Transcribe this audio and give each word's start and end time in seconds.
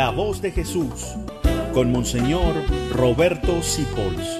La 0.00 0.08
voz 0.08 0.40
de 0.40 0.50
Jesús 0.50 1.14
con 1.74 1.92
Monseñor 1.92 2.54
Roberto 2.94 3.62
Sipols. 3.62 4.38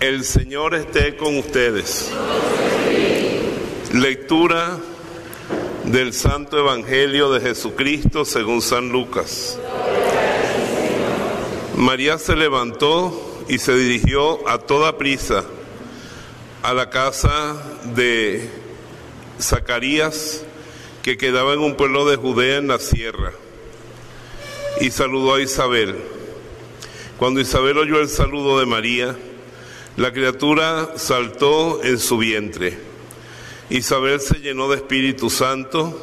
El 0.00 0.24
Señor 0.24 0.74
esté 0.74 1.16
con 1.16 1.38
ustedes. 1.38 2.10
Lectura 3.92 4.76
del 5.84 6.12
Santo 6.12 6.58
Evangelio 6.58 7.30
de 7.30 7.40
Jesucristo 7.40 8.24
según 8.24 8.60
San 8.60 8.88
Lucas. 8.88 9.56
María 11.76 12.18
se 12.18 12.34
levantó 12.34 13.44
y 13.48 13.58
se 13.58 13.72
dirigió 13.76 14.48
a 14.48 14.58
toda 14.58 14.98
prisa 14.98 15.44
a 16.64 16.74
la 16.74 16.90
casa 16.90 17.54
de 17.94 18.50
Zacarías, 19.40 20.44
que 21.02 21.16
quedaba 21.16 21.54
en 21.54 21.60
un 21.60 21.76
pueblo 21.76 22.08
de 22.08 22.16
Judea 22.16 22.58
en 22.58 22.68
la 22.68 22.78
sierra, 22.78 23.32
y 24.80 24.90
saludó 24.90 25.34
a 25.34 25.42
Isabel. 25.42 25.96
Cuando 27.18 27.40
Isabel 27.40 27.78
oyó 27.78 28.00
el 28.00 28.08
saludo 28.08 28.58
de 28.58 28.66
María, 28.66 29.16
la 29.96 30.12
criatura 30.12 30.92
saltó 30.96 31.82
en 31.82 31.98
su 31.98 32.18
vientre. 32.18 32.78
Isabel 33.68 34.20
se 34.20 34.40
llenó 34.40 34.68
de 34.68 34.76
Espíritu 34.76 35.30
Santo 35.30 36.00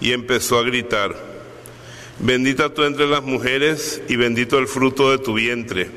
y 0.00 0.12
empezó 0.12 0.58
a 0.58 0.62
gritar, 0.62 1.16
bendita 2.18 2.72
tú 2.72 2.84
entre 2.84 3.06
las 3.06 3.22
mujeres 3.22 4.02
y 4.08 4.16
bendito 4.16 4.58
el 4.58 4.66
fruto 4.66 5.10
de 5.10 5.18
tu 5.18 5.34
vientre. 5.34 5.90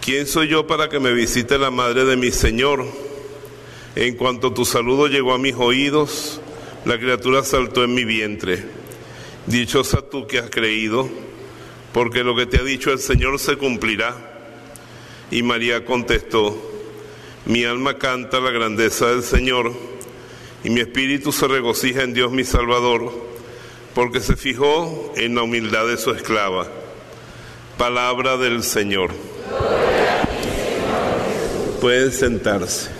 ¿Quién 0.00 0.26
soy 0.26 0.48
yo 0.48 0.66
para 0.66 0.88
que 0.88 1.00
me 1.00 1.12
visite 1.12 1.58
la 1.58 1.70
madre 1.70 2.04
de 2.04 2.16
mi 2.16 2.30
Señor? 2.30 2.86
En 3.96 4.14
cuanto 4.14 4.52
tu 4.52 4.64
saludo 4.64 5.08
llegó 5.08 5.34
a 5.34 5.38
mis 5.38 5.56
oídos, 5.56 6.40
la 6.86 7.00
criatura 7.00 7.42
saltó 7.42 7.82
en 7.82 7.94
mi 7.94 8.04
vientre. 8.04 8.62
Dichosa 9.46 10.02
tú 10.02 10.28
que 10.28 10.38
has 10.38 10.50
creído, 10.50 11.08
porque 11.92 12.22
lo 12.22 12.36
que 12.36 12.46
te 12.46 12.60
ha 12.60 12.62
dicho 12.62 12.92
el 12.92 13.00
Señor 13.00 13.40
se 13.40 13.56
cumplirá. 13.56 14.14
Y 15.32 15.42
María 15.42 15.84
contestó, 15.84 16.56
mi 17.44 17.64
alma 17.64 17.98
canta 17.98 18.38
la 18.38 18.52
grandeza 18.52 19.08
del 19.08 19.24
Señor, 19.24 19.72
y 20.62 20.70
mi 20.70 20.80
espíritu 20.80 21.32
se 21.32 21.48
regocija 21.48 22.04
en 22.04 22.14
Dios 22.14 22.30
mi 22.30 22.44
Salvador, 22.44 23.12
porque 23.92 24.20
se 24.20 24.36
fijó 24.36 25.12
en 25.16 25.34
la 25.34 25.42
humildad 25.42 25.88
de 25.88 25.96
su 25.96 26.12
esclava. 26.12 26.68
Palabra 27.76 28.36
del 28.36 28.62
Señor. 28.62 29.10
Pueden 31.80 32.12
sentarse. 32.12 32.95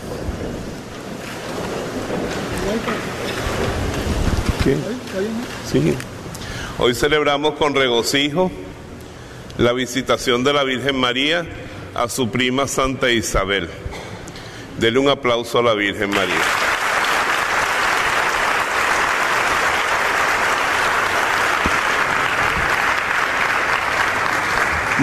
Sí. 5.70 5.94
Hoy 6.78 6.94
celebramos 6.94 7.54
con 7.54 7.74
regocijo 7.74 8.52
la 9.58 9.72
visitación 9.72 10.44
de 10.44 10.52
la 10.52 10.62
Virgen 10.62 10.96
María 10.96 11.44
a 11.94 12.08
su 12.08 12.30
prima 12.30 12.68
Santa 12.68 13.10
Isabel. 13.10 13.68
Dele 14.78 14.98
un 15.00 15.08
aplauso 15.08 15.58
a 15.58 15.62
la 15.62 15.74
Virgen 15.74 16.10
María. 16.10 16.34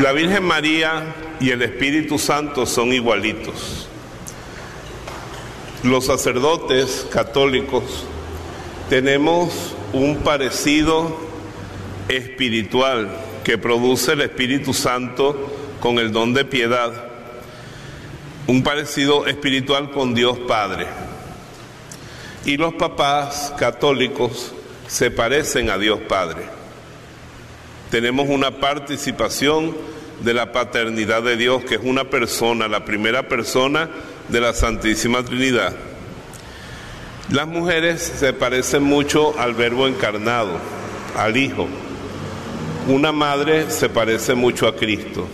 La 0.02 0.14
Virgen 0.14 0.44
María 0.44 1.14
y 1.42 1.50
el 1.50 1.62
Espíritu 1.62 2.18
Santo 2.18 2.66
son 2.66 2.94
igualitos. 2.94 3.90
Los 5.84 6.06
sacerdotes 6.06 7.06
católicos 7.12 7.84
tenemos 8.90 9.76
un 9.94 10.18
parecido 10.18 11.18
espiritual 12.10 13.10
que 13.44 13.58
produce 13.58 14.14
el 14.14 14.22
Espíritu 14.22 14.74
Santo 14.74 15.52
con 15.80 16.00
el 16.00 16.12
don 16.12 16.34
de 16.34 16.46
piedad, 16.46 16.92
un 18.48 18.64
parecido 18.64 19.26
espiritual 19.28 19.92
con 19.92 20.14
Dios 20.14 20.40
Padre. 20.40 20.88
Y 22.46 22.58
los 22.58 22.74
papás 22.74 23.54
católicos 23.58 24.52
se 24.88 25.12
parecen 25.12 25.70
a 25.70 25.78
Dios 25.78 26.00
Padre 26.10 26.64
tenemos 27.94 28.28
una 28.28 28.60
participación 28.60 29.78
de 30.24 30.34
la 30.34 30.52
paternidad 30.52 31.22
de 31.22 31.38
Dios, 31.38 31.64
que 31.64 31.76
es 31.76 31.82
una 31.84 32.06
persona, 32.06 32.68
la 32.68 32.86
primera 32.86 33.30
persona 33.30 33.88
de 34.30 34.42
la 34.42 34.52
Santísima 34.54 35.22
Trinidad. 35.22 35.76
Las 37.30 37.48
mujeres 37.48 38.02
se 38.02 38.34
parecen 38.34 38.84
mucho 38.84 39.40
al 39.40 39.54
verbo 39.54 39.88
encarnado, 39.88 40.60
al 41.18 41.38
Hijo. 41.38 41.68
Una 42.88 43.12
madre 43.14 43.72
se 43.72 43.88
parece 43.88 44.36
mucho 44.36 44.68
a 44.68 44.76
Cristo. 44.76 45.28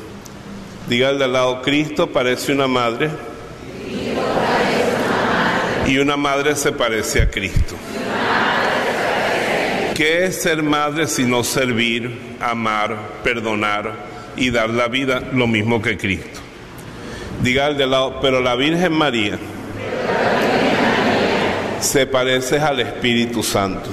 Diga 0.87 1.09
al 1.09 1.17
de 1.17 1.25
al 1.25 1.33
lado, 1.33 1.61
Cristo 1.61 2.11
parece 2.11 2.51
una 2.51 2.67
madre. 2.67 3.09
Y 5.87 5.97
una 5.97 6.15
madre 6.15 6.55
se 6.55 6.71
parece 6.71 7.23
a 7.23 7.29
Cristo. 7.29 7.75
¿Qué 9.95 10.25
es 10.25 10.43
ser 10.43 10.61
madre 10.61 11.07
sino 11.07 11.43
servir, 11.43 12.37
amar, 12.39 12.95
perdonar 13.23 13.93
y 14.37 14.51
dar 14.51 14.69
la 14.69 14.87
vida 14.87 15.23
lo 15.33 15.47
mismo 15.47 15.81
que 15.81 15.97
Cristo? 15.97 16.39
Diga 17.41 17.65
al 17.65 17.77
de 17.77 17.87
lado, 17.87 18.19
pero 18.21 18.41
la 18.41 18.55
Virgen 18.55 18.93
María 18.93 19.39
se 21.81 22.05
parece 22.07 22.59
al 22.59 22.79
Espíritu 22.79 23.43
Santo. 23.43 23.89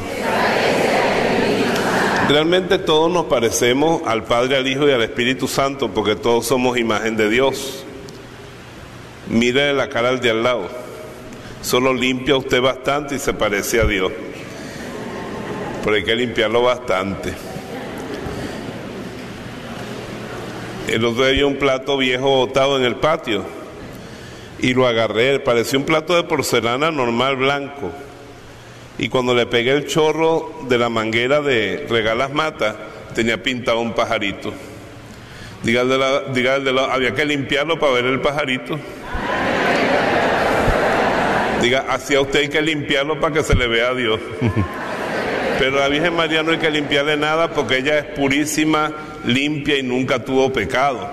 Realmente 2.28 2.78
todos 2.78 3.10
nos 3.10 3.26
parecemos 3.26 4.02
al 4.04 4.24
Padre, 4.24 4.56
al 4.56 4.66
Hijo 4.66 4.88
y 4.88 4.92
al 4.92 5.02
Espíritu 5.02 5.46
Santo 5.46 5.90
porque 5.90 6.16
todos 6.16 6.46
somos 6.46 6.76
imagen 6.76 7.16
de 7.16 7.30
Dios. 7.30 7.84
Mire 9.28 9.72
la 9.72 9.88
cara 9.88 10.08
al 10.08 10.20
de 10.20 10.30
al 10.30 10.42
lado. 10.42 10.68
Solo 11.62 11.92
limpia 11.94 12.36
usted 12.36 12.60
bastante 12.60 13.16
y 13.16 13.18
se 13.18 13.32
parece 13.32 13.80
a 13.80 13.84
Dios 13.84 14.12
pero 15.86 15.98
hay 15.98 16.02
que 16.02 16.16
limpiarlo 16.16 16.62
bastante. 16.62 17.32
El 20.88 21.04
otro 21.04 21.22
día 21.22 21.30
había 21.30 21.46
un 21.46 21.58
plato 21.58 21.96
viejo 21.96 22.28
botado 22.28 22.76
en 22.76 22.84
el 22.84 22.96
patio 22.96 23.44
y 24.58 24.74
lo 24.74 24.86
agarré, 24.86 25.38
parecía 25.40 25.78
un 25.78 25.84
plato 25.84 26.14
de 26.16 26.24
porcelana 26.24 26.90
normal 26.90 27.36
blanco. 27.36 27.92
Y 28.98 29.08
cuando 29.08 29.34
le 29.34 29.46
pegué 29.46 29.72
el 29.72 29.86
chorro 29.86 30.60
de 30.68 30.78
la 30.78 30.88
manguera 30.88 31.42
de 31.42 31.86
regalas 31.88 32.32
mata, 32.32 32.76
tenía 33.14 33.42
pintado 33.42 33.80
un 33.80 33.92
pajarito. 33.92 34.52
Diga 35.62 35.84
de 35.84 35.98
la, 35.98 36.20
diga 36.32 36.58
de 36.58 36.72
la, 36.72 36.84
había 36.86 37.14
que 37.14 37.24
limpiarlo 37.24 37.78
para 37.78 37.92
ver 37.92 38.06
el 38.06 38.20
pajarito. 38.20 38.78
Diga, 41.60 41.86
hacía 41.88 42.20
usted 42.20 42.48
que 42.48 42.62
limpiarlo 42.62 43.20
para 43.20 43.34
que 43.34 43.42
se 43.42 43.54
le 43.54 43.66
vea 43.66 43.88
a 43.88 43.94
Dios. 43.94 44.20
Pero 45.58 45.78
a 45.78 45.80
la 45.82 45.88
Virgen 45.88 46.14
María 46.14 46.42
no 46.42 46.52
hay 46.52 46.58
que 46.58 46.70
limpiarle 46.70 47.16
nada 47.16 47.50
porque 47.50 47.78
ella 47.78 47.98
es 47.98 48.04
purísima, 48.04 48.92
limpia 49.24 49.76
y 49.78 49.82
nunca 49.82 50.18
tuvo 50.18 50.52
pecado. 50.52 51.10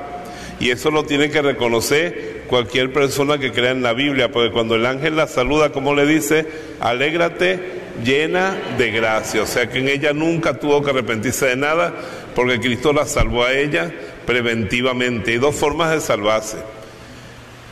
Y 0.60 0.70
eso 0.70 0.92
lo 0.92 1.04
tiene 1.04 1.30
que 1.30 1.42
reconocer 1.42 2.32
cualquier 2.48 2.92
persona 2.92 3.38
que 3.38 3.52
crea 3.52 3.72
en 3.72 3.84
la 3.84 3.94
Biblia, 3.94 4.31
porque 4.31 4.52
cuando 4.52 4.76
el 4.76 4.86
ángel 4.86 5.16
la 5.16 5.28
saluda, 5.28 5.72
como 5.72 5.94
le 5.96 6.06
dice, 6.06 6.46
alégrate 6.80 7.84
llena 8.04 8.56
de 8.78 8.92
gracia. 8.92 9.44
O 9.44 9.46
sea 9.46 9.70
que 9.70 9.80
en 9.80 9.90
ella 9.90 10.14
nunca 10.14 10.59
tuvo 10.59 10.84
que 10.84 10.92
arrepentirse 10.92 11.48
de 11.48 11.56
nada, 11.56 11.94
porque 12.36 12.59
Cristo 12.59 12.94
la 12.94 13.06
salvó 13.06 13.44
a 13.44 13.54
ella 13.54 13.92
preventivamente. 14.26 15.31
Hay 15.31 15.38
dos 15.38 15.56
formas 15.56 15.92
de 15.92 16.02
salvarse. 16.02 16.58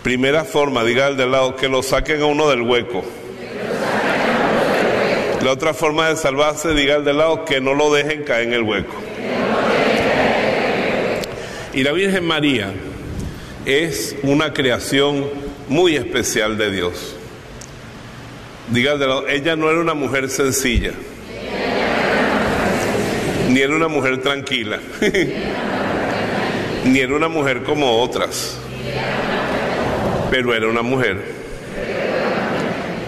Primera 0.04 0.44
forma, 0.44 0.84
diga 0.84 1.08
el 1.08 1.18
del 1.18 1.32
lado, 1.32 1.56
que 1.56 1.68
lo 1.68 1.84
saquen 1.84 2.22
a 2.22 2.26
uno 2.26 2.50
del 2.50 2.62
hueco. 2.62 3.04
La 5.44 5.52
otra 5.52 5.74
forma 5.74 6.10
de 6.10 6.16
salvarse, 6.18 6.74
diga 6.74 6.96
al 6.96 7.06
de 7.06 7.14
lado, 7.14 7.46
que 7.46 7.62
no 7.62 7.74
lo 7.74 7.92
dejen 7.94 8.24
caer 8.24 8.48
en 8.48 8.54
el 8.54 8.64
hueco. 8.64 8.94
Y 11.74 11.84
la 11.84 11.92
Virgen 11.94 12.26
María 12.26 12.74
es 13.66 14.16
una 14.24 14.54
creación 14.54 15.26
muy 15.68 15.96
especial 15.96 16.58
de 16.58 16.72
Dios. 16.72 17.16
Lado, 18.72 19.28
ella 19.28 19.56
no 19.56 19.70
era 19.70 19.82
una 19.82 19.94
mujer 19.94 20.30
sencilla, 20.30 20.94
ni 23.50 23.60
era 23.60 23.76
una 23.76 23.90
mujer 23.90 24.22
tranquila, 24.22 24.80
ni 26.86 27.00
era 27.00 27.16
una 27.16 27.28
mujer 27.28 27.64
como 27.64 28.02
otras, 28.02 28.58
pero 30.30 30.54
era 30.54 30.68
una 30.68 30.82
mujer 30.82 31.42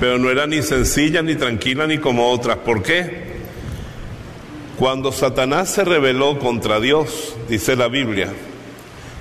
pero 0.04 0.18
no 0.18 0.30
era 0.30 0.46
ni 0.48 0.62
sencilla, 0.62 1.22
ni 1.22 1.36
tranquila, 1.36 1.88
ni 1.88 1.98
como 1.98 2.30
otras. 2.30 2.58
¿Por 2.58 2.84
qué? 2.84 3.24
Cuando 4.78 5.14
Satanás 5.14 5.70
se 5.70 5.86
rebeló 5.86 6.40
contra 6.40 6.82
Dios, 6.82 7.38
dice 7.48 7.78
la 7.78 7.88
Biblia, 7.88 8.28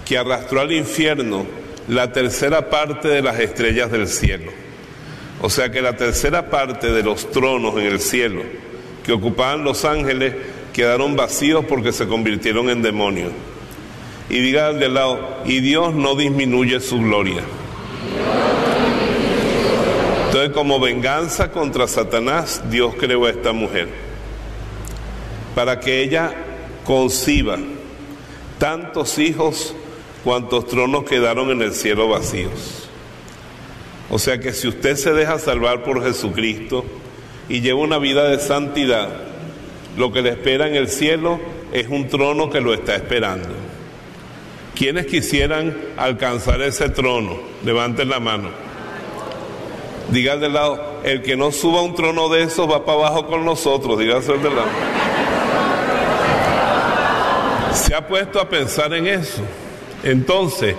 que 0.07 0.19
arrastró 0.19 0.61
al 0.61 0.73
infierno 0.73 1.47
la 1.89 2.13
tercera 2.13 2.71
parte 2.71 3.09
de 3.09 3.23
las 3.23 3.39
estrellas 3.41 3.91
del 3.91 4.09
cielo. 4.09 4.51
O 5.41 5.51
sea 5.51 5.71
que 5.71 5.83
la 5.83 5.97
tercera 5.97 6.51
parte 6.51 6.93
de 6.93 7.03
los 7.03 7.31
tronos 7.31 7.75
en 7.77 7.87
el 7.87 8.01
cielo 8.01 8.43
que 9.05 9.13
ocupaban 9.13 9.65
los 9.65 9.85
ángeles 9.85 10.35
quedaron 10.73 11.17
vacíos 11.17 11.65
porque 11.69 11.93
se 11.93 12.07
convirtieron 12.07 12.71
en 12.71 12.83
demonios. 12.83 13.33
Y 14.29 14.39
diga 14.39 14.69
al 14.69 14.79
de 14.79 14.89
lado, 14.89 15.43
y 15.45 15.61
Dios 15.61 15.95
no 15.95 16.15
disminuye 16.15 16.81
su 16.81 16.99
gloria. 16.99 17.43
Entonces, 20.27 20.53
como 20.53 20.81
venganza 20.81 21.51
contra 21.51 21.87
Satanás, 21.87 22.63
Dios 22.71 22.95
creó 22.99 23.27
a 23.27 23.31
esta 23.31 23.53
mujer 23.53 23.89
para 25.55 25.79
que 25.79 26.03
ella 26.03 26.33
conciba 26.85 27.59
tantos 28.59 29.19
hijos 29.19 29.75
cuantos 30.25 30.67
tronos 30.67 31.05
quedaron 31.05 31.51
en 31.51 31.63
el 31.63 31.75
cielo 31.75 32.09
vacíos. 32.09 32.89
O 34.11 34.19
sea 34.19 34.39
que 34.39 34.53
si 34.53 34.69
usted 34.69 34.97
se 34.97 35.13
deja 35.13 35.39
salvar 35.39 35.85
por 35.85 36.03
Jesucristo 36.03 36.85
y 37.49 37.61
lleva 37.61 37.81
una 37.81 37.99
vida 37.99 38.29
de 38.29 38.39
santidad, 38.39 39.09
lo 39.97 40.13
que 40.13 40.23
le 40.23 40.31
espera 40.31 40.69
en 40.69 40.75
el 40.75 40.89
cielo 40.89 41.41
es 41.73 41.89
un 41.89 42.09
trono 42.09 42.51
que 42.51 42.61
lo 42.61 42.75
está 42.75 42.95
esperando. 42.95 43.49
¿Quiénes 44.75 45.07
quisieran 45.07 45.77
alcanzar 45.97 46.61
ese 46.63 46.89
trono? 46.89 47.39
Levanten 47.65 48.09
la 48.09 48.21
mano. 48.21 48.51
Diga 50.11 50.37
de 50.37 50.49
lado, 50.49 51.01
el 51.05 51.23
que 51.23 51.37
no 51.37 51.53
suba 51.53 51.83
un 51.83 51.95
trono 51.95 52.29
de 52.29 52.43
esos 52.43 52.71
va 52.71 52.85
para 52.85 52.99
abajo 52.99 53.27
con 53.27 53.45
nosotros. 53.45 53.99
Dígase 53.99 54.33
de 54.33 54.51
lado. 54.51 54.69
Se 57.73 57.95
ha 57.95 58.07
puesto 58.07 58.41
a 58.41 58.49
pensar 58.49 58.93
en 58.93 59.07
eso. 59.07 59.43
Entonces, 60.03 60.75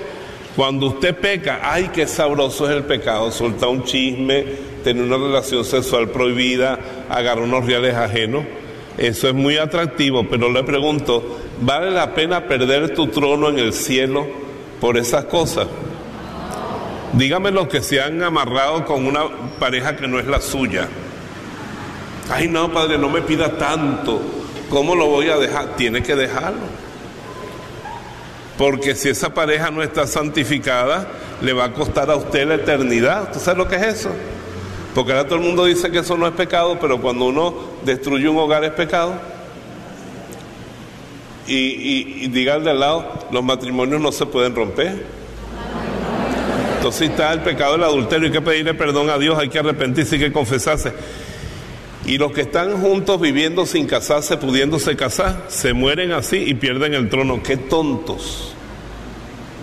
cuando 0.55 0.87
usted 0.87 1.15
peca, 1.15 1.61
ay, 1.63 1.89
qué 1.93 2.05
sabroso 2.05 2.69
es 2.69 2.75
el 2.75 2.83
pecado, 2.83 3.31
soltar 3.31 3.69
un 3.69 3.83
chisme, 3.83 4.45
tener 4.83 5.03
una 5.03 5.17
relación 5.17 5.65
sexual 5.65 6.09
prohibida, 6.09 6.77
agarrar 7.09 7.43
unos 7.43 7.65
reales 7.65 7.95
ajenos. 7.95 8.43
Eso 8.97 9.27
es 9.27 9.33
muy 9.33 9.57
atractivo, 9.57 10.27
pero 10.29 10.51
le 10.51 10.63
pregunto, 10.63 11.39
¿vale 11.61 11.89
la 11.89 12.13
pena 12.13 12.47
perder 12.47 12.93
tu 12.93 13.07
trono 13.07 13.49
en 13.49 13.57
el 13.57 13.73
cielo 13.73 14.27
por 14.79 14.97
esas 14.97 15.25
cosas? 15.25 15.67
Dígame 17.13 17.49
los 17.51 17.67
que 17.67 17.81
se 17.81 18.01
han 18.01 18.21
amarrado 18.21 18.85
con 18.85 19.05
una 19.05 19.21
pareja 19.59 19.95
que 19.95 20.07
no 20.07 20.19
es 20.19 20.27
la 20.27 20.41
suya. 20.41 20.87
Ay, 22.31 22.47
no, 22.47 22.71
padre, 22.71 22.97
no 22.97 23.09
me 23.09 23.21
pida 23.21 23.57
tanto. 23.57 24.21
¿Cómo 24.69 24.95
lo 24.95 25.07
voy 25.07 25.29
a 25.29 25.37
dejar? 25.37 25.75
Tiene 25.75 26.03
que 26.03 26.15
dejarlo. 26.15 26.82
Porque 28.57 28.95
si 28.95 29.09
esa 29.09 29.33
pareja 29.33 29.71
no 29.71 29.81
está 29.81 30.05
santificada, 30.05 31.07
le 31.41 31.53
va 31.53 31.65
a 31.65 31.73
costar 31.73 32.09
a 32.11 32.15
usted 32.15 32.47
la 32.47 32.55
eternidad. 32.55 33.23
¿Usted 33.23 33.39
sabe 33.39 33.57
lo 33.57 33.67
que 33.67 33.75
es 33.75 33.83
eso? 33.83 34.11
Porque 34.94 35.11
ahora 35.11 35.25
todo 35.25 35.39
el 35.39 35.45
mundo 35.45 35.65
dice 35.65 35.89
que 35.89 36.00
eso 36.00 36.17
no 36.17 36.27
es 36.27 36.33
pecado, 36.33 36.77
pero 36.79 37.01
cuando 37.01 37.25
uno 37.25 37.55
destruye 37.83 38.29
un 38.29 38.38
hogar 38.38 38.63
es 38.63 38.71
pecado. 38.71 39.15
Y, 41.47 42.23
y, 42.23 42.27
de 42.27 42.51
al 42.51 42.79
lado, 42.79 43.11
los 43.31 43.44
matrimonios 43.44 44.00
no 44.00 44.11
se 44.11 44.25
pueden 44.25 44.56
romper. 44.56 45.03
Entonces 46.77 47.09
está 47.09 47.33
el 47.33 47.41
pecado 47.41 47.73
del 47.73 47.83
adulterio, 47.83 48.27
hay 48.27 48.31
que 48.31 48.41
pedirle 48.41 48.73
perdón 48.73 49.09
a 49.09 49.17
Dios, 49.17 49.38
hay 49.39 49.49
que 49.49 49.59
arrepentirse, 49.59 50.15
hay 50.15 50.21
que 50.21 50.31
confesarse. 50.31 50.94
Y 52.05 52.17
los 52.17 52.33
que 52.33 52.41
están 52.41 52.81
juntos 52.81 53.19
viviendo 53.21 53.65
sin 53.65 53.88
casarse, 53.88 54.38
pudiéndose 54.38 54.95
casar, 54.95 55.45
se 55.47 55.73
mueren 55.73 56.11
así 56.11 56.38
y 56.38 56.53
pierden 56.53 56.94
el 56.94 57.09
trono. 57.09 57.41
Qué 57.41 57.55
tontos. 57.55 58.53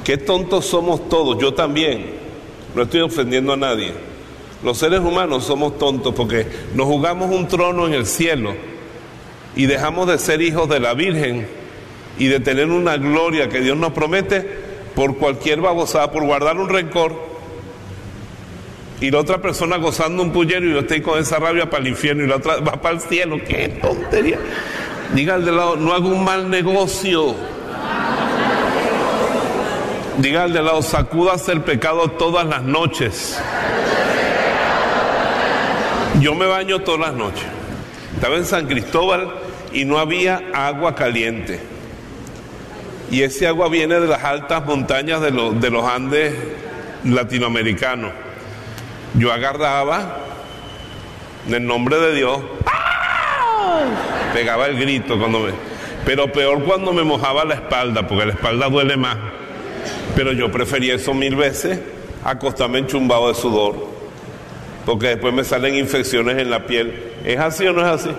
Qué 0.04 0.16
tontos 0.16 0.64
somos 0.64 1.08
todos, 1.08 1.38
yo 1.38 1.52
también. 1.52 2.12
No 2.74 2.82
estoy 2.82 3.00
ofendiendo 3.00 3.52
a 3.52 3.56
nadie. 3.56 3.92
Los 4.62 4.78
seres 4.78 5.00
humanos 5.00 5.44
somos 5.44 5.78
tontos 5.78 6.14
porque 6.14 6.46
nos 6.74 6.86
jugamos 6.86 7.30
un 7.30 7.46
trono 7.46 7.86
en 7.86 7.94
el 7.94 8.06
cielo 8.06 8.54
y 9.56 9.66
dejamos 9.66 10.06
de 10.06 10.18
ser 10.18 10.40
hijos 10.40 10.68
de 10.68 10.80
la 10.80 10.94
Virgen 10.94 11.46
y 12.18 12.26
de 12.26 12.40
tener 12.40 12.66
una 12.66 12.96
gloria 12.96 13.48
que 13.48 13.60
Dios 13.60 13.76
nos 13.76 13.92
promete 13.92 14.46
por 14.94 15.16
cualquier 15.16 15.60
babosada, 15.60 16.10
por 16.10 16.24
guardar 16.24 16.58
un 16.58 16.68
rencor 16.68 17.29
y 19.00 19.10
la 19.10 19.18
otra 19.18 19.38
persona 19.38 19.76
gozando 19.76 20.22
un 20.22 20.30
puñero 20.30 20.66
y 20.66 20.72
yo 20.72 20.80
estoy 20.80 21.00
con 21.00 21.18
esa 21.18 21.38
rabia 21.38 21.70
para 21.70 21.82
el 21.82 21.88
infierno 21.88 22.22
y 22.22 22.26
la 22.26 22.36
otra 22.36 22.56
va 22.60 22.80
para 22.80 22.96
el 22.96 23.00
cielo. 23.00 23.38
¡Qué 23.48 23.68
tontería! 23.80 24.38
Diga 25.14 25.34
al 25.34 25.44
de 25.44 25.52
lado, 25.52 25.76
no 25.76 25.94
hago 25.94 26.08
un 26.08 26.22
mal 26.22 26.50
negocio. 26.50 27.34
Diga 30.18 30.42
al 30.42 30.52
de 30.52 30.62
lado, 30.62 30.82
sacúdase 30.82 31.52
el 31.52 31.62
pecado 31.62 32.08
todas 32.10 32.46
las 32.46 32.62
noches. 32.62 33.40
Yo 36.20 36.34
me 36.34 36.44
baño 36.44 36.80
todas 36.80 37.00
las 37.00 37.14
noches. 37.14 37.46
Estaba 38.14 38.36
en 38.36 38.44
San 38.44 38.66
Cristóbal 38.66 39.32
y 39.72 39.86
no 39.86 39.98
había 39.98 40.42
agua 40.52 40.94
caliente. 40.94 41.58
Y 43.10 43.22
ese 43.22 43.46
agua 43.46 43.70
viene 43.70 43.98
de 43.98 44.06
las 44.06 44.22
altas 44.22 44.66
montañas 44.66 45.22
de 45.22 45.30
los 45.32 45.84
Andes 45.84 46.34
latinoamericanos. 47.02 48.12
Yo 49.14 49.32
agarraba 49.32 50.18
en 51.46 51.54
el 51.54 51.66
nombre 51.66 51.98
de 51.98 52.14
Dios, 52.14 52.38
pegaba 54.32 54.66
el 54.66 54.78
grito 54.78 55.18
cuando 55.18 55.40
me... 55.40 55.52
Pero 56.04 56.32
peor 56.32 56.62
cuando 56.64 56.92
me 56.92 57.02
mojaba 57.02 57.44
la 57.44 57.54
espalda, 57.54 58.06
porque 58.06 58.26
la 58.26 58.32
espalda 58.32 58.68
duele 58.68 58.96
más. 58.96 59.16
Pero 60.14 60.32
yo 60.32 60.50
prefería 60.50 60.94
eso 60.94 61.12
mil 61.12 61.36
veces, 61.36 61.78
acostarme 62.24 62.78
enchumbado 62.78 63.28
de 63.28 63.34
sudor, 63.34 63.88
porque 64.86 65.08
después 65.08 65.34
me 65.34 65.44
salen 65.44 65.74
infecciones 65.74 66.38
en 66.38 66.50
la 66.50 66.66
piel. 66.66 67.12
¿Es 67.24 67.38
así 67.38 67.66
o 67.66 67.72
no 67.72 67.82
es 67.82 67.86
así? 67.86 68.10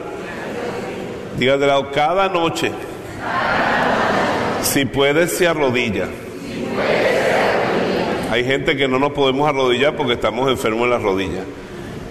Diga 1.38 1.58
de 1.58 1.68
lado, 1.68 1.92
cada 1.92 2.30
noche, 2.30 2.72
si 4.62 4.86
puede, 4.86 5.28
se 5.28 5.48
arrodilla. 5.48 6.08
Hay 8.32 8.46
gente 8.46 8.78
que 8.78 8.88
no 8.88 8.98
nos 8.98 9.12
podemos 9.12 9.50
arrodillar 9.50 9.98
porque 9.98 10.14
estamos 10.14 10.50
enfermos 10.50 10.86
en 10.86 10.90
las 10.92 11.04
rodillas. 11.04 11.44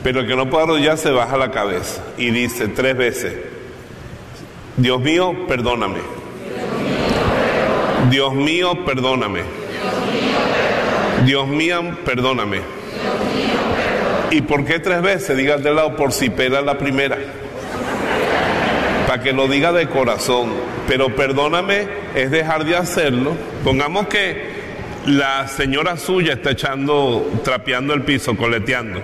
Pero 0.02 0.20
el 0.20 0.26
que 0.26 0.36
no 0.36 0.50
puede 0.50 0.64
arrodillar 0.64 0.98
se 0.98 1.10
baja 1.10 1.38
la 1.38 1.50
cabeza 1.50 2.04
y 2.18 2.30
dice 2.30 2.68
tres 2.68 2.94
veces, 2.94 3.34
Dios 4.76 5.00
mío, 5.00 5.34
perdóname. 5.48 6.00
Dios 8.10 8.34
mío, 8.34 8.84
perdóname. 8.84 9.40
Dios 11.24 11.48
mío, 11.48 11.96
perdóname. 12.04 12.60
¿Y 14.30 14.42
por 14.42 14.66
qué 14.66 14.78
tres 14.78 15.00
veces? 15.00 15.38
Diga 15.38 15.56
de 15.56 15.72
lado 15.72 15.96
por 15.96 16.12
si 16.12 16.28
pela 16.28 16.60
la 16.60 16.76
primera. 16.76 17.16
Para 19.06 19.22
que 19.22 19.32
lo 19.32 19.48
diga 19.48 19.72
de 19.72 19.88
corazón. 19.88 20.50
Pero 20.86 21.16
perdóname 21.16 21.88
es 22.14 22.30
dejar 22.30 22.66
de 22.66 22.76
hacerlo. 22.76 23.32
Pongamos 23.64 24.06
que 24.08 24.49
la 25.06 25.48
señora 25.48 25.96
suya 25.96 26.34
está 26.34 26.50
echando, 26.50 27.40
trapeando 27.42 27.94
el 27.94 28.02
piso, 28.02 28.36
coleteando. 28.36 29.00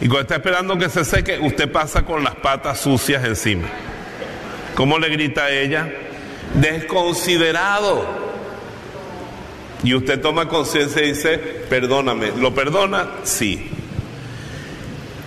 Y 0.00 0.06
cuando 0.06 0.20
está 0.22 0.36
esperando 0.36 0.78
que 0.78 0.88
se 0.88 1.04
seque, 1.04 1.38
usted 1.38 1.70
pasa 1.70 2.04
con 2.04 2.24
las 2.24 2.36
patas 2.36 2.80
sucias 2.80 3.24
encima. 3.24 3.68
¿Cómo 4.74 4.98
le 4.98 5.08
grita 5.10 5.44
a 5.44 5.50
ella? 5.50 5.92
Desconsiderado. 6.54 8.06
Y 9.82 9.94
usted 9.94 10.20
toma 10.20 10.48
conciencia 10.48 11.02
y 11.02 11.12
dice, 11.12 11.38
perdóname. 11.68 12.32
¿Lo 12.38 12.54
perdona? 12.54 13.08
Sí. 13.24 13.70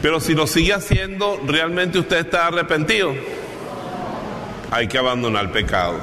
Pero 0.02 0.20
si 0.20 0.34
lo 0.34 0.48
sigue 0.48 0.74
haciendo, 0.74 1.40
¿realmente 1.46 2.00
usted 2.00 2.18
está 2.18 2.48
arrepentido? 2.48 3.14
Hay 4.72 4.88
que 4.88 4.98
abandonar 4.98 5.46
el 5.46 5.52
pecado. 5.52 6.00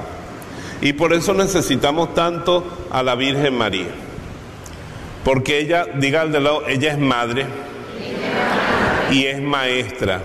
Y 0.80 0.92
por 0.92 1.12
eso 1.12 1.34
necesitamos 1.34 2.14
tanto 2.14 2.79
a 2.90 3.02
la 3.02 3.14
Virgen 3.14 3.56
María. 3.56 3.88
Porque 5.24 5.58
ella, 5.58 5.86
diga 5.94 6.22
al 6.22 6.32
de 6.32 6.40
lado, 6.40 6.66
ella 6.66 6.92
es 6.92 6.98
madre 6.98 7.46
y 9.10 9.26
es 9.26 9.40
maestra, 9.40 10.22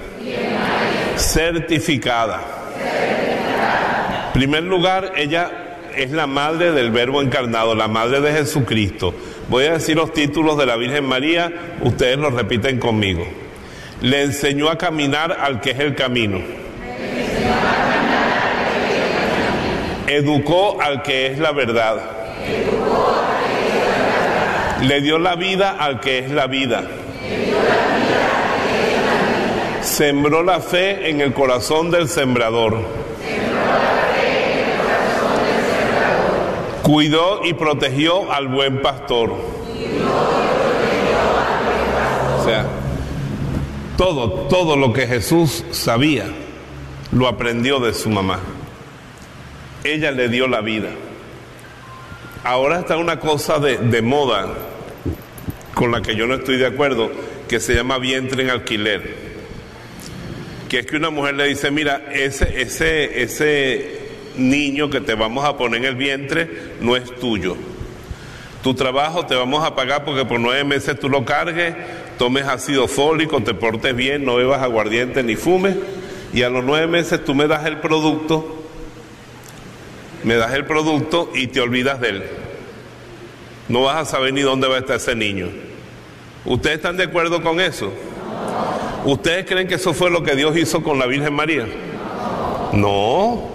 certificada. 1.16 2.42
En 4.28 4.34
primer 4.34 4.64
lugar, 4.64 5.14
ella 5.16 5.52
es 5.96 6.12
la 6.12 6.28
madre 6.28 6.72
del 6.72 6.92
Verbo 6.92 7.22
encarnado, 7.22 7.76
la 7.76 7.88
madre 7.88 8.22
de 8.22 8.32
Jesucristo. 8.34 9.14
Voy 9.48 9.66
a 9.66 9.74
decir 9.74 9.96
los 9.96 10.14
títulos 10.14 10.58
de 10.58 10.66
la 10.66 10.76
Virgen 10.76 11.06
María, 11.06 11.52
ustedes 11.82 12.18
los 12.18 12.34
repiten 12.34 12.80
conmigo. 12.80 13.26
Le 14.02 14.24
enseñó 14.24 14.70
a 14.70 14.78
caminar 14.78 15.38
al 15.40 15.62
que 15.62 15.72
es 15.72 15.80
el 15.80 15.96
camino 15.96 16.42
Educó 20.08 20.80
al 20.80 21.02
que 21.02 21.28
es 21.28 21.40
la 21.40 21.52
verdad. 21.52 22.25
Le 24.82 25.02
dio 25.02 25.18
la 25.18 25.36
vida 25.36 25.78
al 25.80 26.00
que 26.00 26.20
es 26.20 26.32
la 26.32 26.48
vida. 26.48 26.84
Sembró 29.82 30.44
la 30.44 30.60
fe 30.60 31.10
en 31.10 31.22
el 31.22 31.34
corazón 31.34 31.92
del 31.92 32.08
sembrador. 32.10 32.78
Cuidó 36.84 37.44
y 37.44 37.54
protegió 37.54 38.32
al 38.32 38.48
buen 38.48 38.82
pastor. 38.82 39.32
O 42.40 42.44
sea, 42.44 42.66
Todo, 43.98 44.30
todo 44.50 44.76
lo 44.76 44.92
que 44.92 45.08
Jesús 45.08 45.64
sabía, 45.72 46.26
lo 47.14 47.28
aprendió 47.28 47.80
de 47.80 47.94
su 47.94 48.10
mamá. 48.10 48.40
Ella 49.86 50.12
le 50.12 50.28
dio 50.28 50.48
la 50.48 50.60
vida. 50.62 50.90
Ahora 52.46 52.82
está 52.82 52.96
una 52.98 53.20
cosa 53.20 53.58
de, 53.58 53.78
de 53.78 54.04
moda 54.04 54.46
con 55.74 55.92
la 55.92 56.04
que 56.04 56.16
yo 56.16 56.28
no 56.28 56.36
estoy 56.36 56.58
de 56.58 56.68
acuerdo, 56.68 57.12
que 57.48 57.60
se 57.60 57.74
llama 57.74 57.98
vientre 57.98 58.44
en 58.44 58.52
alquiler. 58.52 59.16
Que 60.70 60.78
es 60.80 60.86
que 60.86 60.98
una 60.98 61.10
mujer 61.10 61.34
le 61.34 61.48
dice, 61.48 61.72
mira, 61.72 62.04
ese, 62.14 62.62
ese, 62.62 63.24
ese 63.24 64.10
niño 64.38 64.92
que 64.92 65.02
te 65.02 65.16
vamos 65.16 65.44
a 65.44 65.58
poner 65.58 65.80
en 65.80 65.86
el 65.86 65.96
vientre 65.96 66.48
no 66.82 66.96
es 66.96 67.16
tuyo. 67.16 67.58
Tu 68.62 68.76
trabajo 68.76 69.26
te 69.26 69.34
vamos 69.34 69.66
a 69.66 69.74
pagar 69.74 70.06
porque 70.06 70.24
por 70.24 70.40
nueve 70.40 70.64
meses 70.64 71.00
tú 71.00 71.10
lo 71.10 71.26
cargues, 71.26 71.74
tomes 72.20 72.46
ácido 72.46 72.88
fólico, 72.88 73.42
te 73.42 73.56
portes 73.56 73.96
bien, 73.96 74.24
no 74.24 74.36
bebas 74.36 74.62
aguardiente 74.62 75.24
ni 75.24 75.36
fumes, 75.36 75.76
y 76.32 76.44
a 76.44 76.50
los 76.50 76.64
nueve 76.64 76.86
meses 76.86 77.26
tú 77.26 77.34
me 77.34 77.48
das 77.48 77.66
el 77.66 77.80
producto, 77.80 78.65
me 80.26 80.36
das 80.36 80.54
el 80.56 80.66
producto 80.66 81.30
y 81.36 81.48
te 81.48 81.62
olvidas 81.62 82.02
de 82.02 82.10
él. 82.10 82.24
No 83.70 83.84
vas 83.84 83.98
a 83.98 84.06
saber 84.06 84.34
ni 84.34 84.42
dónde 84.42 84.68
va 84.68 84.76
a 84.76 84.80
estar 84.80 84.96
ese 84.96 85.16
niño. 85.16 85.50
¿Ustedes 86.44 86.78
están 86.78 86.98
de 86.98 87.04
acuerdo 87.04 87.44
con 87.44 87.62
eso? 87.62 87.94
¿Ustedes 89.06 89.46
creen 89.46 89.68
que 89.68 89.76
eso 89.76 89.94
fue 89.94 90.10
lo 90.10 90.24
que 90.24 90.36
Dios 90.36 90.58
hizo 90.58 90.82
con 90.82 90.98
la 90.98 91.06
Virgen 91.06 91.32
María? 91.32 91.68
No. 92.74 93.50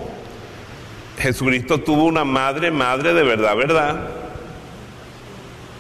Jesucristo 1.19 1.81
tuvo 1.81 2.05
una 2.05 2.25
madre, 2.25 2.71
madre 2.71 3.15
de 3.15 3.25
verdad, 3.25 3.57
verdad. 3.57 4.09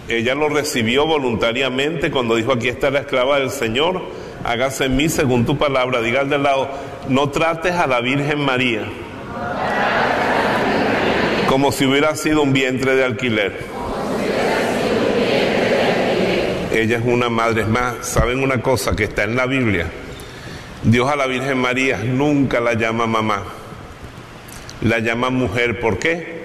Ella 0.09 0.35
lo 0.35 0.49
recibió 0.49 1.07
voluntariamente 1.07 2.11
cuando 2.11 2.35
dijo, 2.35 2.51
aquí 2.53 2.69
está 2.69 2.91
la 2.91 3.01
esclava 3.01 3.39
del 3.39 3.51
Señor, 3.51 4.03
hágase 4.43 4.87
en 4.87 4.97
mí 4.97 5.09
según 5.09 5.47
tu 5.47 5.57
palabra. 5.57 6.01
Diga 6.01 6.23
al 6.23 6.31
del 6.31 6.43
lado, 6.43 6.69
no 7.09 7.31
trates 7.31 7.75
a 7.75 7.87
la 7.87 8.01
Virgen 8.01 8.41
María 8.41 8.87
como 11.51 11.73
si 11.73 11.85
hubiera 11.85 12.15
sido 12.15 12.43
un 12.43 12.53
vientre 12.53 12.95
de 12.95 13.05
alquiler. 13.05 13.59
Ella 16.73 16.99
es 16.99 17.05
una 17.05 17.29
madre, 17.29 17.63
es 17.63 17.69
más, 17.69 18.07
¿saben 18.07 18.41
una 18.41 18.63
cosa 18.63 18.95
que 18.95 19.03
está 19.03 19.25
en 19.25 19.35
la 19.35 19.47
Biblia? 19.47 19.91
Dios 20.85 21.11
a 21.11 21.17
la 21.17 21.27
Virgen 21.27 21.59
María 21.59 21.99
nunca 22.05 22.61
la 22.61 22.75
llama 22.75 23.09
mamá, 23.09 23.43
la 24.81 25.01
llama 25.01 25.31
mujer. 25.31 25.81
¿Por 25.81 25.99
qué? 25.99 26.45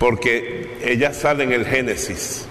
Porque 0.00 0.76
ella 0.82 1.14
sale 1.14 1.44
en 1.44 1.52
el 1.52 1.64
Génesis. 1.64 2.48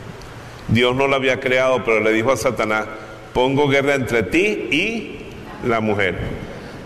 Dios 0.69 0.95
no 0.95 1.09
la 1.09 1.17
había 1.17 1.41
creado, 1.41 1.83
pero 1.83 1.99
le 1.99 2.13
dijo 2.13 2.31
a 2.31 2.37
Satanás, 2.37 2.85
pongo 3.33 3.67
guerra 3.67 3.95
entre 3.95 4.23
ti 4.23 4.69
y 4.71 5.19
la 5.67 5.81
mujer, 5.81 6.17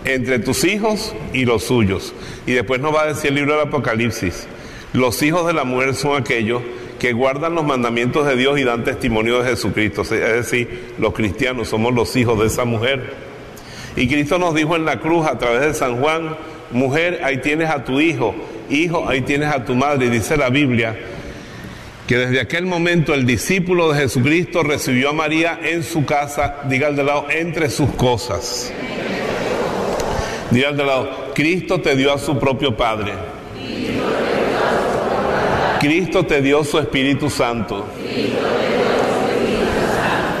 entre 0.04 0.40
tus 0.40 0.64
hijos 0.64 1.14
y 1.32 1.44
los 1.44 1.62
suyos. 1.62 2.12
Y 2.46 2.52
después 2.54 2.80
nos 2.80 2.92
va 2.92 3.02
a 3.02 3.06
decir 3.06 3.28
el 3.28 3.36
libro 3.36 3.52
del 3.52 3.68
Apocalipsis, 3.68 4.48
los 4.92 5.22
hijos 5.22 5.46
de 5.46 5.52
la 5.52 5.64
mujer 5.64 5.94
son 5.94 6.20
aquellos 6.20 6.62
que 6.98 7.12
guardan 7.12 7.54
los 7.54 7.64
mandamientos 7.64 8.26
de 8.26 8.36
Dios 8.36 8.60
y 8.60 8.64
dan 8.64 8.84
testimonio 8.84 9.42
de 9.42 9.50
Jesucristo. 9.50 10.02
Es 10.02 10.10
decir, 10.10 10.94
los 10.98 11.12
cristianos 11.14 11.68
somos 11.68 11.92
los 11.92 12.14
hijos 12.14 12.38
de 12.38 12.46
esa 12.46 12.64
mujer. 12.64 13.14
Y 13.96 14.06
Cristo 14.06 14.38
nos 14.38 14.54
dijo 14.54 14.76
en 14.76 14.84
la 14.84 15.00
cruz 15.00 15.26
a 15.26 15.38
través 15.38 15.62
de 15.62 15.74
San 15.74 16.00
Juan, 16.00 16.36
mujer, 16.70 17.20
ahí 17.24 17.38
tienes 17.38 17.70
a 17.70 17.84
tu 17.84 18.00
hijo, 18.00 18.34
hijo, 18.70 19.08
ahí 19.08 19.22
tienes 19.22 19.48
a 19.48 19.64
tu 19.64 19.74
madre. 19.74 20.06
Y 20.06 20.10
dice 20.10 20.36
la 20.36 20.48
Biblia 20.48 20.96
que 22.06 22.18
desde 22.18 22.40
aquel 22.40 22.66
momento 22.66 23.14
el 23.14 23.26
discípulo 23.26 23.92
de 23.92 24.00
Jesucristo 24.00 24.62
recibió 24.62 25.10
a 25.10 25.12
María 25.12 25.58
en 25.62 25.82
su 25.82 26.04
casa, 26.04 26.56
diga 26.68 26.88
al 26.88 26.96
de 26.96 27.04
lado, 27.04 27.26
entre 27.30 27.70
sus 27.70 27.90
cosas. 27.94 28.72
Diga 30.50 30.68
al 30.68 30.76
de 30.76 30.84
lado, 30.84 31.32
Cristo 31.34 31.80
te 31.80 31.96
dio 31.96 32.12
a 32.12 32.18
su 32.18 32.38
propio 32.38 32.76
Padre. 32.76 33.12
Cristo 35.82 36.24
te 36.24 36.40
dio 36.40 36.62
su 36.62 36.78
Espíritu 36.78 37.28
Santo. 37.28 37.84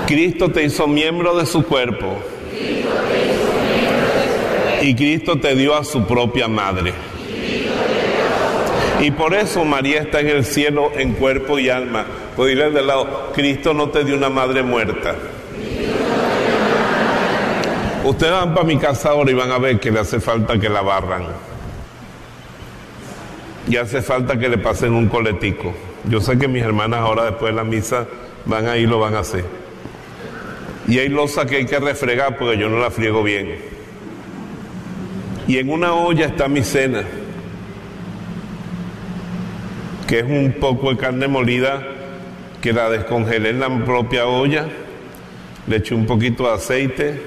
Cristo 0.06 0.52
te 0.52 0.62
hizo 0.62 0.86
miembro 0.86 1.36
de 1.36 1.46
su 1.46 1.64
cuerpo. 1.64 2.16
Y 4.80 4.94
Cristo 4.94 5.40
te 5.40 5.56
dio 5.56 5.74
a 5.74 5.82
su 5.82 6.06
propia 6.06 6.46
madre. 6.46 6.92
Y 9.00 9.10
por 9.10 9.34
eso 9.34 9.64
María 9.64 10.02
está 10.02 10.20
en 10.20 10.28
el 10.28 10.44
cielo 10.44 10.92
en 10.94 11.14
cuerpo 11.14 11.58
y 11.58 11.70
alma. 11.70 12.06
Puedo 12.36 12.48
ir 12.48 12.72
del 12.72 12.86
lado, 12.86 13.32
Cristo 13.34 13.74
no 13.74 13.88
te 13.88 14.04
dio 14.04 14.16
una 14.16 14.28
madre 14.28 14.62
muerta. 14.62 15.16
Ustedes 18.04 18.32
van 18.32 18.54
para 18.54 18.64
mi 18.64 18.76
casa 18.78 19.10
ahora 19.10 19.32
y 19.32 19.34
van 19.34 19.50
a 19.50 19.58
ver 19.58 19.80
que 19.80 19.90
le 19.90 19.98
hace 19.98 20.20
falta 20.20 20.56
que 20.56 20.68
la 20.68 20.82
barran 20.82 21.51
y 23.68 23.76
hace 23.76 24.02
falta 24.02 24.38
que 24.38 24.48
le 24.48 24.58
pasen 24.58 24.92
un 24.92 25.08
coletico. 25.08 25.72
Yo 26.08 26.20
sé 26.20 26.38
que 26.38 26.48
mis 26.48 26.62
hermanas 26.62 27.00
ahora 27.00 27.24
después 27.24 27.52
de 27.52 27.56
la 27.56 27.64
misa 27.64 28.06
van 28.44 28.66
a 28.66 28.76
ir 28.76 28.88
lo 28.88 28.98
van 28.98 29.14
a 29.14 29.20
hacer. 29.20 29.44
Y 30.88 30.98
hay 30.98 31.08
losa 31.08 31.46
que 31.46 31.56
hay 31.56 31.66
que 31.66 31.78
refregar 31.78 32.36
porque 32.36 32.58
yo 32.58 32.68
no 32.68 32.78
la 32.78 32.90
friego 32.90 33.22
bien. 33.22 33.56
Y 35.46 35.58
en 35.58 35.70
una 35.70 35.92
olla 35.94 36.26
está 36.26 36.48
mi 36.48 36.62
cena, 36.62 37.04
que 40.08 40.20
es 40.20 40.24
un 40.24 40.56
poco 40.58 40.90
de 40.90 40.96
carne 40.96 41.28
molida 41.28 41.86
que 42.60 42.72
la 42.72 42.90
descongelé 42.90 43.50
en 43.50 43.60
la 43.60 43.84
propia 43.84 44.26
olla, 44.26 44.66
le 45.66 45.76
eché 45.76 45.94
un 45.94 46.06
poquito 46.06 46.44
de 46.44 46.54
aceite, 46.54 47.22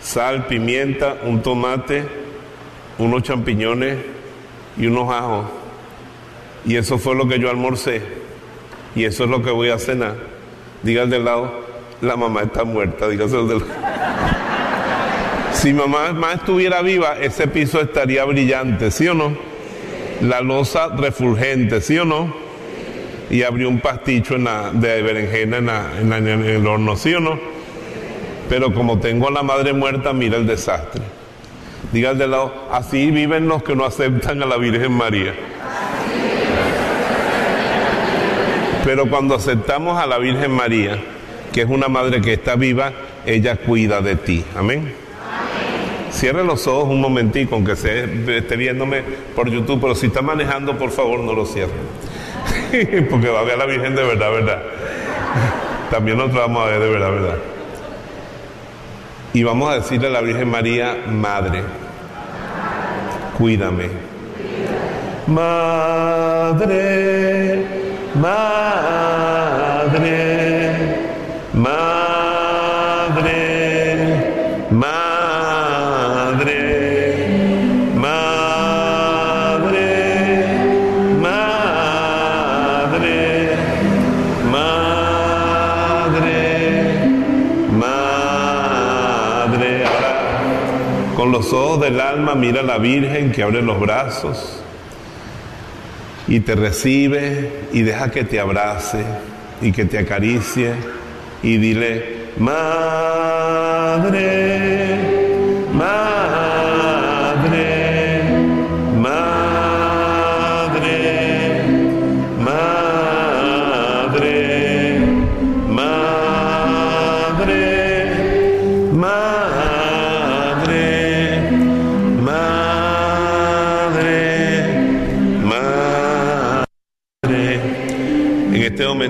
sal, 0.00 0.46
pimienta, 0.46 1.16
un 1.24 1.42
tomate, 1.42 2.04
unos 2.98 3.22
champiñones 3.22 3.98
y 4.78 4.86
unos 4.86 5.10
ajos 5.12 5.61
y 6.64 6.76
eso 6.76 6.98
fue 6.98 7.14
lo 7.14 7.26
que 7.26 7.38
yo 7.38 7.50
almorcé. 7.50 8.02
Y 8.94 9.04
eso 9.04 9.24
es 9.24 9.30
lo 9.30 9.42
que 9.42 9.50
voy 9.50 9.70
a 9.70 9.78
cenar. 9.78 10.16
Diga 10.82 11.06
del 11.06 11.24
lado, 11.24 11.64
la 12.00 12.16
mamá 12.16 12.42
está 12.42 12.64
muerta. 12.64 13.08
Dígase 13.08 13.36
del 13.36 13.58
lado. 13.58 13.66
Si 15.54 15.72
mamá 15.72 16.12
más 16.12 16.36
estuviera 16.36 16.82
viva, 16.82 17.16
ese 17.20 17.46
piso 17.46 17.80
estaría 17.80 18.24
brillante, 18.24 18.90
¿sí 18.90 19.06
o 19.06 19.14
no? 19.14 19.36
La 20.20 20.40
losa 20.40 20.88
refulgente, 20.88 21.80
¿sí 21.80 21.98
o 21.98 22.04
no? 22.04 22.34
Y 23.30 23.42
abrió 23.42 23.68
un 23.68 23.80
pasticho 23.80 24.34
en 24.34 24.44
la, 24.44 24.72
de 24.72 25.02
berenjena 25.02 25.92
en, 26.00 26.12
en 26.12 26.44
el 26.44 26.66
horno, 26.66 26.96
¿sí 26.96 27.14
o 27.14 27.20
no? 27.20 27.38
Pero 28.48 28.74
como 28.74 28.98
tengo 28.98 29.28
a 29.28 29.30
la 29.30 29.42
madre 29.42 29.72
muerta, 29.72 30.12
mira 30.12 30.36
el 30.36 30.46
desastre. 30.46 31.02
Diga 31.92 32.14
del 32.14 32.30
lado, 32.32 32.68
así 32.72 33.10
viven 33.10 33.48
los 33.48 33.62
que 33.62 33.76
no 33.76 33.84
aceptan 33.84 34.42
a 34.42 34.46
la 34.46 34.56
Virgen 34.56 34.92
María. 34.92 35.34
Pero 38.84 39.08
cuando 39.08 39.34
aceptamos 39.36 39.98
a 39.98 40.06
la 40.06 40.18
Virgen 40.18 40.50
María, 40.50 40.98
que 41.52 41.62
es 41.62 41.68
una 41.68 41.88
madre 41.88 42.20
que 42.20 42.32
está 42.32 42.56
viva, 42.56 42.92
ella 43.26 43.56
cuida 43.56 44.00
de 44.00 44.16
ti. 44.16 44.44
Amén. 44.56 44.94
Cierre 46.10 46.44
los 46.44 46.66
ojos 46.66 46.88
un 46.88 47.00
momentico, 47.00 47.54
aunque 47.54 47.76
se 47.76 48.04
esté 48.36 48.56
viéndome 48.56 49.02
por 49.34 49.48
YouTube, 49.48 49.80
pero 49.80 49.94
si 49.94 50.06
está 50.06 50.20
manejando, 50.20 50.76
por 50.76 50.90
favor, 50.90 51.20
no 51.20 51.32
lo 51.32 51.46
cierre. 51.46 51.72
Porque 53.10 53.28
va 53.28 53.40
a 53.40 53.44
ver 53.44 53.54
a 53.54 53.58
la 53.58 53.66
Virgen 53.66 53.94
de 53.94 54.02
verdad, 54.02 54.30
verdad. 54.32 54.62
También 55.90 56.18
nosotros 56.18 56.42
vamos 56.42 56.66
a 56.66 56.70
ver 56.70 56.80
de 56.80 56.90
verdad, 56.90 57.10
verdad. 57.12 57.38
Y 59.32 59.42
vamos 59.44 59.70
a 59.70 59.76
decirle 59.76 60.08
a 60.08 60.10
la 60.10 60.20
Virgen 60.20 60.50
María, 60.50 61.04
Madre, 61.06 61.62
cuídame. 63.38 63.88
Madre 65.28 66.72
madre, 68.22 69.98
madre, 71.52 73.42
madre, 74.70 75.90
madre, 75.90 76.56
madre, 82.90 83.56
madre, 84.52 86.38
madre. 87.76 89.84
Ahora, 89.84 90.12
con 91.16 91.32
los 91.32 91.52
ojos 91.52 91.80
del 91.80 92.00
alma 92.00 92.36
mira 92.36 92.62
la 92.62 92.78
Virgen 92.78 93.32
que 93.32 93.42
abre 93.42 93.62
los 93.62 93.80
brazos 93.80 94.61
y 96.32 96.40
te 96.40 96.54
recibe 96.54 97.50
y 97.74 97.82
deja 97.82 98.10
que 98.10 98.24
te 98.24 98.40
abrace 98.40 99.04
y 99.60 99.70
que 99.70 99.84
te 99.84 99.98
acaricie 99.98 100.72
y 101.42 101.58
dile, 101.58 102.30
madre, 102.38 102.72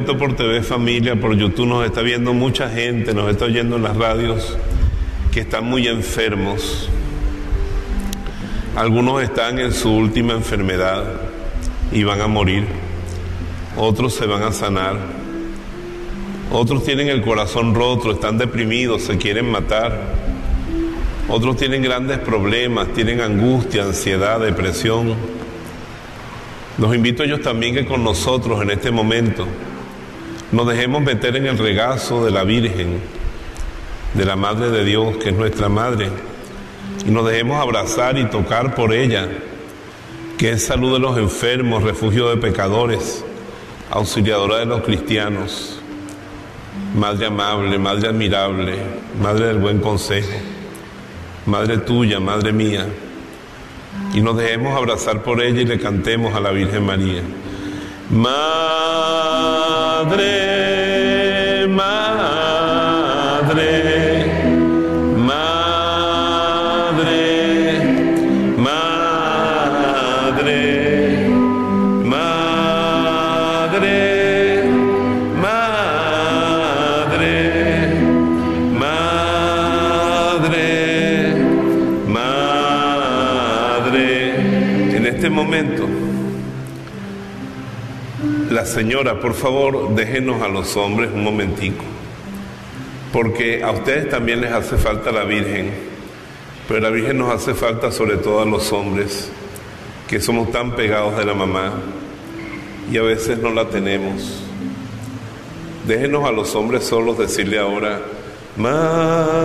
por 0.00 0.34
TV 0.34 0.62
Familia, 0.62 1.20
por 1.20 1.36
YouTube 1.36 1.66
nos 1.66 1.84
está 1.84 2.00
viendo 2.00 2.32
mucha 2.32 2.70
gente, 2.70 3.12
nos 3.12 3.30
está 3.30 3.44
oyendo 3.44 3.76
en 3.76 3.82
las 3.82 3.94
radios 3.94 4.56
que 5.30 5.40
están 5.40 5.66
muy 5.66 5.86
enfermos. 5.86 6.88
Algunos 8.74 9.22
están 9.22 9.58
en 9.58 9.70
su 9.70 9.92
última 9.94 10.32
enfermedad 10.32 11.04
y 11.92 12.04
van 12.04 12.22
a 12.22 12.26
morir. 12.26 12.64
Otros 13.76 14.14
se 14.14 14.24
van 14.24 14.42
a 14.42 14.52
sanar. 14.52 14.96
Otros 16.50 16.84
tienen 16.84 17.08
el 17.08 17.20
corazón 17.20 17.74
roto, 17.74 18.12
están 18.12 18.38
deprimidos, 18.38 19.02
se 19.02 19.18
quieren 19.18 19.50
matar. 19.50 20.00
Otros 21.28 21.58
tienen 21.58 21.82
grandes 21.82 22.18
problemas, 22.18 22.88
tienen 22.94 23.20
angustia, 23.20 23.84
ansiedad, 23.84 24.40
depresión. 24.40 25.14
Los 26.78 26.94
invito 26.94 27.22
a 27.22 27.26
ellos 27.26 27.42
también 27.42 27.74
que 27.74 27.84
con 27.84 28.02
nosotros 28.02 28.62
en 28.62 28.70
este 28.70 28.90
momento 28.90 29.46
nos 30.52 30.68
dejemos 30.68 31.00
meter 31.00 31.34
en 31.36 31.46
el 31.46 31.58
regazo 31.58 32.24
de 32.24 32.30
la 32.30 32.44
Virgen, 32.44 33.00
de 34.12 34.24
la 34.26 34.36
Madre 34.36 34.70
de 34.70 34.84
Dios, 34.84 35.16
que 35.16 35.30
es 35.30 35.34
nuestra 35.34 35.70
Madre, 35.70 36.10
y 37.06 37.10
nos 37.10 37.26
dejemos 37.26 37.60
abrazar 37.60 38.18
y 38.18 38.26
tocar 38.26 38.74
por 38.74 38.92
ella, 38.92 39.28
que 40.36 40.50
es 40.50 40.66
salud 40.66 40.92
de 40.92 40.98
los 40.98 41.16
enfermos, 41.16 41.82
refugio 41.82 42.28
de 42.28 42.36
pecadores, 42.36 43.24
auxiliadora 43.90 44.58
de 44.58 44.66
los 44.66 44.82
cristianos, 44.82 45.80
Madre 46.94 47.26
amable, 47.26 47.78
Madre 47.78 48.08
admirable, 48.08 48.76
Madre 49.22 49.46
del 49.46 49.58
buen 49.58 49.78
consejo, 49.78 50.36
Madre 51.46 51.78
tuya, 51.78 52.20
Madre 52.20 52.52
mía, 52.52 52.86
y 54.12 54.20
nos 54.20 54.36
dejemos 54.36 54.76
abrazar 54.76 55.22
por 55.22 55.40
ella 55.40 55.62
y 55.62 55.64
le 55.64 55.78
cantemos 55.78 56.34
a 56.34 56.40
la 56.40 56.50
Virgen 56.50 56.84
María. 56.84 57.22
Madre, 58.12 58.26
madre, 61.66 62.61
señora, 88.66 89.20
por 89.20 89.34
favor, 89.34 89.94
déjenos 89.94 90.42
a 90.42 90.48
los 90.48 90.76
hombres 90.76 91.10
un 91.12 91.24
momentico, 91.24 91.84
porque 93.12 93.62
a 93.62 93.70
ustedes 93.70 94.08
también 94.08 94.40
les 94.40 94.52
hace 94.52 94.76
falta 94.76 95.12
la 95.12 95.24
Virgen, 95.24 95.70
pero 96.68 96.80
la 96.80 96.90
Virgen 96.90 97.18
nos 97.18 97.32
hace 97.32 97.54
falta 97.54 97.90
sobre 97.92 98.16
todo 98.16 98.40
a 98.40 98.44
los 98.44 98.72
hombres, 98.72 99.30
que 100.08 100.20
somos 100.20 100.50
tan 100.52 100.74
pegados 100.76 101.16
de 101.16 101.24
la 101.24 101.34
mamá 101.34 101.72
y 102.90 102.98
a 102.98 103.02
veces 103.02 103.38
no 103.38 103.50
la 103.50 103.68
tenemos. 103.68 104.42
Déjenos 105.86 106.28
a 106.28 106.32
los 106.32 106.54
hombres 106.54 106.84
solos 106.84 107.18
decirle 107.18 107.58
ahora, 107.58 108.00
Madre, 108.56 109.42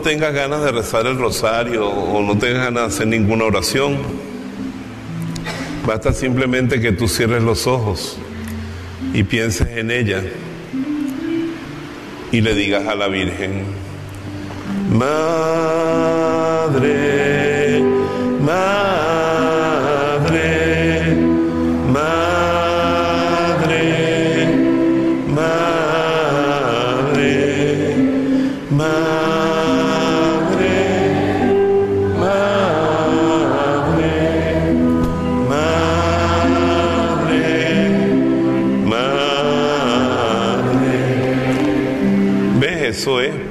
tengas 0.00 0.32
ganas 0.34 0.62
de 0.62 0.72
rezar 0.72 1.06
el 1.06 1.18
rosario 1.18 1.88
o 1.88 2.22
no 2.22 2.38
tengas 2.38 2.64
ganas 2.64 2.82
de 2.82 2.88
hacer 2.88 3.06
ninguna 3.06 3.44
oración, 3.44 3.98
basta 5.86 6.12
simplemente 6.12 6.80
que 6.80 6.92
tú 6.92 7.08
cierres 7.08 7.42
los 7.42 7.66
ojos 7.66 8.18
y 9.12 9.22
pienses 9.22 9.68
en 9.76 9.90
ella 9.90 10.22
y 12.30 12.40
le 12.40 12.54
digas 12.54 12.86
a 12.86 12.94
la 12.94 13.08
Virgen, 13.08 13.64
Madre, 14.90 15.18
Madre, 18.40 19.07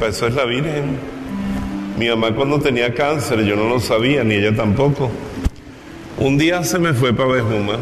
eso 0.07 0.27
es 0.27 0.35
la 0.35 0.45
Virgen. 0.45 0.97
Mi 1.97 2.07
mamá 2.09 2.33
cuando 2.35 2.59
tenía 2.59 2.93
cáncer, 2.93 3.43
yo 3.43 3.55
no 3.55 3.67
lo 3.69 3.79
sabía, 3.79 4.23
ni 4.23 4.35
ella 4.35 4.55
tampoco. 4.55 5.11
Un 6.19 6.37
día 6.37 6.63
se 6.63 6.79
me 6.79 6.93
fue 6.93 7.13
para 7.13 7.29
Bejuma, 7.29 7.77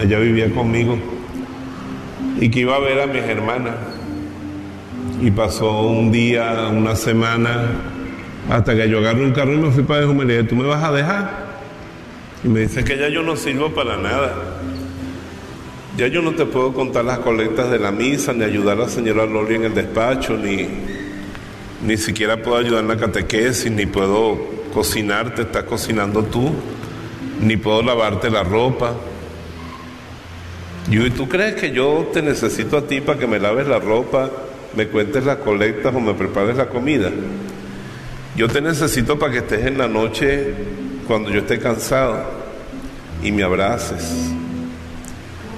ella 0.00 0.18
vivía 0.18 0.50
conmigo, 0.50 0.98
y 2.40 2.50
que 2.50 2.60
iba 2.60 2.76
a 2.76 2.80
ver 2.80 3.00
a 3.00 3.06
mis 3.06 3.22
hermanas. 3.22 3.74
Y 5.22 5.30
pasó 5.30 5.82
un 5.82 6.10
día, 6.10 6.68
una 6.72 6.96
semana, 6.96 7.70
hasta 8.50 8.74
que 8.74 8.88
yo 8.88 8.98
agarré 8.98 9.24
un 9.24 9.32
carro 9.32 9.52
y 9.52 9.56
me 9.56 9.70
fui 9.70 9.84
para 9.84 10.00
Bejuma 10.00 10.24
y 10.24 10.26
le 10.26 10.36
dije, 10.38 10.48
¿tú 10.48 10.56
me 10.56 10.66
vas 10.66 10.82
a 10.82 10.92
dejar? 10.92 11.44
Y 12.42 12.48
me 12.48 12.60
dice 12.60 12.84
que 12.84 12.98
ya 12.98 13.08
yo 13.08 13.22
no 13.22 13.36
sirvo 13.36 13.72
para 13.72 13.96
nada. 13.96 14.34
Ya 15.96 16.08
yo 16.08 16.22
no 16.22 16.32
te 16.32 16.44
puedo 16.44 16.72
contar 16.72 17.04
las 17.04 17.20
colectas 17.20 17.70
de 17.70 17.78
la 17.78 17.92
misa, 17.92 18.32
ni 18.32 18.42
ayudar 18.42 18.76
a 18.78 18.80
la 18.82 18.88
señora 18.88 19.26
Loli 19.26 19.54
en 19.54 19.64
el 19.64 19.74
despacho, 19.74 20.36
ni, 20.36 20.66
ni 21.84 21.98
siquiera 21.98 22.42
puedo 22.42 22.56
ayudar 22.56 22.82
en 22.82 22.88
la 22.88 22.96
catequesis, 22.96 23.70
ni 23.70 23.84
puedo 23.84 24.38
cocinar, 24.72 25.34
te 25.34 25.42
estás 25.42 25.64
cocinando 25.64 26.24
tú, 26.24 26.50
ni 27.40 27.56
puedo 27.56 27.82
lavarte 27.82 28.30
la 28.30 28.42
ropa. 28.42 28.94
¿y 30.90 31.10
tú 31.10 31.28
crees 31.28 31.54
que 31.54 31.72
yo 31.72 32.10
te 32.12 32.22
necesito 32.22 32.78
a 32.78 32.86
ti 32.86 33.00
para 33.00 33.18
que 33.18 33.26
me 33.26 33.38
laves 33.38 33.66
la 33.66 33.78
ropa, 33.78 34.30
me 34.74 34.88
cuentes 34.88 35.24
las 35.24 35.38
colectas 35.38 35.94
o 35.94 36.00
me 36.00 36.14
prepares 36.14 36.56
la 36.56 36.68
comida? 36.68 37.10
Yo 38.36 38.48
te 38.48 38.60
necesito 38.60 39.18
para 39.18 39.32
que 39.32 39.38
estés 39.38 39.66
en 39.66 39.78
la 39.78 39.86
noche 39.86 40.54
cuando 41.06 41.30
yo 41.30 41.40
esté 41.40 41.58
cansado 41.58 42.24
y 43.22 43.30
me 43.30 43.42
abraces 43.42 44.32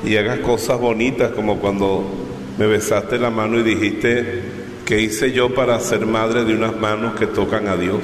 y 0.05 0.17
hagas 0.17 0.41
cosas 0.41 0.79
bonitas 0.79 1.33
como 1.33 1.59
cuando 1.59 2.05
me 2.59 2.67
besaste 2.67 3.19
la 3.19 3.31
mano 3.31 3.59
y 3.59 3.63
dijiste 3.63 4.56
que 4.87 5.01
hice 5.01 5.33
yo 5.33 5.53
para 5.53 5.79
ser 5.81 6.07
madre 6.07 6.45
de 6.45 6.55
unas 6.55 6.77
manos 6.77 7.17
que 7.19 7.27
tocan 7.27 7.67
a 7.67 7.77
Dios. 7.77 8.01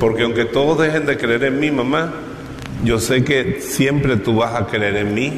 Porque 0.00 0.24
aunque 0.24 0.44
todos 0.44 0.78
dejen 0.78 1.06
de 1.06 1.16
creer 1.16 1.44
en 1.44 1.60
mí, 1.60 1.70
mamá, 1.70 2.12
yo 2.84 2.98
sé 2.98 3.24
que 3.24 3.60
siempre 3.60 4.16
tú 4.16 4.36
vas 4.36 4.54
a 4.54 4.66
creer 4.66 4.96
en 4.96 5.14
mí. 5.14 5.32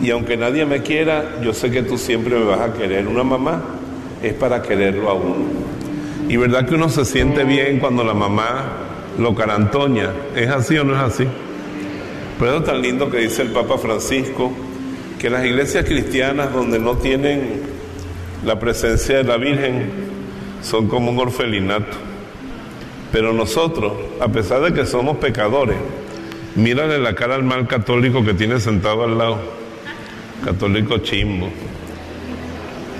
Y 0.00 0.10
aunque 0.10 0.38
nadie 0.38 0.64
me 0.64 0.82
quiera, 0.82 1.40
yo 1.42 1.52
sé 1.52 1.70
que 1.70 1.82
tú 1.82 1.98
siempre 1.98 2.36
me 2.38 2.46
vas 2.46 2.60
a 2.60 2.72
querer. 2.72 3.06
Una 3.06 3.22
mamá 3.22 3.62
es 4.22 4.32
para 4.32 4.62
quererlo 4.62 5.10
a 5.10 5.14
uno. 5.14 5.44
Y 6.26 6.38
verdad 6.38 6.66
que 6.66 6.76
uno 6.76 6.88
se 6.88 7.04
siente 7.04 7.44
bien 7.44 7.78
cuando 7.80 8.02
la 8.02 8.14
mamá 8.14 8.64
lo 9.18 9.34
carantoña. 9.34 10.10
¿Es 10.34 10.48
así 10.48 10.78
o 10.78 10.84
no 10.84 10.94
es 10.94 11.00
así? 11.00 11.26
Pero 12.38 12.58
es 12.58 12.64
tan 12.64 12.80
lindo 12.80 13.10
que 13.10 13.18
dice 13.18 13.42
el 13.42 13.50
Papa 13.50 13.76
Francisco 13.76 14.50
que 15.18 15.28
las 15.28 15.44
iglesias 15.44 15.84
cristianas 15.84 16.50
donde 16.50 16.78
no 16.78 16.96
tienen 16.96 17.69
la 18.44 18.58
presencia 18.58 19.18
de 19.18 19.24
la 19.24 19.36
Virgen 19.36 19.90
son 20.62 20.88
como 20.88 21.10
un 21.10 21.18
orfelinato. 21.18 21.96
Pero 23.12 23.32
nosotros, 23.32 23.92
a 24.20 24.28
pesar 24.28 24.62
de 24.62 24.72
que 24.72 24.86
somos 24.86 25.18
pecadores, 25.18 25.76
mírale 26.54 26.98
la 26.98 27.14
cara 27.14 27.34
al 27.34 27.42
mal 27.42 27.66
católico 27.66 28.24
que 28.24 28.34
tiene 28.34 28.60
sentado 28.60 29.04
al 29.04 29.18
lado, 29.18 29.38
católico 30.44 30.98
chimbo. 30.98 31.50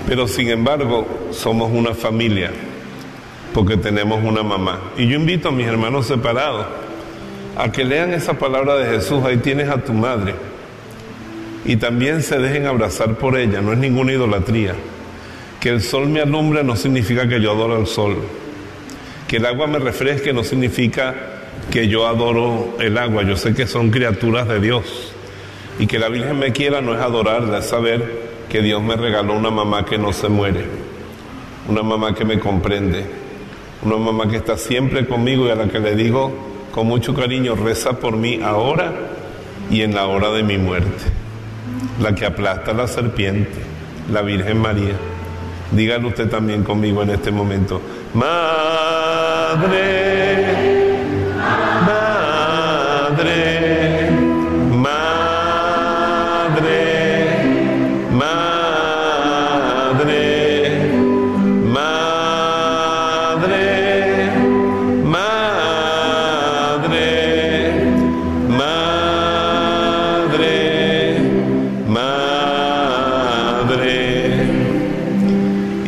Pero 0.07 0.27
sin 0.27 0.49
embargo, 0.49 1.07
somos 1.31 1.71
una 1.71 1.93
familia, 1.93 2.51
porque 3.53 3.77
tenemos 3.77 4.23
una 4.23 4.43
mamá. 4.43 4.91
Y 4.97 5.07
yo 5.07 5.15
invito 5.15 5.49
a 5.49 5.51
mis 5.51 5.67
hermanos 5.67 6.07
separados 6.07 6.65
a 7.57 7.71
que 7.71 7.83
lean 7.83 8.13
esa 8.13 8.33
palabra 8.33 8.75
de 8.75 8.97
Jesús, 8.97 9.23
ahí 9.23 9.37
tienes 9.37 9.69
a 9.69 9.77
tu 9.77 9.93
madre. 9.93 10.35
Y 11.63 11.77
también 11.77 12.21
se 12.23 12.39
dejen 12.39 12.65
abrazar 12.65 13.15
por 13.15 13.37
ella, 13.37 13.61
no 13.61 13.71
es 13.71 13.77
ninguna 13.77 14.11
idolatría. 14.11 14.75
Que 15.61 15.69
el 15.69 15.81
sol 15.81 16.09
me 16.09 16.19
alumbre 16.19 16.63
no 16.63 16.75
significa 16.75 17.29
que 17.29 17.39
yo 17.39 17.51
adoro 17.51 17.77
al 17.77 17.87
sol. 17.87 18.17
Que 19.27 19.37
el 19.37 19.45
agua 19.45 19.67
me 19.67 19.79
refresque 19.79 20.33
no 20.33 20.43
significa 20.43 21.15
que 21.69 21.87
yo 21.87 22.07
adoro 22.07 22.75
el 22.79 22.97
agua. 22.97 23.23
Yo 23.23 23.37
sé 23.37 23.53
que 23.53 23.67
son 23.67 23.91
criaturas 23.91 24.47
de 24.47 24.59
Dios. 24.59 25.13
Y 25.79 25.87
que 25.87 25.99
la 25.99 26.09
Virgen 26.09 26.39
me 26.39 26.51
quiera 26.51 26.81
no 26.81 26.93
es 26.93 26.99
adorarla, 26.99 27.59
es 27.59 27.67
saber 27.67 28.29
que 28.49 28.61
Dios 28.61 28.81
me 28.81 28.95
regaló 28.95 29.33
una 29.33 29.51
mamá 29.51 29.85
que 29.85 29.97
no 29.97 30.11
se 30.11 30.27
muere. 30.27 30.65
Una 31.69 31.83
mamá 31.83 32.15
que 32.15 32.25
me 32.25 32.39
comprende. 32.39 33.05
Una 33.83 33.97
mamá 33.97 34.29
que 34.29 34.37
está 34.37 34.57
siempre 34.57 35.05
conmigo 35.05 35.45
y 35.45 35.51
a 35.51 35.55
la 35.55 35.67
que 35.67 35.79
le 35.79 35.95
digo 35.95 36.51
con 36.71 36.87
mucho 36.87 37.13
cariño, 37.13 37.55
reza 37.55 37.99
por 37.99 38.15
mí 38.15 38.39
ahora 38.43 38.93
y 39.69 39.81
en 39.81 39.93
la 39.93 40.07
hora 40.07 40.31
de 40.31 40.41
mi 40.41 40.57
muerte. 40.57 41.03
La 42.01 42.15
que 42.15 42.25
aplasta 42.25 42.73
la 42.73 42.87
serpiente, 42.87 43.51
la 44.11 44.21
Virgen 44.21 44.59
María. 44.59 45.10
Dígalo 45.71 46.09
usted 46.09 46.29
también 46.29 46.63
conmigo 46.63 47.01
en 47.03 47.11
este 47.11 47.31
momento. 47.31 47.81
Madre, 48.13 49.61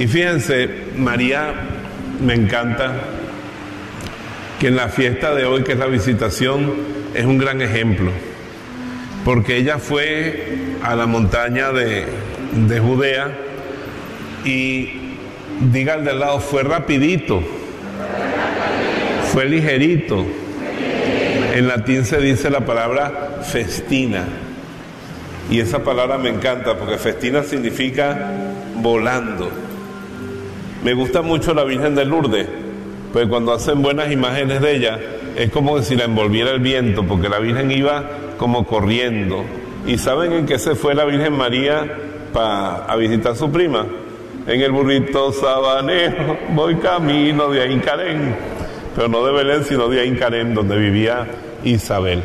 Y 0.03 0.07
fíjense, 0.07 0.67
María 0.97 1.53
me 2.21 2.33
encanta 2.33 2.91
que 4.59 4.67
en 4.67 4.75
la 4.75 4.89
fiesta 4.89 5.33
de 5.33 5.45
hoy, 5.45 5.63
que 5.63 5.71
es 5.71 5.79
la 5.79 5.85
visitación, 5.85 6.73
es 7.13 7.23
un 7.23 7.37
gran 7.37 7.61
ejemplo, 7.61 8.11
porque 9.23 9.55
ella 9.55 9.77
fue 9.77 10.57
a 10.83 10.93
la 10.95 11.05
montaña 11.05 11.71
de, 11.71 12.05
de 12.67 12.79
Judea 12.81 13.31
y 14.43 15.15
diga 15.71 15.93
al 15.93 16.03
del 16.03 16.19
lado, 16.19 16.41
fue 16.41 16.63
rapidito, 16.63 17.41
fue 19.31 19.45
ligerito. 19.45 20.25
En 21.55 21.65
latín 21.69 22.03
se 22.03 22.19
dice 22.19 22.49
la 22.49 22.65
palabra 22.65 23.39
festina. 23.49 24.25
Y 25.49 25.61
esa 25.61 25.81
palabra 25.81 26.17
me 26.17 26.27
encanta 26.27 26.77
porque 26.77 26.97
festina 26.97 27.41
significa 27.43 28.33
volando. 28.75 29.62
Me 30.83 30.93
gusta 30.93 31.21
mucho 31.21 31.53
la 31.53 31.63
Virgen 31.63 31.95
de 31.95 32.03
Lourdes, 32.03 32.45
pues 33.13 33.27
cuando 33.27 33.53
hacen 33.53 33.81
buenas 33.81 34.11
imágenes 34.11 34.59
de 34.59 34.75
ella, 34.75 34.99
es 35.37 35.49
como 35.49 35.81
si 35.81 35.95
la 35.95 36.03
envolviera 36.03 36.51
el 36.51 36.59
viento, 36.59 37.03
porque 37.03 37.29
la 37.29 37.39
Virgen 37.39 37.71
iba 37.71 38.03
como 38.37 38.67
corriendo. 38.67 39.45
¿Y 39.87 39.97
saben 39.97 40.33
en 40.33 40.45
qué 40.45 40.59
se 40.59 40.75
fue 40.75 40.93
la 40.93 41.05
Virgen 41.05 41.37
María 41.37 41.89
para 42.33 42.83
a 42.83 42.97
visitar 42.97 43.31
a 43.31 43.35
su 43.35 43.49
prima? 43.49 43.85
En 44.45 44.59
el 44.59 44.73
burrito 44.73 45.31
sabanero, 45.31 46.37
voy 46.49 46.75
camino 46.75 47.49
de 47.49 47.61
Aincarén, 47.61 48.35
pero 48.93 49.07
no 49.07 49.25
de 49.25 49.31
Belén, 49.31 49.63
sino 49.63 49.87
de 49.87 50.01
Aincarén, 50.01 50.53
donde 50.53 50.75
vivía 50.75 51.25
Isabel. 51.63 52.21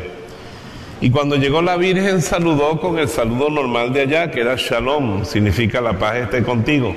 Y 0.99 1.11
cuando 1.11 1.37
llegó 1.37 1.61
la 1.61 1.77
Virgen 1.77 2.21
saludó 2.21 2.77
con 2.77 2.99
el 2.99 3.07
saludo 3.07 3.49
normal 3.49 3.93
de 3.93 4.01
allá, 4.01 4.29
que 4.29 4.41
era 4.41 4.55
Shalom, 4.57 5.23
significa 5.23 5.79
la 5.79 5.97
paz 5.97 6.17
esté 6.17 6.43
contigo. 6.43 6.93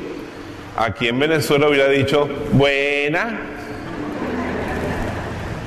Aquí 0.76 1.08
en 1.08 1.18
Venezuela 1.18 1.68
hubiera 1.68 1.88
dicho, 1.88 2.28
buena. 2.52 3.40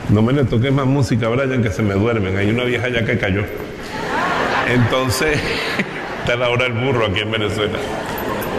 No 0.09 0.21
me 0.21 0.33
le 0.33 0.45
toques 0.45 0.71
más 0.71 0.85
música, 0.85 1.27
Brian, 1.29 1.61
que 1.61 1.69
se 1.69 1.83
me 1.83 1.93
duermen. 1.93 2.37
Hay 2.37 2.49
una 2.49 2.63
vieja 2.63 2.89
ya 2.89 3.05
que 3.05 3.17
cayó. 3.17 3.43
Entonces, 4.67 5.39
está 6.19 6.35
la 6.35 6.49
hora 6.49 6.63
del 6.63 6.73
burro 6.73 7.05
aquí 7.05 7.19
en 7.19 7.31
Venezuela. 7.31 7.77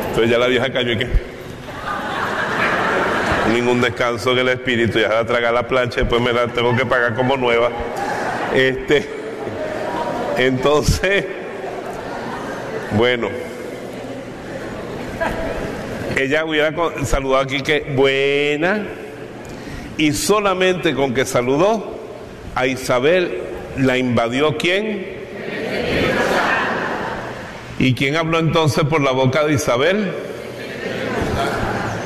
Entonces 0.09 0.31
ya 0.31 0.39
la 0.39 0.47
vieja 0.47 0.73
cayó 0.73 0.93
y 0.93 0.99
qué. 0.99 1.09
Ningún 3.53 3.81
descanso 3.81 4.33
en 4.33 4.39
el 4.39 4.49
espíritu, 4.49 4.99
ya 4.99 5.09
la 5.09 5.25
traga 5.25 5.53
la 5.53 5.69
plancha, 5.69 6.01
después 6.01 6.21
me 6.21 6.33
la 6.33 6.49
tengo 6.49 6.77
que 6.77 6.87
pagar 6.87 7.15
como 7.15 7.37
nueva. 7.37 7.71
Este, 8.55 9.09
entonces, 10.39 11.27
bueno, 12.93 13.29
ella 16.25 16.45
hubiera 16.45 16.75
saludado 17.05 17.43
aquí 17.43 17.63
que 17.63 17.81
buena, 17.95 18.87
y 19.99 20.13
solamente 20.13 20.95
con 20.95 21.15
que 21.15 21.25
saludó 21.25 21.99
a 22.55 22.67
Isabel 22.67 23.43
la 23.79 23.99
invadió 23.99 24.57
quién? 24.57 25.17
¿Y 27.79 27.95
quién 27.95 28.17
habló 28.17 28.39
entonces 28.39 28.85
por 28.85 29.03
la 29.03 29.13
boca 29.13 29.45
de 29.45 29.55
Isabel? 29.55 30.13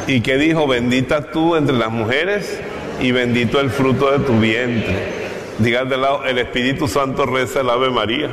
¿Y 0.06 0.20
qué 0.20 0.36
dijo? 0.36 0.66
Bendita 0.66 1.30
tú 1.30 1.54
entre 1.54 1.76
las 1.76 1.90
mujeres 1.90 2.60
y 3.00 3.12
bendito 3.12 3.60
el 3.60 3.70
fruto 3.70 4.10
de 4.10 4.24
tu 4.24 4.38
vientre. 4.38 5.20
Diga 5.58 5.84
de 5.84 5.96
lado, 5.96 6.24
el 6.24 6.38
Espíritu 6.38 6.88
Santo 6.88 7.26
reza 7.26 7.60
el 7.60 7.70
Ave 7.70 7.90
María. 7.90 8.30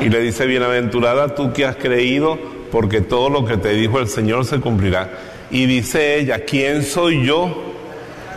Y 0.00 0.08
le 0.08 0.20
dice, 0.20 0.46
bienaventurada 0.46 1.34
tú 1.34 1.52
que 1.52 1.66
has 1.66 1.76
creído, 1.76 2.38
porque 2.72 3.00
todo 3.00 3.28
lo 3.28 3.44
que 3.44 3.56
te 3.56 3.70
dijo 3.70 3.98
el 3.98 4.08
Señor 4.08 4.44
se 4.44 4.60
cumplirá. 4.60 5.10
Y 5.50 5.66
dice 5.66 6.16
ella, 6.16 6.44
¿quién 6.44 6.82
soy 6.82 7.24
yo 7.24 7.74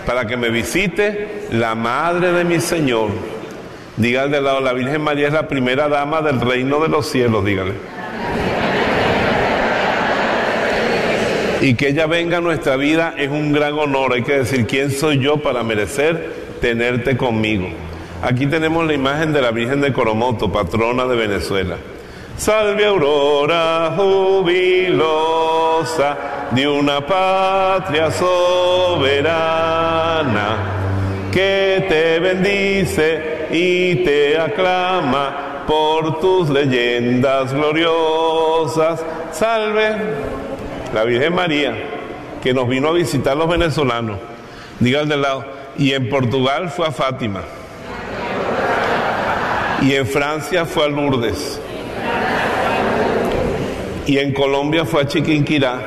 para 0.06 0.28
que 0.28 0.36
me 0.36 0.50
visite 0.50 1.46
la 1.52 1.76
madre 1.76 2.34
de 2.34 2.44
mi 2.44 2.60
Señor? 2.60 3.10
Diga 3.96 4.28
de 4.28 4.42
lado, 4.42 4.60
la 4.60 4.74
Virgen 4.74 5.02
María 5.02 5.28
es 5.28 5.34
la 5.34 5.48
primera 5.48 5.88
dama 5.88 6.22
del 6.22 6.42
reino 6.42 6.82
de 6.82 6.90
los 6.90 7.08
cielos, 7.08 7.46
dígale. 7.46 7.74
Y 11.62 11.76
que 11.76 11.90
ella 11.90 12.08
venga 12.08 12.40
a 12.40 12.42
nuestra 12.42 12.76
vida 12.76 13.14
es 13.18 13.30
un 13.30 13.54
gran 13.54 13.74
honor. 13.80 14.14
Hay 14.14 14.24
que 14.24 14.40
decir, 14.40 14.66
¿quién 14.66 14.92
soy 14.92 15.20
yo 15.20 15.38
para 15.38 15.64
merecer 15.64 16.34
tenerte 16.60 17.16
conmigo? 17.16 17.70
Aquí 18.24 18.48
tenemos 18.48 18.88
la 18.88 18.94
imagen 18.94 19.34
de 19.34 19.42
la 19.42 19.52
Virgen 19.52 19.82
de 19.82 19.92
Coromoto, 19.92 20.50
patrona 20.50 21.06
de 21.06 21.18
Venezuela. 21.18 21.76
Salve 22.38 22.86
aurora 22.86 23.94
jubilosa 23.98 24.96
de 26.52 26.66
una 26.66 27.06
patria 27.06 28.10
soberana 28.12 29.04
que 31.34 31.86
te 31.90 32.20
bendice 32.20 33.48
y 33.52 33.96
te 34.06 34.40
aclama 34.40 35.66
por 35.68 36.22
tus 36.22 36.50
leyendas 36.50 37.54
gloriosas. 37.54 39.04
Salve 39.34 39.98
la 40.94 41.04
Virgen 41.04 41.36
María, 41.36 41.74
que 42.42 42.54
nos 42.54 42.70
vino 42.70 42.88
a 42.88 42.94
visitar 42.94 43.36
los 43.36 43.50
venezolanos. 43.50 44.18
Diga 44.80 45.04
de 45.04 45.18
lado. 45.18 45.44
Y 45.78 45.92
en 45.92 46.08
Portugal 46.08 46.70
fue 46.70 46.88
a 46.88 46.92
Fátima. 46.92 47.42
Y 49.84 49.96
en 49.96 50.08
Francia 50.08 50.66
fue 50.66 50.86
a 50.86 50.88
Lourdes. 50.88 51.60
Y 54.06 54.18
en 54.18 54.34
Colombia 54.34 54.86
fue 54.86 55.02
a 55.02 55.08
Chiquinquirá. 55.08 55.80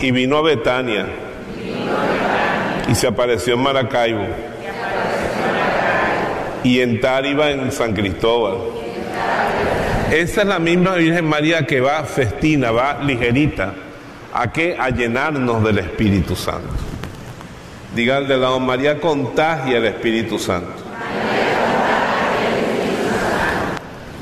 Y 0.00 0.10
vino 0.10 0.38
a 0.38 0.42
Betania. 0.42 1.06
Y 2.88 2.94
se 2.96 3.06
apareció 3.06 3.54
en 3.54 3.62
Maracaibo. 3.62 4.26
Y 6.64 6.80
en 6.80 7.00
Táriba, 7.00 7.50
en 7.50 7.70
San 7.70 7.94
Cristóbal. 7.94 8.58
Esa 10.10 10.42
es 10.42 10.46
la 10.46 10.58
misma 10.58 10.94
Virgen 10.94 11.26
María 11.26 11.64
que 11.64 11.80
va 11.80 12.02
festina, 12.04 12.72
va 12.72 13.00
ligerita. 13.02 13.72
¿A 14.32 14.50
qué? 14.52 14.76
A 14.78 14.90
llenarnos 14.90 15.62
del 15.62 15.78
Espíritu 15.78 16.34
Santo. 16.34 16.74
Diga 17.94 18.20
de 18.20 18.36
lado, 18.36 18.58
María 18.58 19.00
contagia 19.00 19.78
el 19.78 19.84
Espíritu 19.84 20.38
Santo. 20.38 20.83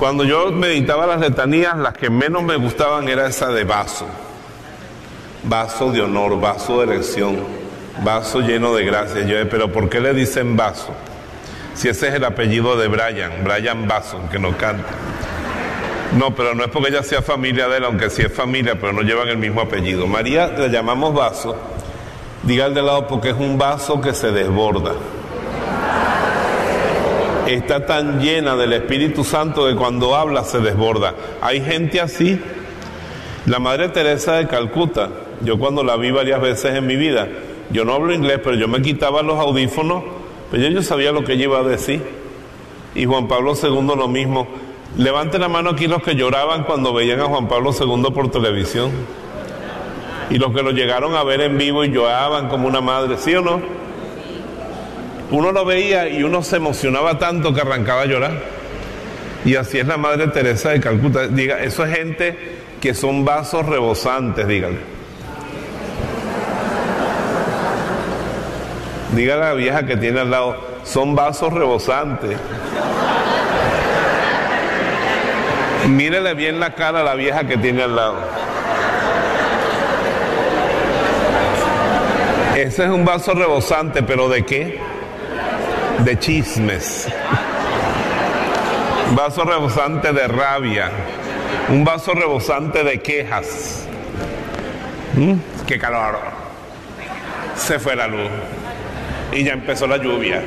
Cuando 0.02 0.24
yo 0.24 0.50
meditaba 0.50 1.06
las 1.06 1.20
letanías, 1.20 1.78
las 1.78 1.92
que 1.92 2.10
menos 2.10 2.42
me 2.42 2.56
gustaban 2.56 3.08
era 3.08 3.28
esa 3.28 3.50
de 3.52 3.62
vaso. 3.62 4.04
Vaso 5.44 5.92
de 5.92 6.02
honor, 6.02 6.40
vaso 6.40 6.78
de 6.80 6.92
elección, 6.92 7.38
vaso 8.02 8.40
lleno 8.40 8.74
de 8.74 8.84
gracia. 8.84 9.24
Yo, 9.24 9.48
pero 9.48 9.70
¿por 9.70 9.88
qué 9.88 10.00
le 10.00 10.12
dicen 10.12 10.56
vaso? 10.56 10.92
Si 11.74 11.88
ese 11.88 12.08
es 12.08 12.14
el 12.14 12.24
apellido 12.24 12.76
de 12.76 12.88
Brian, 12.88 13.44
Brian 13.44 13.86
Vaso, 13.86 14.18
que 14.28 14.40
no 14.40 14.56
canta. 14.56 14.90
No, 16.18 16.34
pero 16.34 16.56
no 16.56 16.64
es 16.64 16.70
porque 16.72 16.88
ella 16.88 17.04
sea 17.04 17.22
familia 17.22 17.68
de 17.68 17.76
él, 17.76 17.84
aunque 17.84 18.10
sí 18.10 18.22
es 18.22 18.32
familia, 18.32 18.74
pero 18.80 18.92
no 18.92 19.02
llevan 19.02 19.28
el 19.28 19.38
mismo 19.38 19.60
apellido. 19.60 20.08
María 20.08 20.48
le 20.48 20.68
llamamos 20.68 21.14
vaso, 21.14 21.54
diga 22.42 22.64
al 22.64 22.74
de 22.74 22.82
lado 22.82 23.06
porque 23.06 23.30
es 23.30 23.36
un 23.36 23.56
vaso 23.56 24.00
que 24.00 24.12
se 24.14 24.32
desborda. 24.32 24.94
Está 27.54 27.86
tan 27.86 28.20
llena 28.20 28.56
del 28.56 28.72
Espíritu 28.72 29.24
Santo 29.24 29.66
que 29.66 29.74
cuando 29.74 30.14
habla 30.14 30.44
se 30.44 30.60
desborda. 30.60 31.14
Hay 31.40 31.60
gente 31.60 32.00
así. 32.00 32.40
La 33.46 33.58
Madre 33.58 33.88
Teresa 33.88 34.34
de 34.34 34.46
Calcuta, 34.46 35.10
yo 35.40 35.58
cuando 35.58 35.82
la 35.82 35.96
vi 35.96 36.10
varias 36.12 36.40
veces 36.40 36.76
en 36.76 36.86
mi 36.86 36.94
vida, 36.94 37.28
yo 37.70 37.84
no 37.84 37.94
hablo 37.94 38.12
inglés, 38.12 38.40
pero 38.42 38.56
yo 38.56 38.68
me 38.68 38.80
quitaba 38.82 39.22
los 39.22 39.38
audífonos, 39.38 40.04
pues 40.50 40.62
yo 40.62 40.82
sabía 40.82 41.10
lo 41.10 41.24
que 41.24 41.32
ella 41.32 41.44
iba 41.44 41.58
a 41.58 41.64
decir. 41.64 42.02
Y 42.94 43.06
Juan 43.06 43.26
Pablo 43.26 43.54
II 43.60 43.96
lo 43.96 44.06
mismo. 44.06 44.46
Levante 44.96 45.38
la 45.38 45.48
mano 45.48 45.70
aquí 45.70 45.86
los 45.86 46.02
que 46.02 46.14
lloraban 46.14 46.64
cuando 46.64 46.92
veían 46.92 47.20
a 47.20 47.24
Juan 47.24 47.48
Pablo 47.48 47.70
II 47.72 48.12
por 48.14 48.30
televisión. 48.30 48.90
Y 50.30 50.38
los 50.38 50.54
que 50.54 50.62
lo 50.62 50.70
llegaron 50.70 51.14
a 51.16 51.24
ver 51.24 51.40
en 51.40 51.58
vivo 51.58 51.84
y 51.84 51.90
lloraban 51.90 52.48
como 52.48 52.68
una 52.68 52.80
madre, 52.80 53.16
¿sí 53.18 53.34
o 53.34 53.40
no? 53.40 53.81
Uno 55.32 55.50
lo 55.50 55.64
veía 55.64 56.08
y 56.08 56.22
uno 56.22 56.42
se 56.42 56.56
emocionaba 56.56 57.18
tanto 57.18 57.54
que 57.54 57.62
arrancaba 57.62 58.02
a 58.02 58.04
llorar. 58.04 58.32
Y 59.46 59.56
así 59.56 59.78
es 59.78 59.86
la 59.86 59.96
Madre 59.96 60.28
Teresa 60.28 60.70
de 60.70 60.80
Calcuta. 60.80 61.26
Diga, 61.26 61.60
eso 61.60 61.86
es 61.86 61.96
gente 61.96 62.36
que 62.82 62.92
son 62.92 63.24
vasos 63.24 63.64
rebosantes, 63.64 64.46
dígale. 64.46 64.78
Dígale 69.12 69.42
a 69.42 69.48
la 69.48 69.54
vieja 69.54 69.86
que 69.86 69.96
tiene 69.96 70.20
al 70.20 70.30
lado, 70.30 70.56
son 70.84 71.14
vasos 71.14 71.50
rebosantes. 71.50 72.36
Mírele 75.88 76.34
bien 76.34 76.60
la 76.60 76.74
cara 76.74 77.00
a 77.00 77.04
la 77.04 77.14
vieja 77.14 77.44
que 77.44 77.56
tiene 77.56 77.82
al 77.82 77.96
lado. 77.96 78.16
Ese 82.54 82.84
es 82.84 82.90
un 82.90 83.04
vaso 83.06 83.32
rebosante, 83.32 84.02
pero 84.02 84.28
¿de 84.28 84.44
qué? 84.44 84.91
De 86.04 86.18
chismes. 86.18 87.08
Un 89.08 89.14
vaso 89.14 89.44
rebosante 89.44 90.12
de 90.12 90.26
rabia. 90.26 90.90
Un 91.68 91.84
vaso 91.84 92.12
rebosante 92.12 92.82
de 92.82 93.00
quejas. 93.00 93.86
¿Mm? 95.14 95.34
¡Qué 95.66 95.78
calor! 95.78 96.18
Se 97.54 97.78
fue 97.78 97.94
la 97.94 98.08
luz. 98.08 98.28
Y 99.32 99.44
ya 99.44 99.52
empezó 99.52 99.86
la 99.86 99.98
lluvia. 99.98 100.42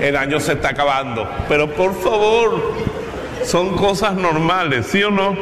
El 0.00 0.16
año 0.16 0.38
se 0.38 0.52
está 0.52 0.70
acabando. 0.70 1.28
Pero 1.48 1.72
por 1.74 1.94
favor, 2.00 2.74
son 3.44 3.76
cosas 3.76 4.14
normales, 4.14 4.86
¿sí 4.86 5.02
o 5.02 5.10
no? 5.10 5.36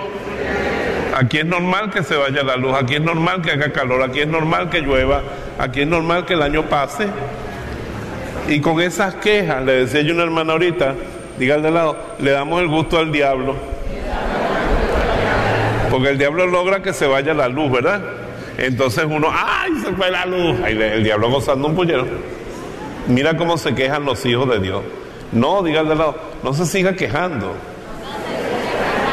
Aquí 1.15 1.39
es 1.39 1.47
normal 1.47 1.91
que 1.91 2.03
se 2.03 2.17
vaya 2.17 2.43
la 2.43 2.57
luz, 2.57 2.75
aquí 2.75 2.95
es 2.95 3.03
normal 3.03 3.43
que 3.43 3.51
haga 3.51 3.73
calor, 3.73 4.03
aquí 4.03 4.21
es 4.21 4.29
normal 4.29 4.71
que 4.71 4.81
llueva, 4.81 5.23
aquí 5.59 5.83
es 5.83 5.87
normal 5.87 6.25
que 6.25 6.35
el 6.35 6.43
año 6.43 6.63
pase. 6.63 7.09
Y 8.51 8.61
con 8.61 8.81
esas 8.81 9.15
quejas, 9.15 9.65
le 9.65 9.85
decía 9.85 10.01
yo 10.03 10.13
una 10.13 10.25
hermana 10.25 10.55
ahorita, 10.55 10.97
diga 11.39 11.55
al 11.55 11.63
de 11.63 11.71
lado, 11.71 11.97
le 12.19 12.33
damos 12.33 12.61
el 12.61 12.67
gusto 12.67 12.99
al 12.99 13.13
diablo. 13.13 13.55
Porque 15.89 16.09
el 16.09 16.19
diablo 16.19 16.47
logra 16.47 16.83
que 16.83 16.93
se 16.93 17.07
vaya 17.07 17.33
la 17.33 17.47
luz, 17.47 17.71
¿verdad? 17.71 18.03
Entonces 18.59 19.05
uno, 19.09 19.29
¡ay, 19.33 19.71
se 19.85 19.93
fue 19.93 20.11
la 20.11 20.27
luz! 20.27 20.61
Ahí 20.65 20.77
el 20.77 21.05
diablo 21.05 21.31
gozando 21.31 21.69
un 21.69 21.77
puñero. 21.77 22.07
Mira 23.07 23.37
cómo 23.37 23.57
se 23.57 23.73
quejan 23.77 24.05
los 24.05 24.27
hijos 24.27 24.49
de 24.51 24.59
Dios. 24.59 24.83
No, 25.31 25.63
diga 25.63 25.81
al 25.81 25.89
de 25.89 25.95
lado, 25.95 26.17
no 26.43 26.53
se 26.53 26.67
siga 26.67 26.95
quejando. 26.95 27.55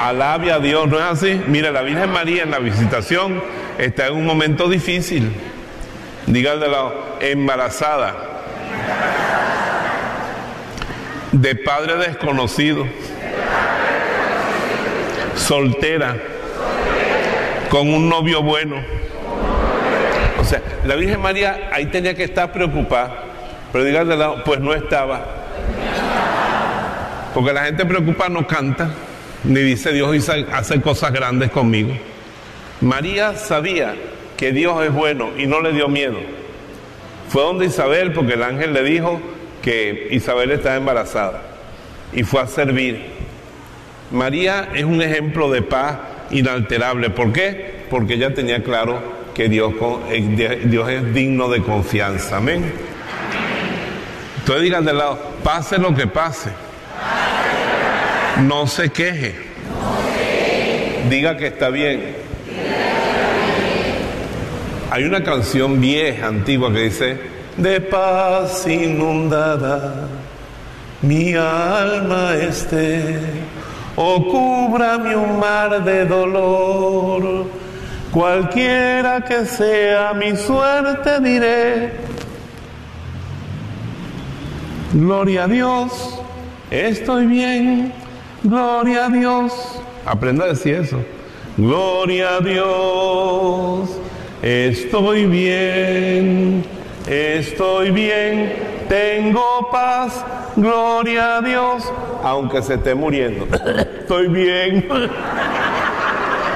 Alabe 0.01 0.51
a 0.51 0.57
Dios, 0.57 0.87
¿no 0.87 0.97
es 0.97 1.03
así? 1.03 1.39
Mira, 1.45 1.69
la 1.69 1.83
Virgen 1.83 2.11
María 2.11 2.41
en 2.41 2.49
la 2.49 2.57
visitación 2.57 3.43
está 3.77 4.07
en 4.07 4.15
un 4.15 4.25
momento 4.25 4.67
difícil. 4.67 5.31
Diga 6.25 6.55
de 6.55 6.67
lado, 6.67 7.17
embarazada, 7.19 8.26
de 11.41 11.55
padre 11.55 11.97
desconocido, 11.97 12.85
soltera, 15.35 16.15
con 17.69 17.93
un 17.93 18.09
novio 18.09 18.41
bueno. 18.41 18.77
O 20.39 20.43
sea, 20.43 20.61
la 20.85 20.95
Virgen 20.95 21.21
María 21.21 21.69
ahí 21.71 21.87
tenía 21.87 22.15
que 22.15 22.23
estar 22.23 22.51
preocupada, 22.51 23.23
pero 23.71 24.03
lado, 24.03 24.43
pues 24.43 24.59
no 24.59 24.73
estaba. 24.73 25.25
Porque 27.33 27.53
la 27.53 27.65
gente 27.65 27.85
preocupada 27.85 28.29
no 28.29 28.47
canta 28.47 28.89
ni 29.43 29.59
dice 29.59 29.93
Dios 29.93 30.29
hace 30.51 30.81
cosas 30.81 31.11
grandes 31.11 31.51
conmigo. 31.51 31.93
María 32.81 33.35
sabía 33.35 33.95
que 34.35 34.51
Dios 34.51 34.83
es 34.83 34.91
bueno 34.91 35.29
y 35.37 35.45
no 35.45 35.61
le 35.61 35.71
dio 35.71 35.87
miedo. 35.87 36.17
Fue 37.29 37.43
donde 37.43 37.65
Isabel, 37.65 38.13
porque 38.13 38.33
el 38.33 38.43
ángel 38.43 38.73
le 38.73 38.83
dijo 38.83 39.21
que 39.61 40.07
Isabel 40.11 40.51
estaba 40.51 40.75
embarazada 40.75 41.41
y 42.13 42.23
fue 42.23 42.41
a 42.41 42.47
servir. 42.47 43.05
María 44.11 44.69
es 44.73 44.83
un 44.83 45.01
ejemplo 45.01 45.51
de 45.51 45.61
paz 45.61 45.97
inalterable. 46.31 47.09
¿Por 47.09 47.33
qué? 47.33 47.75
Porque 47.89 48.15
ella 48.15 48.33
tenía 48.33 48.63
claro 48.63 49.01
que 49.33 49.49
Dios, 49.49 49.73
eh, 50.09 50.61
Dios 50.65 50.89
es 50.89 51.13
digno 51.13 51.49
de 51.49 51.61
confianza. 51.61 52.37
Amén. 52.37 52.71
Entonces 54.39 54.63
digan 54.63 54.85
de 54.85 54.93
lado, 54.93 55.19
pase 55.43 55.77
lo 55.77 55.93
que 55.93 56.07
pase 56.07 56.51
no 58.41 58.67
se 58.67 58.89
queje. 58.89 59.35
Diga 61.09 61.37
que 61.37 61.47
está 61.47 61.69
bien. 61.69 62.15
Hay 64.91 65.03
una 65.03 65.23
canción 65.23 65.81
vieja, 65.81 66.27
antigua, 66.27 66.71
que 66.71 66.79
dice, 66.79 67.17
de 67.57 67.81
paz 67.81 68.65
inundada, 68.67 70.07
mi 71.01 71.33
alma 71.35 72.35
esté, 72.35 73.19
o 73.95 74.23
cúbrame 74.25 75.15
un 75.15 75.39
mar 75.39 75.83
de 75.83 76.05
dolor, 76.05 77.47
cualquiera 78.11 79.21
que 79.21 79.45
sea 79.45 80.13
mi 80.13 80.35
suerte 80.35 81.19
diré, 81.19 81.93
gloria 84.93 85.43
a 85.43 85.47
Dios, 85.47 86.19
estoy 86.69 87.25
bien 87.25 87.93
Gloria 88.43 89.07
a 89.07 89.09
Dios. 89.09 89.51
Aprenda 90.05 90.45
a 90.45 90.47
decir 90.49 90.75
eso. 90.75 90.99
Gloria 91.57 92.37
a 92.37 92.39
Dios. 92.39 93.89
Estoy 94.41 95.25
bien. 95.25 96.63
Estoy 97.07 97.91
bien. 97.91 98.53
Tengo 98.89 99.69
paz. 99.71 100.25
Gloria 100.55 101.37
a 101.37 101.41
Dios. 101.41 101.83
Aunque 102.23 102.61
se 102.61 102.75
esté 102.75 102.95
muriendo. 102.95 103.47
Estoy 103.99 104.27
bien. 104.27 104.87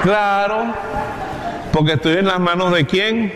Claro. 0.02 0.74
Porque 1.72 1.92
estoy 1.92 2.14
en 2.16 2.26
las 2.26 2.40
manos 2.40 2.72
de 2.72 2.84
quién. 2.84 3.32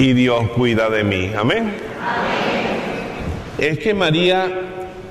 Y 0.00 0.14
Dios 0.14 0.48
cuida 0.56 0.90
de 0.90 1.04
mí. 1.04 1.30
Amén. 1.38 1.72
Es 3.56 3.78
que 3.78 3.94
María 3.94 4.48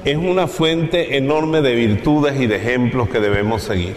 es 0.04 0.18
una 0.18 0.48
fuente 0.48 1.16
enorme 1.16 1.62
de 1.62 1.76
virtudes 1.76 2.40
y 2.42 2.46
de 2.46 2.58
ejemplos 2.58 3.08
que 3.08 3.22
debemos 3.22 3.64
seguir. 3.64 3.96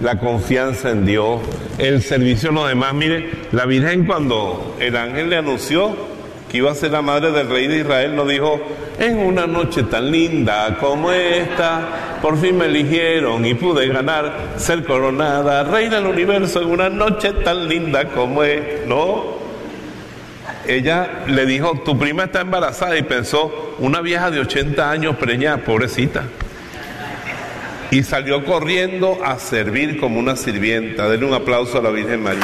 La 0.00 0.18
confianza 0.18 0.90
en 0.90 1.06
Dios, 1.06 1.40
el 1.78 2.02
servicio 2.02 2.50
a 2.50 2.52
los 2.52 2.68
demás. 2.68 2.92
Mire, 2.92 3.30
la 3.52 3.66
Virgen 3.66 4.04
cuando 4.04 4.76
el 4.80 4.96
ángel 4.96 5.30
le 5.30 5.36
anunció 5.36 5.94
que 6.50 6.58
iba 6.58 6.70
a 6.70 6.74
ser 6.74 6.90
la 6.90 7.00
madre 7.00 7.32
del 7.32 7.48
rey 7.48 7.66
de 7.66 7.78
Israel, 7.78 8.14
no 8.14 8.26
dijo, 8.26 8.60
en 8.98 9.18
una 9.18 9.46
noche 9.46 9.84
tan 9.84 10.10
linda 10.10 10.76
como 10.78 11.10
esta, 11.10 12.18
por 12.20 12.38
fin 12.38 12.58
me 12.58 12.66
eligieron 12.66 13.44
y 13.46 13.54
pude 13.54 13.88
ganar, 13.88 14.34
ser 14.58 14.84
coronada, 14.84 15.64
reina 15.64 15.96
del 15.96 16.08
universo 16.08 16.60
en 16.60 16.68
una 16.68 16.90
noche 16.90 17.32
tan 17.32 17.68
linda 17.68 18.04
como 18.08 18.42
es. 18.42 18.86
No, 18.86 19.38
ella 20.66 21.24
le 21.26 21.46
dijo, 21.46 21.80
tu 21.84 21.98
prima 21.98 22.24
está 22.24 22.42
embarazada 22.42 22.98
y 22.98 23.02
pensó, 23.02 23.74
una 23.78 24.02
vieja 24.02 24.30
de 24.30 24.40
80 24.40 24.90
años 24.90 25.16
preñada, 25.16 25.58
pobrecita. 25.58 26.24
Y 27.90 28.02
salió 28.02 28.44
corriendo 28.44 29.18
a 29.24 29.38
servir 29.38 29.98
como 29.98 30.18
una 30.18 30.36
sirvienta. 30.36 31.08
Denle 31.08 31.26
un 31.26 31.34
aplauso 31.34 31.78
a 31.78 31.82
la 31.82 31.90
Virgen 31.90 32.22
María. 32.22 32.42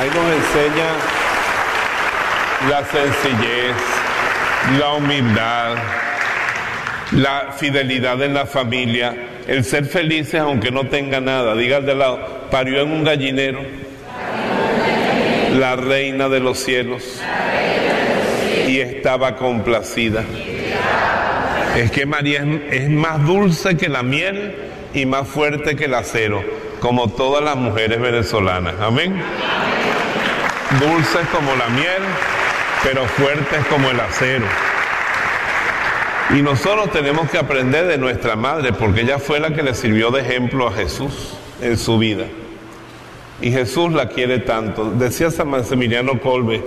Ahí 0.00 0.08
nos 0.08 0.26
enseña 0.34 0.90
la 2.68 2.84
sencillez, 2.86 3.76
la 4.78 4.92
humildad, 4.94 5.76
la 7.12 7.52
fidelidad 7.56 8.20
en 8.22 8.34
la 8.34 8.46
familia, 8.46 9.14
el 9.46 9.64
ser 9.64 9.84
felices 9.84 10.40
aunque 10.40 10.70
no 10.70 10.88
tenga 10.88 11.20
nada. 11.20 11.54
Diga 11.54 11.80
de 11.80 11.94
lado, 11.94 12.46
parió 12.50 12.80
en 12.82 12.90
un 12.90 13.04
gallinero 13.04 13.60
la 15.54 15.76
reina 15.76 16.28
de 16.28 16.40
los 16.40 16.58
cielos 16.58 17.20
y 18.66 18.80
estaba 18.80 19.36
complacida. 19.36 20.24
Es 21.76 21.90
que 21.90 22.06
María 22.06 22.44
es, 22.70 22.88
más 22.88 23.24
dulce 23.24 23.76
que 23.76 23.88
la 23.88 24.02
miel 24.02 24.54
y 24.94 25.06
más 25.06 25.26
fuerte 25.28 25.76
que 25.76 25.86
el 25.86 25.94
acero, 25.94 26.42
como 26.80 27.08
todas 27.08 27.42
las 27.42 27.56
mujeres 27.56 28.00
venezolanas. 28.00 28.74
Amén. 28.80 29.20
Dulces 30.80 31.26
como 31.32 31.54
la 31.56 31.68
miel, 31.68 32.02
pero 32.82 33.06
fuertes 33.06 33.64
como 33.66 33.90
el 33.90 34.00
acero. 34.00 34.46
Y 36.30 36.42
nosotros 36.42 36.90
tenemos 36.90 37.30
que 37.30 37.38
aprender 37.38 37.86
de 37.86 37.98
nuestra 37.98 38.34
madre, 38.34 38.72
porque 38.72 39.02
ella 39.02 39.18
fue 39.18 39.40
la 39.40 39.52
que 39.52 39.62
le 39.62 39.74
sirvió 39.74 40.10
de 40.10 40.22
ejemplo 40.22 40.66
a 40.66 40.72
Jesús 40.72 41.34
en 41.60 41.76
su 41.76 41.98
vida. 41.98 42.24
Y 43.40 43.50
Jesús 43.50 43.92
la 43.92 44.08
quiere 44.08 44.38
tanto. 44.38 44.90
Decía 44.90 45.30
San 45.30 45.48
Maximiliano 45.48 46.18
Colbe, 46.20 46.64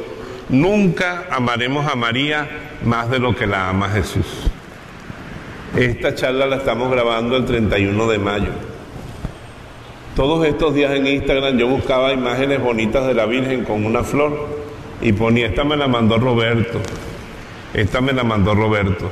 nunca 0.49 1.25
amaremos 1.31 1.91
a 1.91 1.95
María 1.95 2.47
más 2.83 3.09
de 3.09 3.19
lo 3.19 3.35
que 3.35 3.47
la 3.47 3.69
ama 3.69 3.89
Jesús. 3.89 4.25
Esta 5.75 6.15
charla 6.15 6.45
la 6.45 6.57
estamos 6.57 6.91
grabando 6.91 7.35
el 7.35 7.45
31 7.45 8.07
de 8.07 8.17
mayo. 8.19 8.51
Todos 10.17 10.47
estos 10.47 10.73
días 10.73 10.93
en 10.95 11.05
Instagram 11.05 11.59
yo 11.59 11.67
buscaba 11.67 12.11
imágenes 12.11 12.59
bonitas 12.59 13.05
de 13.05 13.13
la 13.13 13.27
Virgen 13.27 13.63
con 13.63 13.85
una 13.85 14.03
flor 14.03 14.47
y 14.99 15.13
ponía, 15.13 15.45
esta 15.45 15.63
me 15.63 15.77
la 15.77 15.87
mandó 15.87 16.17
Roberto, 16.17 16.81
esta 17.71 18.01
me 18.01 18.13
la 18.13 18.23
mandó 18.23 18.55
Roberto. 18.55 19.11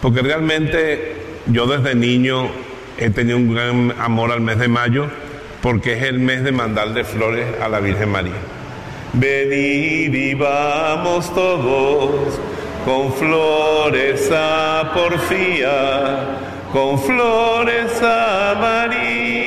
Porque 0.00 0.22
realmente 0.22 1.16
yo 1.48 1.66
desde 1.66 1.94
niño 1.94 2.48
he 2.96 3.10
tenido 3.10 3.36
un 3.36 3.54
gran 3.54 3.94
amor 4.00 4.32
al 4.32 4.40
mes 4.40 4.58
de 4.58 4.68
mayo 4.68 5.04
porque 5.60 5.98
es 5.98 6.04
el 6.04 6.18
mes 6.18 6.42
de 6.44 6.52
mandarle 6.52 7.04
flores 7.04 7.48
a 7.60 7.68
la 7.68 7.80
Virgen 7.80 8.10
María. 8.10 8.40
Venid 9.12 10.14
y 10.14 10.32
vamos 10.32 11.30
todos 11.34 12.40
con 12.86 13.12
flores 13.12 14.30
a 14.32 14.92
Porfía, 14.94 16.38
con 16.72 16.98
flores 16.98 18.00
a 18.02 18.56
María, 18.58 19.45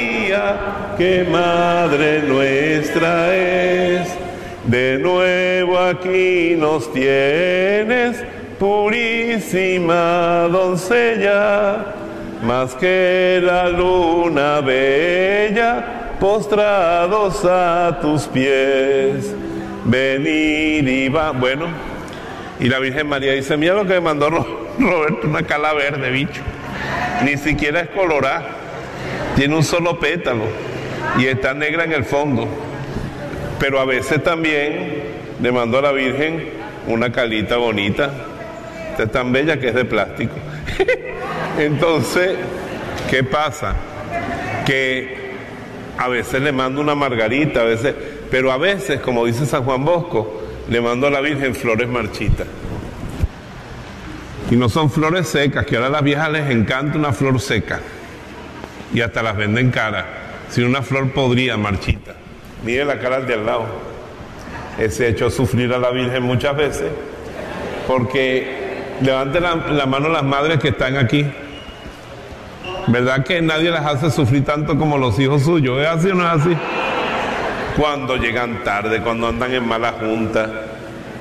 que 0.97 1.25
Madre 1.29 2.21
nuestra 2.23 3.35
es. 3.35 4.09
De 4.65 4.97
nuevo 4.99 5.79
aquí 5.79 6.55
nos 6.57 6.91
tienes, 6.93 8.23
purísima 8.59 10.47
doncella, 10.51 11.85
más 12.43 12.75
que 12.75 13.39
la 13.41 13.69
luna 13.69 14.61
bella, 14.61 16.17
postrados 16.19 17.45
a 17.45 17.97
tus 18.01 18.23
pies. 18.23 19.33
Venir 19.85 20.87
y 20.87 21.09
va. 21.09 21.31
Bueno, 21.31 21.65
y 22.59 22.67
la 22.67 22.79
Virgen 22.79 23.07
María 23.07 23.33
dice, 23.33 23.55
mira 23.57 23.73
lo 23.73 23.85
que 23.85 23.93
me 23.93 24.01
mandó 24.01 24.29
Roberto, 24.79 25.27
una 25.27 25.43
cala 25.43 25.73
verde, 25.73 26.11
bicho. 26.11 26.41
Ni 27.23 27.37
siquiera 27.37 27.79
es 27.81 27.89
colorada. 27.89 28.58
Tiene 29.39 29.55
un 29.55 29.63
solo 29.63 29.97
pétalo 30.01 30.43
y 31.17 31.25
está 31.27 31.53
negra 31.53 31.85
en 31.85 31.93
el 31.93 32.03
fondo. 32.03 32.45
Pero 33.57 33.79
a 33.79 33.85
veces 33.85 34.21
también 34.21 35.01
le 35.41 35.51
mandó 35.53 35.77
a 35.77 35.81
la 35.81 35.93
Virgen 35.93 36.49
una 36.87 37.13
calita 37.13 37.55
bonita. 37.55 38.11
Esta 38.91 39.03
es 39.03 39.11
tan 39.13 39.31
bella 39.31 39.57
que 39.57 39.69
es 39.69 39.75
de 39.75 39.85
plástico. 39.85 40.33
Entonces, 41.57 42.31
¿qué 43.09 43.23
pasa? 43.23 43.75
Que 44.65 45.31
a 45.97 46.09
veces 46.09 46.41
le 46.41 46.51
mando 46.51 46.81
una 46.81 46.95
margarita, 46.95 47.61
a 47.61 47.63
veces, 47.63 47.95
pero 48.29 48.51
a 48.51 48.57
veces, 48.57 48.99
como 48.99 49.25
dice 49.25 49.45
San 49.45 49.63
Juan 49.63 49.85
Bosco, 49.85 50.43
le 50.67 50.81
mando 50.81 51.07
a 51.07 51.11
la 51.11 51.21
Virgen 51.21 51.55
flores 51.55 51.87
marchitas. 51.87 52.47
Y 54.51 54.57
no 54.57 54.67
son 54.67 54.91
flores 54.91 55.29
secas, 55.29 55.65
que 55.65 55.77
ahora 55.77 55.87
a 55.87 55.91
las 55.91 56.03
viejas 56.03 56.29
les 56.29 56.49
encanta 56.49 56.97
una 56.97 57.13
flor 57.13 57.39
seca. 57.39 57.79
Y 58.93 59.01
hasta 59.01 59.21
las 59.21 59.37
venden 59.37 59.71
cara, 59.71 60.05
sino 60.49 60.67
una 60.67 60.81
flor 60.81 61.11
podrida, 61.11 61.57
marchita. 61.57 62.13
Mire 62.63 62.85
la 62.85 62.99
cara 62.99 63.21
de 63.21 63.33
al 63.33 63.45
lado. 63.45 63.65
Ese 64.77 65.07
hecho 65.07 65.29
sufrir 65.29 65.73
a 65.73 65.77
la 65.77 65.91
Virgen 65.91 66.23
muchas 66.23 66.55
veces, 66.55 66.89
porque 67.87 68.69
levante 69.01 69.39
la, 69.39 69.85
mano 69.85 70.09
las 70.09 70.23
madres 70.23 70.59
que 70.59 70.69
están 70.69 70.97
aquí. 70.97 71.25
¿Verdad 72.87 73.23
que 73.23 73.41
nadie 73.41 73.69
las 73.69 73.85
hace 73.85 74.09
sufrir 74.09 74.45
tanto 74.45 74.77
como 74.77 74.97
los 74.97 75.19
hijos 75.19 75.43
suyos? 75.43 75.79
¿Es 75.81 75.87
así 75.87 76.09
o 76.09 76.15
no 76.15 76.25
es 76.25 76.41
así? 76.41 76.57
Cuando 77.77 78.15
llegan 78.17 78.63
tarde, 78.63 79.01
cuando 79.01 79.27
andan 79.27 79.53
en 79.53 79.67
mala 79.67 79.93
junta, 79.93 80.49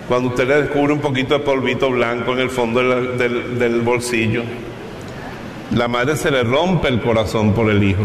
cuando 0.09 0.31
usted 0.31 0.49
le 0.49 0.63
descubre 0.63 0.93
un 0.93 1.01
poquito 1.01 1.35
de 1.35 1.41
polvito 1.41 1.91
blanco 1.91 2.33
en 2.33 2.39
el 2.39 2.51
fondo 2.51 2.81
del 2.81 3.81
bolsillo, 3.83 4.43
la 5.79 5.87
madre 5.87 6.17
se 6.17 6.33
le 6.33 6.43
rompe 6.43 6.89
el 6.89 7.01
corazón 7.01 7.55
por 7.55 7.71
el 7.71 7.85
hijo. 7.85 8.03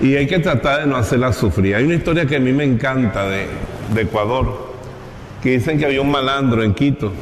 Y 0.00 0.16
hay 0.16 0.26
que 0.26 0.40
tratar 0.40 0.80
de 0.80 0.86
no 0.86 0.96
hacerla 0.96 1.32
sufrir. 1.32 1.76
Hay 1.76 1.84
una 1.84 1.94
historia 1.94 2.26
que 2.26 2.34
a 2.34 2.40
mí 2.40 2.52
me 2.52 2.64
encanta 2.64 3.28
de, 3.28 3.46
Ecuador, 3.96 4.74
que 5.40 5.50
dicen 5.50 5.78
que 5.78 5.84
había 5.84 6.00
un 6.00 6.10
malandro 6.10 6.64
en 6.64 6.74
Quito. 6.74 7.12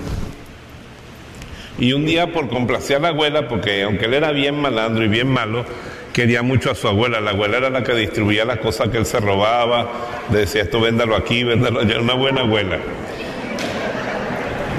Y 1.79 1.93
un 1.93 2.07
día 2.07 2.33
por 2.33 2.49
complacer 2.49 2.97
a 2.97 3.01
la 3.01 3.09
abuela, 3.09 3.47
porque 3.47 3.83
aunque 3.83 4.07
él 4.07 4.15
era 4.15 4.33
bien 4.33 4.59
malandro 4.59 5.05
y 5.05 5.09
bien 5.09 5.29
malo, 5.29 5.67
quería 6.15 6.43
mucho 6.43 6.71
a 6.71 6.75
su 6.75 6.89
abuela. 6.89 7.21
La 7.21 7.33
abuela 7.33 7.59
era 7.59 7.69
la 7.69 7.85
que 7.85 7.95
distribuía 7.95 8.47
las 8.47 8.59
cosas 8.61 8.89
que 8.89 8.97
él 8.97 9.05
se 9.05 9.21
robaba, 9.21 9.87
le 10.33 10.39
decía 10.39 10.63
esto 10.63 10.81
véndalo 10.81 11.15
aquí, 11.15 11.45
véndalo 11.45 11.81
allá, 11.81 12.01
una 12.01 12.15
buena 12.15 12.41
abuela. 12.41 12.79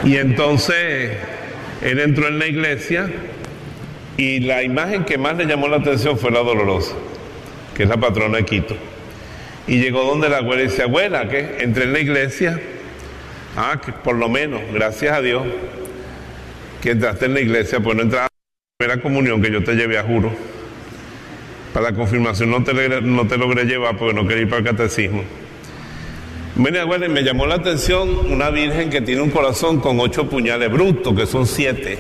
Y 0.04 0.18
entonces 0.18 1.12
él 1.84 2.00
entró 2.00 2.28
en 2.28 2.40
la 2.40 2.48
iglesia 2.48 3.08
y 4.18 4.40
la 4.42 4.64
imagen 4.64 5.06
que 5.06 5.18
más 5.18 5.38
le 5.38 5.46
llamó 5.46 5.68
la 5.68 5.78
atención 5.78 6.18
fue 6.18 6.32
la 6.32 6.40
dolorosa, 6.40 6.94
que 7.76 7.84
es 7.84 7.90
la 7.90 7.98
patrona 7.98 8.38
de 8.38 8.46
Quito. 8.46 8.76
Y 9.68 9.80
llegó 9.80 10.04
donde 10.04 10.30
la 10.30 10.38
abuela 10.38 10.64
y 10.64 10.68
dice, 10.68 10.84
abuela, 10.84 11.30
¿qué? 11.30 11.58
Entré 11.60 11.86
en 11.86 11.94
la 11.94 12.00
iglesia. 12.00 12.60
Ah, 13.56 13.80
que 13.84 13.92
por 13.92 14.16
lo 14.16 14.30
menos, 14.30 14.62
gracias 14.74 15.18
a 15.18 15.22
Dios, 15.22 15.44
que 16.82 16.92
entraste 16.92 17.26
en 17.26 17.34
la 17.34 17.42
iglesia, 17.42 17.80
pues 17.80 17.96
no 17.96 18.04
entraste 18.04 18.28
en 18.34 18.88
la 18.88 18.88
primera 18.88 19.02
comunión 19.02 19.42
que 19.42 19.52
yo 19.52 19.64
te 19.64 19.76
llevé 19.76 19.98
a 19.98 20.04
juro. 20.04 20.32
Para 21.74 21.92
la 21.92 21.96
confirmación 21.96 22.50
no 22.50 22.64
te, 22.64 22.74
no 23.02 23.28
te 23.28 23.38
logré 23.38 23.66
llevar 23.66 23.98
porque 23.98 24.14
no 24.14 24.28
quería 24.28 24.44
ir 24.44 24.50
para 24.50 24.60
el 24.60 24.66
catecismo. 24.66 25.24
Bueno, 26.56 26.82
abuela, 26.82 27.08
me 27.08 27.24
llamó 27.24 27.46
la 27.46 27.56
atención 27.56 28.32
una 28.32 28.50
virgen 28.50 28.90
que 28.90 29.02
tiene 29.02 29.22
un 29.22 29.30
corazón 29.30 29.80
con 29.80 30.00
ocho 30.00 30.30
puñales 30.30 30.70
brutos, 30.72 31.16
que 31.16 31.26
son 31.26 31.48
siete. 31.48 31.98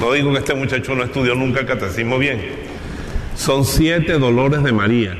No 0.00 0.12
digo 0.12 0.32
que 0.32 0.38
este 0.38 0.54
muchacho 0.54 0.94
no 0.94 1.04
estudió 1.04 1.34
nunca 1.34 1.60
el 1.60 1.66
catecismo 1.66 2.18
bien. 2.18 2.40
Son 3.36 3.66
siete 3.66 4.14
dolores 4.14 4.62
de 4.62 4.72
María. 4.72 5.16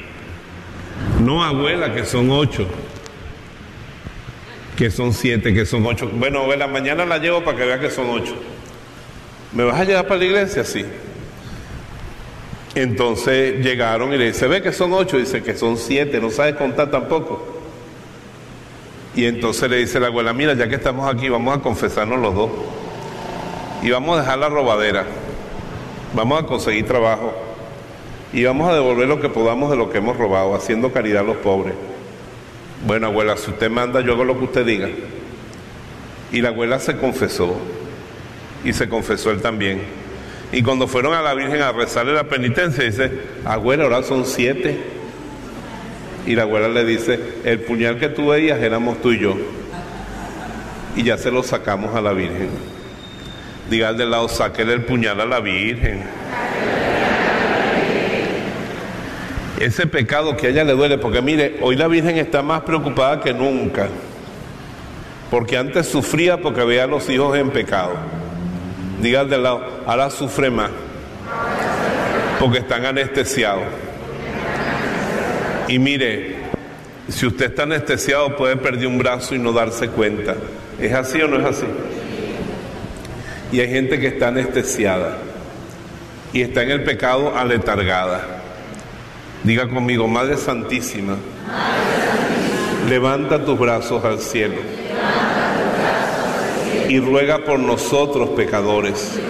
No 1.23 1.45
abuela, 1.45 1.95
que 1.95 2.05
son 2.05 2.31
ocho. 2.31 2.67
Que 4.77 4.91
son 4.91 5.13
siete, 5.13 5.53
que 5.53 5.67
son 5.67 5.85
ocho. 5.85 6.09
Bueno, 6.09 6.41
abuela, 6.41 6.67
mañana 6.67 7.05
la 7.05 7.19
llevo 7.19 7.45
para 7.45 7.59
que 7.59 7.67
vea 7.67 7.79
que 7.79 7.91
son 7.91 8.09
ocho. 8.09 8.35
¿Me 9.53 9.65
vas 9.65 9.79
a 9.79 9.85
llevar 9.85 10.07
para 10.07 10.21
la 10.21 10.25
iglesia? 10.25 10.65
Sí. 10.65 10.85
Entonces 12.75 13.63
llegaron 13.63 14.13
y 14.15 14.17
le 14.17 14.29
dice, 14.29 14.47
ve 14.47 14.63
que 14.63 14.73
son 14.73 14.95
ocho, 14.95 15.19
dice 15.19 15.43
que 15.43 15.57
son 15.57 15.77
siete, 15.77 16.21
no 16.21 16.31
sabes 16.31 16.55
contar 16.55 16.91
tampoco. 16.91 17.61
Y 19.15 19.27
entonces 19.27 19.69
le 19.69 19.77
dice 19.77 20.01
la 20.01 20.07
abuela, 20.07 20.33
mira, 20.33 20.55
ya 20.55 20.69
que 20.69 20.77
estamos 20.77 21.13
aquí, 21.13 21.29
vamos 21.29 21.59
a 21.59 21.61
confesarnos 21.61 22.19
los 22.19 22.35
dos. 22.35 22.51
Y 23.83 23.91
vamos 23.91 24.17
a 24.17 24.21
dejar 24.21 24.39
la 24.39 24.49
robadera. 24.49 25.07
Vamos 26.15 26.43
a 26.43 26.47
conseguir 26.47 26.87
trabajo. 26.87 27.33
Y 28.33 28.45
vamos 28.45 28.69
a 28.69 28.75
devolver 28.75 29.09
lo 29.09 29.21
que 29.21 29.29
podamos 29.29 29.71
de 29.71 29.77
lo 29.77 29.91
que 29.91 29.99
hemos 29.99 30.17
robado, 30.17 30.55
haciendo 30.55 30.93
caridad 30.93 31.23
a 31.23 31.27
los 31.27 31.37
pobres. 31.39 31.75
Bueno, 32.87 33.09
abuela, 33.09 33.37
si 33.37 33.51
usted 33.51 33.71
manda, 33.71 34.01
yo 34.01 34.13
hago 34.13 34.25
lo 34.25 34.39
que 34.39 34.45
usted 34.45 34.67
diga. 34.67 34.89
Y 36.31 36.41
la 36.41 36.51
abuela 36.51 36.79
se 36.79 36.97
confesó. 36.97 37.57
Y 38.65 38.73
se 38.73 38.89
confesó 38.89 39.31
él 39.31 39.41
también. 39.41 39.83
Y 40.53 40.63
cuando 40.63 40.87
fueron 40.87 41.15
a 41.15 41.23
la 41.23 41.35
Virgen 41.35 41.63
a 41.63 41.73
rezarle 41.73 42.13
la 42.13 42.25
penitencia, 42.25 42.85
dice, 42.85 43.11
abuela, 43.45 43.85
ahora 43.85 44.03
son 44.03 44.27
siete. 44.27 44.79
Y 46.27 46.35
la 46.35 46.43
abuela 46.43 46.69
le 46.69 46.85
dice, 46.85 47.19
el 47.45 47.61
puñal 47.61 47.99
que 47.99 48.09
tú 48.09 48.29
veías 48.29 48.61
éramos 48.61 49.01
tú 49.01 49.13
y 49.13 49.21
yo. 49.21 49.37
Y 50.97 51.05
ya 51.05 51.17
se 51.17 51.31
lo 51.31 51.43
sacamos 51.43 51.95
a 51.95 52.01
la 52.01 52.13
Virgen. 52.13 52.80
Diga 53.71 53.91
al 53.91 53.97
del 53.97 54.11
lado, 54.11 54.29
sáquele 54.29 54.73
el 54.73 54.83
puñal 54.83 55.21
a 55.21 55.27
la 55.27 55.39
Virgen. 55.39 56.03
Ese 59.61 59.87
pecado 59.87 60.37
que 60.37 60.49
a 60.49 60.51
ella 60.51 60.65
le 60.65 60.73
duele, 60.73 60.99
porque 60.99 61.23
mire, 61.23 61.59
hoy 61.61 61.77
la 61.77 61.87
Virgen 61.87 62.17
está 62.17 62.43
más 62.43 62.63
preocupada 62.63 63.21
que 63.21 63.33
nunca. 63.33 63.89
Porque 65.31 65.57
antes 65.57 65.87
sufría 65.87 66.39
porque 66.39 66.65
veía 66.65 66.85
a 66.85 66.87
los 66.89 67.09
hijos 67.09 67.39
en 67.39 67.51
pecado. 67.51 67.93
Diga 69.01 69.21
al 69.21 69.31
del 69.31 69.45
lado, 69.45 69.65
ahora 69.87 70.11
sufre 70.11 70.51
más. 70.51 70.71
Porque 72.41 72.59
están 72.59 72.85
anestesiados. 72.85 73.63
Y 75.69 75.79
mire, 75.79 76.39
si 77.09 77.25
usted 77.25 77.47
está 77.47 77.63
anestesiado 77.63 78.35
puede 78.35 78.57
perder 78.57 78.89
un 78.89 78.99
brazo 78.99 79.37
y 79.37 79.39
no 79.39 79.53
darse 79.53 79.89
cuenta. 79.91 80.35
¿Es 80.81 80.93
así 80.93 81.23
o 81.23 81.29
no 81.29 81.37
es 81.37 81.45
así? 81.45 81.67
Y 83.53 83.61
hay 83.61 83.69
gente 83.69 83.99
que 83.99 84.07
está 84.07 84.29
anestesiada 84.29 85.19
y 86.33 86.43
está 86.43 86.63
en 86.63 86.71
el 86.71 86.85
pecado 86.85 87.37
aletargada. 87.37 88.43
Diga 89.43 89.69
conmigo, 89.69 90.07
Madre 90.07 90.37
Santísima, 90.37 91.17
levanta 92.89 93.45
tus 93.45 93.59
brazos 93.59 94.05
al 94.05 94.21
cielo. 94.21 94.57
y 96.89 96.99
ruega 96.99 97.45
por 97.45 97.61
nosotros 97.61 98.31
pecadores, 98.31 99.21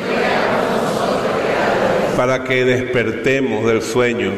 para 2.17 2.43
que 2.43 2.65
despertemos 2.65 3.67
del 3.67 3.83
sueño, 3.83 4.33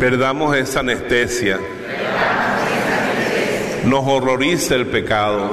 perdamos 0.00 0.56
esa 0.56 0.80
anestesia, 0.80 1.60
nos 3.84 4.04
horrorice 4.04 4.74
el 4.74 4.86
pecado, 4.88 5.52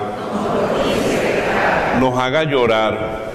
nos 2.00 2.18
haga 2.18 2.44
llorar 2.44 3.26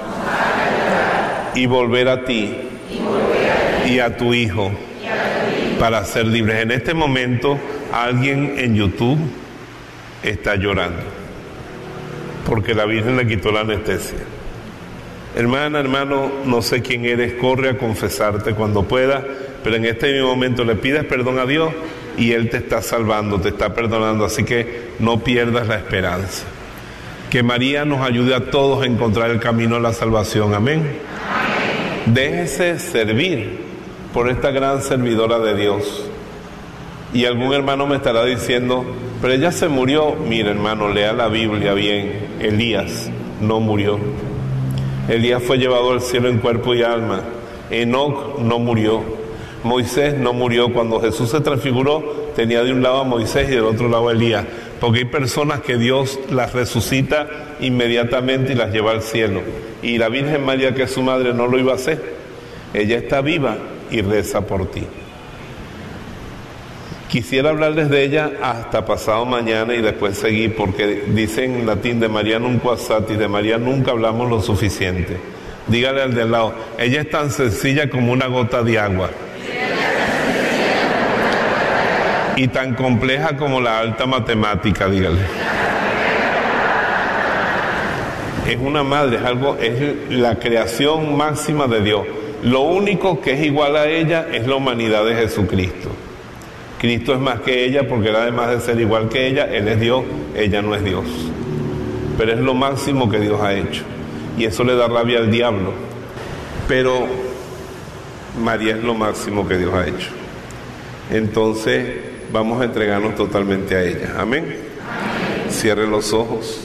y 1.55 1.67
volver 1.67 2.09
a 2.09 2.25
ti 2.25 2.55
y 3.87 3.99
a 3.99 4.17
tu 4.17 4.33
Hijo 4.35 4.71
para 5.79 6.05
ser 6.05 6.27
libres. 6.27 6.63
En 6.63 6.71
este 6.71 6.95
momento 6.95 7.59
alguien 7.93 8.55
en 8.59 8.75
YouTube 8.75 9.19
está 10.23 10.55
llorando 10.57 11.03
porque 12.47 12.75
la 12.75 12.85
Virgen 12.85 13.17
le 13.17 13.27
quitó 13.27 13.53
la 13.53 13.61
anestesia. 13.61 14.19
Hermana, 15.35 15.81
hermano, 15.81 16.31
no 16.45 16.61
sé 16.61 16.83
quién 16.83 17.07
eres, 17.07 17.35
corre 17.35 17.71
a 17.71 17.79
confesarte 17.79 18.55
cuando 18.55 18.83
pueda, 18.83 19.25
pero 19.65 19.77
en 19.77 19.87
este 19.87 20.13
mismo 20.13 20.29
momento 20.29 20.65
le 20.65 20.75
pides 20.75 21.05
perdón 21.05 21.39
a 21.39 21.47
Dios 21.47 21.73
y 22.19 22.33
Él 22.33 22.51
te 22.51 22.59
está 22.59 22.83
salvando, 22.83 23.41
te 23.41 23.49
está 23.49 23.75
perdonando, 23.75 24.27
así 24.27 24.45
que 24.45 24.91
no 24.99 25.25
pierdas 25.25 25.67
la 25.69 25.77
esperanza. 25.77 26.45
Que 27.33 27.43
María 27.43 27.87
nos 27.87 28.03
ayude 28.03 28.35
a 28.35 28.51
todos 28.51 28.83
a 28.83 28.87
encontrar 28.87 29.31
el 29.31 29.41
camino 29.41 29.77
a 29.77 29.81
la 29.81 29.95
salvación. 29.95 30.53
Amén. 30.53 30.99
Déjese 32.05 32.79
servir 32.79 33.59
por 34.13 34.29
esta 34.29 34.51
gran 34.51 34.83
servidora 34.83 35.39
de 35.39 35.57
Dios. 35.57 36.05
Y 37.15 37.25
algún 37.25 37.55
hermano 37.55 37.87
me 37.87 37.97
estará 37.97 38.27
diciendo, 38.27 38.85
pero 39.23 39.33
ella 39.33 39.51
se 39.51 39.69
murió. 39.69 40.15
Mira 40.15 40.51
hermano, 40.51 40.91
lea 40.91 41.15
la 41.15 41.29
Biblia 41.29 41.73
bien. 41.73 42.37
Elías 42.39 43.09
no 43.41 43.61
murió. 43.61 43.99
Elías 45.09 45.43
fue 45.43 45.57
llevado 45.57 45.93
al 45.93 46.03
cielo 46.03 46.29
en 46.29 46.37
cuerpo 46.37 46.75
y 46.75 46.83
alma. 46.83 47.23
Enoch 47.71 48.41
no 48.41 48.59
murió. 48.59 49.01
Moisés 49.65 50.19
no 50.19 50.35
murió. 50.35 50.71
Cuando 50.71 51.01
Jesús 51.01 51.31
se 51.31 51.41
transfiguró, 51.41 52.33
tenía 52.37 52.63
de 52.63 52.73
un 52.73 52.83
lado 52.83 53.01
a 53.01 53.05
Moisés 53.05 53.49
y 53.49 53.53
del 53.53 53.65
otro 53.65 53.89
lado 53.89 54.11
a 54.11 54.13
Elías. 54.13 54.45
Porque 54.83 54.99
hay 54.99 55.05
personas 55.05 55.61
que 55.61 55.79
Dios 55.79 56.19
las 56.29 56.55
resucita 56.55 57.29
inmediatamente 57.61 58.53
y 58.53 58.57
las 58.57 58.73
lleva 58.73 58.91
al 58.91 59.03
cielo. 59.03 59.41
Y 59.81 59.97
la 59.97 60.09
Virgen 60.09 60.45
María, 60.45 60.75
que 60.75 60.83
es 60.83 60.91
su 60.91 61.03
madre, 61.03 61.33
no 61.33 61.47
lo 61.47 61.57
iba 61.57 61.71
a 61.71 61.77
hacer. 61.77 62.03
Ella 62.75 62.97
está 62.97 63.21
viva 63.21 63.59
y 63.93 64.03
reza 64.03 64.41
por 64.41 64.69
ti. 64.73 64.83
Quisiera 67.09 67.51
hablarles 67.51 67.91
de 67.91 68.03
ella 68.03 68.33
hasta 68.43 68.85
pasado 68.85 69.25
mañana 69.25 69.73
y 69.73 69.83
después 69.83 70.19
seguir, 70.19 70.57
porque 70.57 71.05
dice 71.15 71.45
en 71.45 71.65
latín 71.65 72.01
de 72.01 72.09
María 72.09 72.41
nunca 72.41 72.71
y 73.09 73.15
de 73.15 73.29
María 73.29 73.59
nunca 73.59 73.93
hablamos 73.93 74.29
lo 74.29 74.43
suficiente. 74.43 75.17
Dígale 75.69 76.03
al 76.03 76.13
de 76.13 76.25
lado, 76.25 76.55
ella 76.77 77.03
es 77.03 77.09
tan 77.09 77.31
sencilla 77.31 77.89
como 77.89 78.11
una 78.11 78.27
gota 78.27 78.65
de 78.65 78.81
agua. 78.81 79.11
Y 82.37 82.49
tan 82.49 82.75
compleja 82.75 83.37
como 83.37 83.61
la 83.61 83.79
alta 83.79 84.07
matemática, 84.07 84.89
dígale. 84.89 85.21
Es 88.49 88.59
una 88.59 88.83
madre, 88.83 89.19
es 89.19 89.23
algo, 89.23 89.57
es 89.61 90.11
la 90.11 90.37
creación 90.37 91.17
máxima 91.17 91.67
de 91.67 91.81
Dios. 91.81 92.03
Lo 92.43 92.63
único 92.63 93.21
que 93.21 93.35
es 93.35 93.45
igual 93.45 93.77
a 93.77 93.87
ella 93.87 94.27
es 94.33 94.47
la 94.47 94.57
humanidad 94.57 95.05
de 95.05 95.15
Jesucristo. 95.15 95.91
Cristo 96.81 97.13
es 97.13 97.21
más 97.21 97.41
que 97.41 97.65
ella 97.65 97.87
porque 97.87 98.11
además 98.11 98.51
de 98.51 98.61
ser 98.61 98.81
igual 98.81 99.09
que 99.09 99.29
ella, 99.29 99.45
Él 99.45 99.69
es 99.69 99.79
Dios, 99.79 100.03
ella 100.35 100.63
no 100.63 100.75
es 100.75 100.83
Dios. 100.83 101.05
Pero 102.19 102.33
es 102.33 102.41
lo 102.41 102.55
máximo 102.55 103.09
que 103.09 103.21
Dios 103.21 103.41
ha 103.41 103.55
hecho. 103.55 103.85
Y 104.37 104.45
eso 104.45 104.65
le 104.65 104.75
da 104.75 104.89
rabia 104.89 105.19
al 105.19 105.31
diablo. 105.31 105.73
Pero 106.67 107.07
María 108.43 108.75
es 108.75 108.83
lo 108.83 108.95
máximo 108.95 109.47
que 109.47 109.59
Dios 109.59 109.73
ha 109.75 109.87
hecho. 109.87 110.09
Entonces 111.11 112.12
vamos 112.33 112.61
a 112.61 112.65
entregarnos 112.65 113.15
totalmente 113.15 113.77
a 113.77 113.83
ella. 113.83 114.15
Amén. 114.19 114.57
Cierre 115.51 115.87
los 115.87 116.13
ojos. 116.13 116.61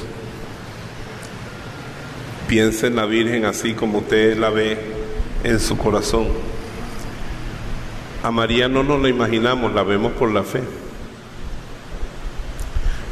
Piense 2.47 2.87
en 2.87 2.95
la 2.95 3.05
Virgen 3.05 3.45
así 3.45 3.73
como 3.73 3.99
usted 3.99 4.37
la 4.37 4.49
ve 4.49 4.79
en 5.43 5.59
su 5.59 5.77
corazón. 5.77 6.29
A 8.23 8.31
María 8.31 8.69
no 8.69 8.83
nos 8.83 9.01
la 9.01 9.09
imaginamos, 9.09 9.73
la 9.73 9.83
vemos 9.83 10.13
por 10.13 10.31
la 10.31 10.43
fe. 10.43 10.63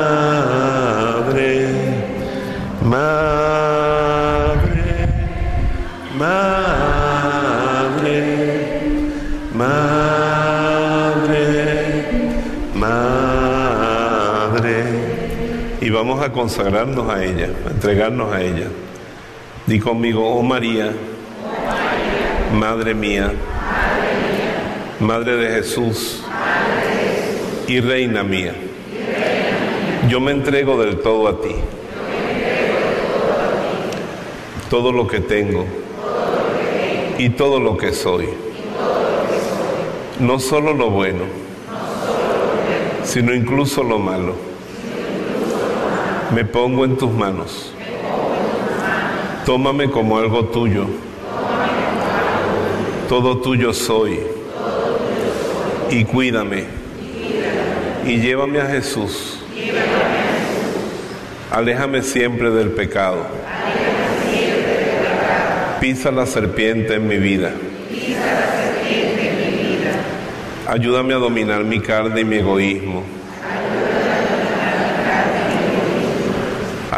a 16.23 16.33
consagrarnos 16.33 17.09
a 17.09 17.25
ella, 17.25 17.51
a 17.67 17.71
entregarnos 17.71 18.33
a 18.33 18.43
ella. 18.43 18.69
Di 19.67 19.79
conmigo, 19.79 20.27
oh 20.27 20.43
María, 20.43 20.93
Madre 22.53 22.95
mía, 22.95 23.33
Madre 25.01 25.37
de 25.37 25.49
Jesús 25.57 26.23
y 27.67 27.81
Reina 27.81 28.23
mía, 28.23 28.55
yo 30.09 30.21
me 30.21 30.33
entrego 30.33 30.83
del 30.83 31.01
todo 31.01 31.29
a 31.29 31.41
ti. 31.41 31.55
Todo 34.71 34.93
lo 34.93 35.07
que 35.07 35.21
tengo 35.21 35.67
y 37.19 37.31
todo 37.31 37.61
lo 37.61 37.77
que 37.77 37.93
soy. 37.93 38.29
No 40.19 40.39
solo 40.39 40.73
lo 40.73 40.91
bueno, 40.91 41.25
sino 43.05 43.35
incluso 43.35 43.83
lo 43.83 43.99
malo. 43.99 44.35
Me 46.35 46.45
pongo 46.45 46.85
en 46.85 46.97
tus 46.97 47.11
manos. 47.11 47.73
Tómame 49.47 49.91
como 49.91 50.19
algo 50.19 50.45
tuyo. 50.47 50.87
Todo 53.09 53.39
tuyo 53.39 53.73
soy. 53.73 54.21
Y 55.91 56.05
cuídame. 56.05 56.65
Y 58.05 58.19
llévame 58.19 58.61
a 58.61 58.67
Jesús. 58.67 59.39
Aléjame 61.51 62.03
siempre 62.03 62.51
del 62.51 62.73
pecado. 62.73 63.27
Pisa 65.81 66.11
la 66.11 66.27
serpiente 66.27 66.97
en 66.97 67.09
mi 67.09 67.17
vida. 67.17 67.53
Ayúdame 70.67 71.15
a 71.15 71.17
dominar 71.17 71.65
mi 71.65 71.81
carne 71.81 72.21
y 72.21 72.25
mi 72.25 72.37
egoísmo. 72.37 73.18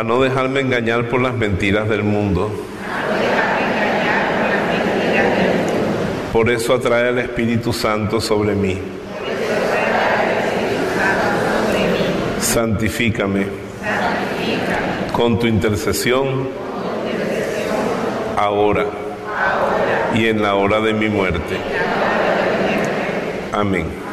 A 0.00 0.02
no 0.02 0.18
dejarme 0.18 0.60
engañar 0.60 1.10
por 1.10 1.20
las 1.20 1.34
mentiras 1.34 1.86
del 1.86 2.02
mundo. 2.02 2.50
Por 6.32 6.48
eso 6.48 6.72
atrae 6.72 7.10
el 7.10 7.18
Espíritu 7.18 7.70
Santo 7.74 8.18
sobre 8.18 8.54
mí. 8.54 8.78
Santifícame 12.40 13.46
con 15.12 15.38
tu 15.38 15.46
intercesión 15.46 16.48
ahora 18.38 18.86
y 20.14 20.28
en 20.28 20.40
la 20.40 20.54
hora 20.54 20.80
de 20.80 20.94
mi 20.94 21.10
muerte. 21.10 21.58
Amén. 23.52 24.09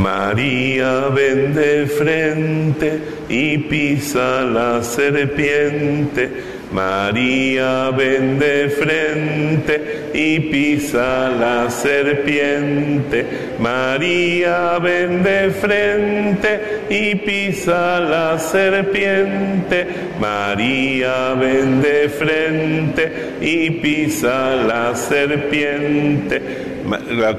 María 0.00 1.08
ven 1.10 1.52
de 1.52 1.86
frente 1.86 2.98
y 3.28 3.58
pisa 3.58 4.40
la 4.40 4.82
serpiente. 4.82 6.30
María 6.72 7.90
ven 7.90 8.38
de 8.38 8.70
frente 8.70 10.10
y 10.14 10.40
pisa 10.40 11.28
la 11.28 11.68
serpiente. 11.68 13.26
María 13.58 14.78
ven 14.78 15.22
de 15.22 15.50
frente 15.50 16.60
y 16.88 17.16
pisa 17.16 18.00
la 18.00 18.38
serpiente. 18.38 19.86
María 20.18 21.34
ven 21.34 21.82
de 21.82 22.08
frente 22.08 23.12
y 23.42 23.70
pisa 23.70 24.56
la 24.66 24.96
serpiente 24.96 26.69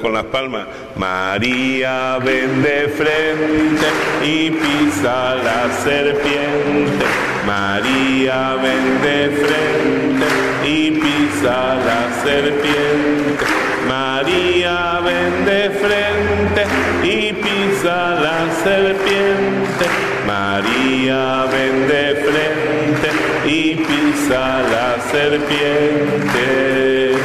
con 0.01 0.13
las 0.13 0.23
palmas. 0.25 0.67
María 0.95 2.17
ven 2.19 2.61
de 2.61 2.87
frente 2.89 3.87
y 4.23 4.51
pisa 4.51 5.33
la 5.35 5.69
serpiente. 5.83 7.05
María 7.45 8.55
ven 8.55 9.01
de 9.01 9.29
frente 9.43 10.25
y 10.65 10.91
pisa 10.91 11.75
la 11.75 12.09
serpiente. 12.23 13.45
María 13.87 14.99
ven 15.03 15.45
de 15.45 15.69
frente 15.71 16.65
y 17.03 17.33
pisa 17.33 18.19
la 18.21 18.49
serpiente. 18.63 19.85
María 20.25 21.45
ven 21.51 21.87
de 21.87 22.15
frente 22.25 23.09
y 23.45 23.75
pisa 23.75 24.61
la 24.71 24.97
serpiente. 25.11 27.20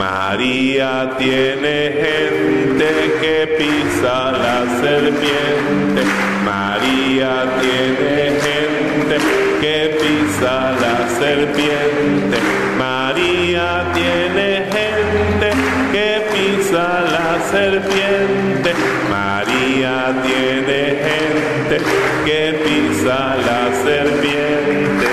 María 0.00 1.10
tiene 1.18 1.92
gente 1.92 2.88
que 3.20 3.46
pisa 3.58 4.32
la 4.32 4.64
serpiente. 4.80 6.02
María 6.42 7.44
tiene 7.60 8.40
gente 8.40 9.16
que 9.60 9.98
pisa 10.00 10.72
la 10.80 11.06
serpiente. 11.18 12.38
María 12.78 13.92
tiene 13.92 14.64
gente 14.72 15.50
que 15.92 16.08
pisa 16.32 16.86
la 17.16 17.38
serpiente. 17.50 18.72
María 19.10 20.14
tiene 20.22 20.80
gente 21.08 21.76
que 22.24 22.42
pisa 22.64 23.36
la 23.36 23.62
serpiente. 23.84 25.06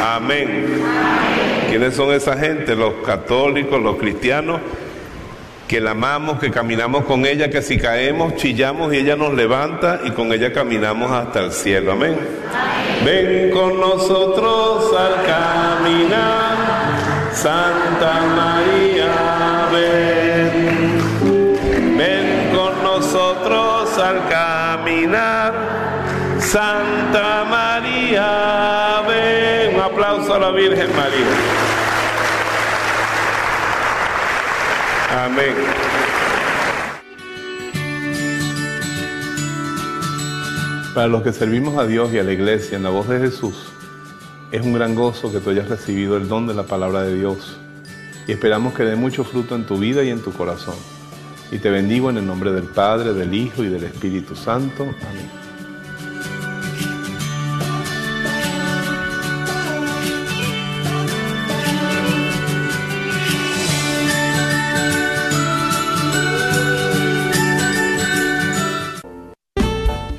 Amén. 0.00 1.45
¿Quiénes 1.68 1.94
son 1.94 2.12
esa 2.12 2.36
gente? 2.36 2.74
Los 2.76 2.94
católicos, 3.04 3.80
los 3.80 3.96
cristianos, 3.96 4.60
que 5.66 5.80
la 5.80 5.92
amamos, 5.92 6.38
que 6.38 6.50
caminamos 6.50 7.04
con 7.04 7.26
ella, 7.26 7.50
que 7.50 7.60
si 7.60 7.78
caemos, 7.78 8.36
chillamos 8.36 8.94
y 8.94 8.98
ella 8.98 9.16
nos 9.16 9.34
levanta 9.34 10.00
y 10.04 10.10
con 10.12 10.32
ella 10.32 10.52
caminamos 10.52 11.10
hasta 11.10 11.40
el 11.40 11.52
cielo. 11.52 11.92
Amén. 11.92 12.16
Ven 13.04 13.50
con 13.50 13.80
nosotros 13.80 14.94
al 14.96 15.24
caminar, 15.26 16.56
Santa 17.32 18.20
María, 18.36 19.68
ven. 19.72 20.86
Ven 21.98 22.56
con 22.56 22.82
nosotros 22.82 23.98
al 23.98 24.28
caminar, 24.28 25.52
Santa 26.38 27.44
María, 27.44 29.02
ven. 29.08 29.74
Un 29.74 29.80
aplauso 29.80 30.34
a 30.34 30.38
la 30.38 30.50
Virgen 30.52 30.88
María. 30.96 31.55
Amén. 35.26 35.56
Para 40.94 41.08
los 41.08 41.22
que 41.24 41.32
servimos 41.32 41.76
a 41.78 41.84
Dios 41.84 42.12
y 42.12 42.18
a 42.20 42.22
la 42.22 42.30
iglesia 42.30 42.76
en 42.76 42.84
la 42.84 42.90
voz 42.90 43.08
de 43.08 43.18
Jesús, 43.18 43.72
es 44.52 44.62
un 44.62 44.72
gran 44.72 44.94
gozo 44.94 45.32
que 45.32 45.40
tú 45.40 45.50
hayas 45.50 45.68
recibido 45.68 46.16
el 46.16 46.28
don 46.28 46.46
de 46.46 46.54
la 46.54 46.62
palabra 46.62 47.02
de 47.02 47.16
Dios 47.16 47.58
y 48.28 48.32
esperamos 48.32 48.72
que 48.74 48.84
dé 48.84 48.94
mucho 48.94 49.24
fruto 49.24 49.56
en 49.56 49.66
tu 49.66 49.78
vida 49.78 50.04
y 50.04 50.10
en 50.10 50.22
tu 50.22 50.32
corazón. 50.32 50.76
Y 51.50 51.58
te 51.58 51.70
bendigo 51.70 52.08
en 52.08 52.18
el 52.18 52.26
nombre 52.26 52.52
del 52.52 52.68
Padre, 52.68 53.12
del 53.12 53.34
Hijo 53.34 53.64
y 53.64 53.68
del 53.68 53.82
Espíritu 53.82 54.36
Santo. 54.36 54.84
Amén. 54.84 55.45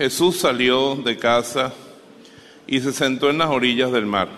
Jesús 0.07 0.37
salió 0.37 0.95
de 0.95 1.17
casa 1.17 1.73
y 2.65 2.79
se 2.79 2.93
sentó 2.93 3.29
en 3.29 3.39
las 3.39 3.49
orillas 3.49 3.91
del 3.91 4.05
mar. 4.05 4.29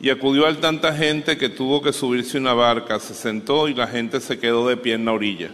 Y 0.00 0.10
acudió 0.10 0.48
a 0.48 0.54
tanta 0.60 0.92
gente 0.96 1.38
que 1.38 1.48
tuvo 1.48 1.80
que 1.80 1.92
subirse 1.92 2.36
una 2.36 2.52
barca, 2.52 2.98
se 2.98 3.14
sentó 3.14 3.68
y 3.68 3.74
la 3.74 3.86
gente 3.86 4.18
se 4.18 4.40
quedó 4.40 4.66
de 4.66 4.76
pie 4.76 4.94
en 4.94 5.04
la 5.04 5.12
orilla. 5.12 5.52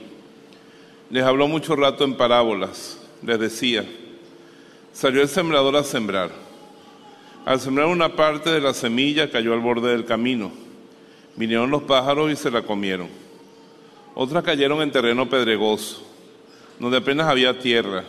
Les 1.11 1.23
habló 1.23 1.49
mucho 1.49 1.77
rato 1.77 2.05
en 2.05 2.17
parábolas, 2.17 2.99
les 3.23 3.39
decía, 3.39 3.85
salió 4.95 5.21
el 5.21 5.29
sembrador 5.29 5.77
a 5.77 5.85
sembrar. 5.85 6.31
Al 7.45 7.61
sembrar 7.61 7.89
una 7.89 8.17
parte 8.17 8.49
de 8.49 8.63
la 8.63 8.73
semilla 8.73 9.31
cayó 9.31 9.53
al 9.53 9.61
borde 9.61 9.91
del 9.91 10.07
camino. 10.07 10.51
Vinieron 11.37 11.71
los 11.71 11.83
pájaros 11.83 12.33
y 12.33 12.37
se 12.37 12.51
la 12.51 12.63
comieron. 12.63 13.09
Otras 14.15 14.43
cayeron 14.43 14.81
en 14.81 14.93
terreno 14.93 15.29
pedregoso, 15.29 16.03
donde 16.81 16.97
apenas 16.97 17.29
había 17.29 17.59
tierra 17.59 18.03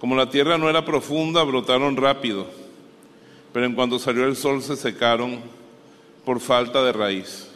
como 0.00 0.14
la 0.14 0.30
tierra 0.30 0.58
no 0.58 0.70
era 0.70 0.84
profunda, 0.84 1.42
brotaron 1.42 1.96
rápido, 1.96 2.46
pero 3.52 3.66
en 3.66 3.74
cuanto 3.74 3.98
salió 3.98 4.24
el 4.24 4.36
sol 4.36 4.62
se 4.62 4.76
secaron 4.76 5.40
por 6.24 6.40
falta 6.40 6.84
de 6.84 6.92
raíz. 6.92 7.48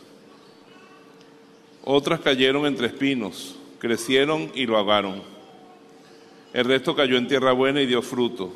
Otras 1.84 2.20
cayeron 2.20 2.66
entre 2.66 2.86
espinos, 2.86 3.56
crecieron 3.78 4.50
y 4.54 4.66
lo 4.66 4.78
agaron. 4.78 5.22
El 6.52 6.64
resto 6.64 6.94
cayó 6.94 7.16
en 7.16 7.28
tierra 7.28 7.52
buena 7.52 7.80
y 7.80 7.86
dio 7.86 8.02
fruto. 8.02 8.52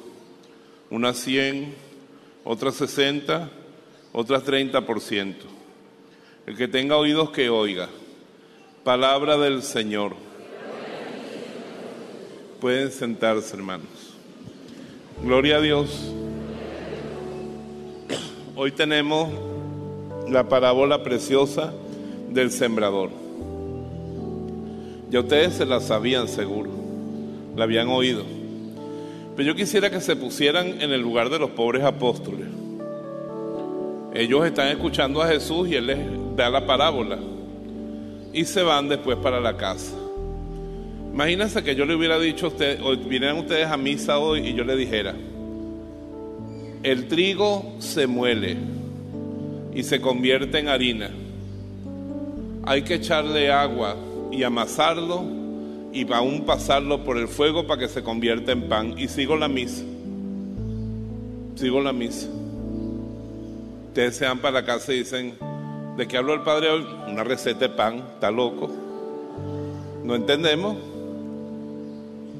Unas 0.90 1.18
cien, 1.18 1.74
otras 2.44 2.74
sesenta, 2.74 3.50
otras 4.12 4.44
treinta 4.44 4.86
por 4.86 5.00
ciento. 5.00 5.46
El 6.46 6.56
que 6.56 6.68
tenga 6.68 6.96
oídos 6.96 7.30
que 7.30 7.50
oiga. 7.50 7.88
Palabra 8.84 9.36
del 9.36 9.62
Señor. 9.62 10.25
Pueden 12.60 12.90
sentarse, 12.90 13.54
hermanos. 13.54 13.86
Gloria 15.22 15.56
a 15.56 15.60
Dios. 15.60 16.10
Hoy 18.54 18.72
tenemos 18.72 19.28
la 20.30 20.48
parábola 20.48 21.02
preciosa 21.02 21.74
del 22.30 22.50
sembrador. 22.50 23.10
Ya 25.10 25.20
ustedes 25.20 25.54
se 25.54 25.66
la 25.66 25.80
sabían 25.80 26.28
seguro, 26.28 26.70
la 27.54 27.64
habían 27.64 27.88
oído. 27.88 28.24
Pero 29.36 29.48
yo 29.48 29.54
quisiera 29.54 29.90
que 29.90 30.00
se 30.00 30.16
pusieran 30.16 30.80
en 30.80 30.92
el 30.92 31.02
lugar 31.02 31.28
de 31.28 31.38
los 31.38 31.50
pobres 31.50 31.84
apóstoles. 31.84 32.46
Ellos 34.14 34.46
están 34.46 34.68
escuchando 34.68 35.20
a 35.20 35.28
Jesús 35.28 35.68
y 35.68 35.74
Él 35.74 35.86
les 35.88 35.98
da 36.34 36.48
la 36.48 36.66
parábola. 36.66 37.18
Y 38.32 38.46
se 38.46 38.62
van 38.62 38.88
después 38.88 39.18
para 39.18 39.40
la 39.40 39.58
casa. 39.58 39.92
Imagínense 41.16 41.64
que 41.64 41.74
yo 41.74 41.86
le 41.86 41.94
hubiera 41.94 42.18
dicho 42.18 42.44
a 42.44 42.48
ustedes, 42.50 42.78
o 42.82 42.94
vinieran 42.94 43.38
ustedes 43.38 43.66
a 43.68 43.78
misa 43.78 44.18
hoy 44.18 44.48
y 44.48 44.52
yo 44.52 44.64
le 44.64 44.76
dijera, 44.76 45.14
el 46.82 47.08
trigo 47.08 47.74
se 47.78 48.06
muele 48.06 48.58
y 49.72 49.82
se 49.82 49.98
convierte 49.98 50.58
en 50.58 50.68
harina. 50.68 51.08
Hay 52.64 52.82
que 52.82 52.96
echarle 52.96 53.50
agua 53.50 53.96
y 54.30 54.42
amasarlo 54.42 55.24
y 55.90 56.06
aún 56.12 56.44
pasarlo 56.44 57.02
por 57.02 57.16
el 57.16 57.28
fuego 57.28 57.66
para 57.66 57.80
que 57.80 57.88
se 57.88 58.02
convierta 58.02 58.52
en 58.52 58.68
pan. 58.68 58.94
Y 58.98 59.08
sigo 59.08 59.36
la 59.36 59.48
misa. 59.48 59.84
Sigo 61.54 61.80
la 61.80 61.94
misa. 61.94 62.28
Ustedes 63.88 64.16
se 64.16 64.26
van 64.26 64.40
para 64.40 64.60
la 64.60 64.66
casa 64.66 64.92
y 64.92 64.98
dicen, 64.98 65.32
¿de 65.96 66.06
qué 66.06 66.18
habló 66.18 66.34
el 66.34 66.42
padre 66.42 66.68
hoy? 66.68 66.86
Una 67.10 67.24
receta 67.24 67.60
de 67.60 67.68
pan, 67.70 68.04
está 68.16 68.30
loco. 68.30 68.70
¿No 70.04 70.14
entendemos? 70.14 70.76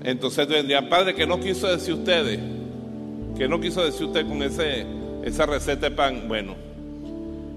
Entonces 0.07 0.47
vendrían, 0.47 0.89
padre, 0.89 1.17
¿qué 1.17 1.27
no 1.27 1.41
quiso 1.41 1.67
decir 1.67 1.95
ustedes? 1.95 2.39
¿Qué 3.37 3.49
no 3.49 3.61
quiso 3.61 3.85
decir 3.85 4.07
usted 4.07 4.25
con 4.25 4.41
ese, 4.41 4.87
esa 5.25 5.47
receta 5.47 5.91
de 5.91 5.97
pan? 5.97 6.29
Bueno, 6.29 6.55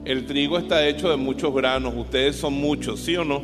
el 0.04 0.26
trigo 0.26 0.58
está 0.58 0.88
hecho 0.88 1.12
de 1.12 1.16
muchos 1.16 1.54
granos, 1.54 1.94
ustedes 1.96 2.38
son 2.38 2.54
muchos, 2.54 3.02
¿sí 3.02 3.16
o 3.16 3.24
no? 3.24 3.44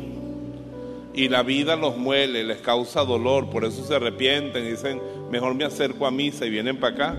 Y 1.14 1.28
la 1.28 1.44
vida 1.44 1.76
los 1.76 1.96
muele, 1.96 2.42
les 2.42 2.58
causa 2.58 3.04
dolor, 3.04 3.48
por 3.48 3.64
eso 3.64 3.84
se 3.84 3.94
arrepienten 3.94 4.68
dicen, 4.68 5.00
mejor 5.30 5.54
me 5.54 5.64
acerco 5.64 6.04
a 6.04 6.10
misa 6.10 6.44
y 6.44 6.50
vienen 6.50 6.78
para 6.78 6.94
acá. 6.94 7.16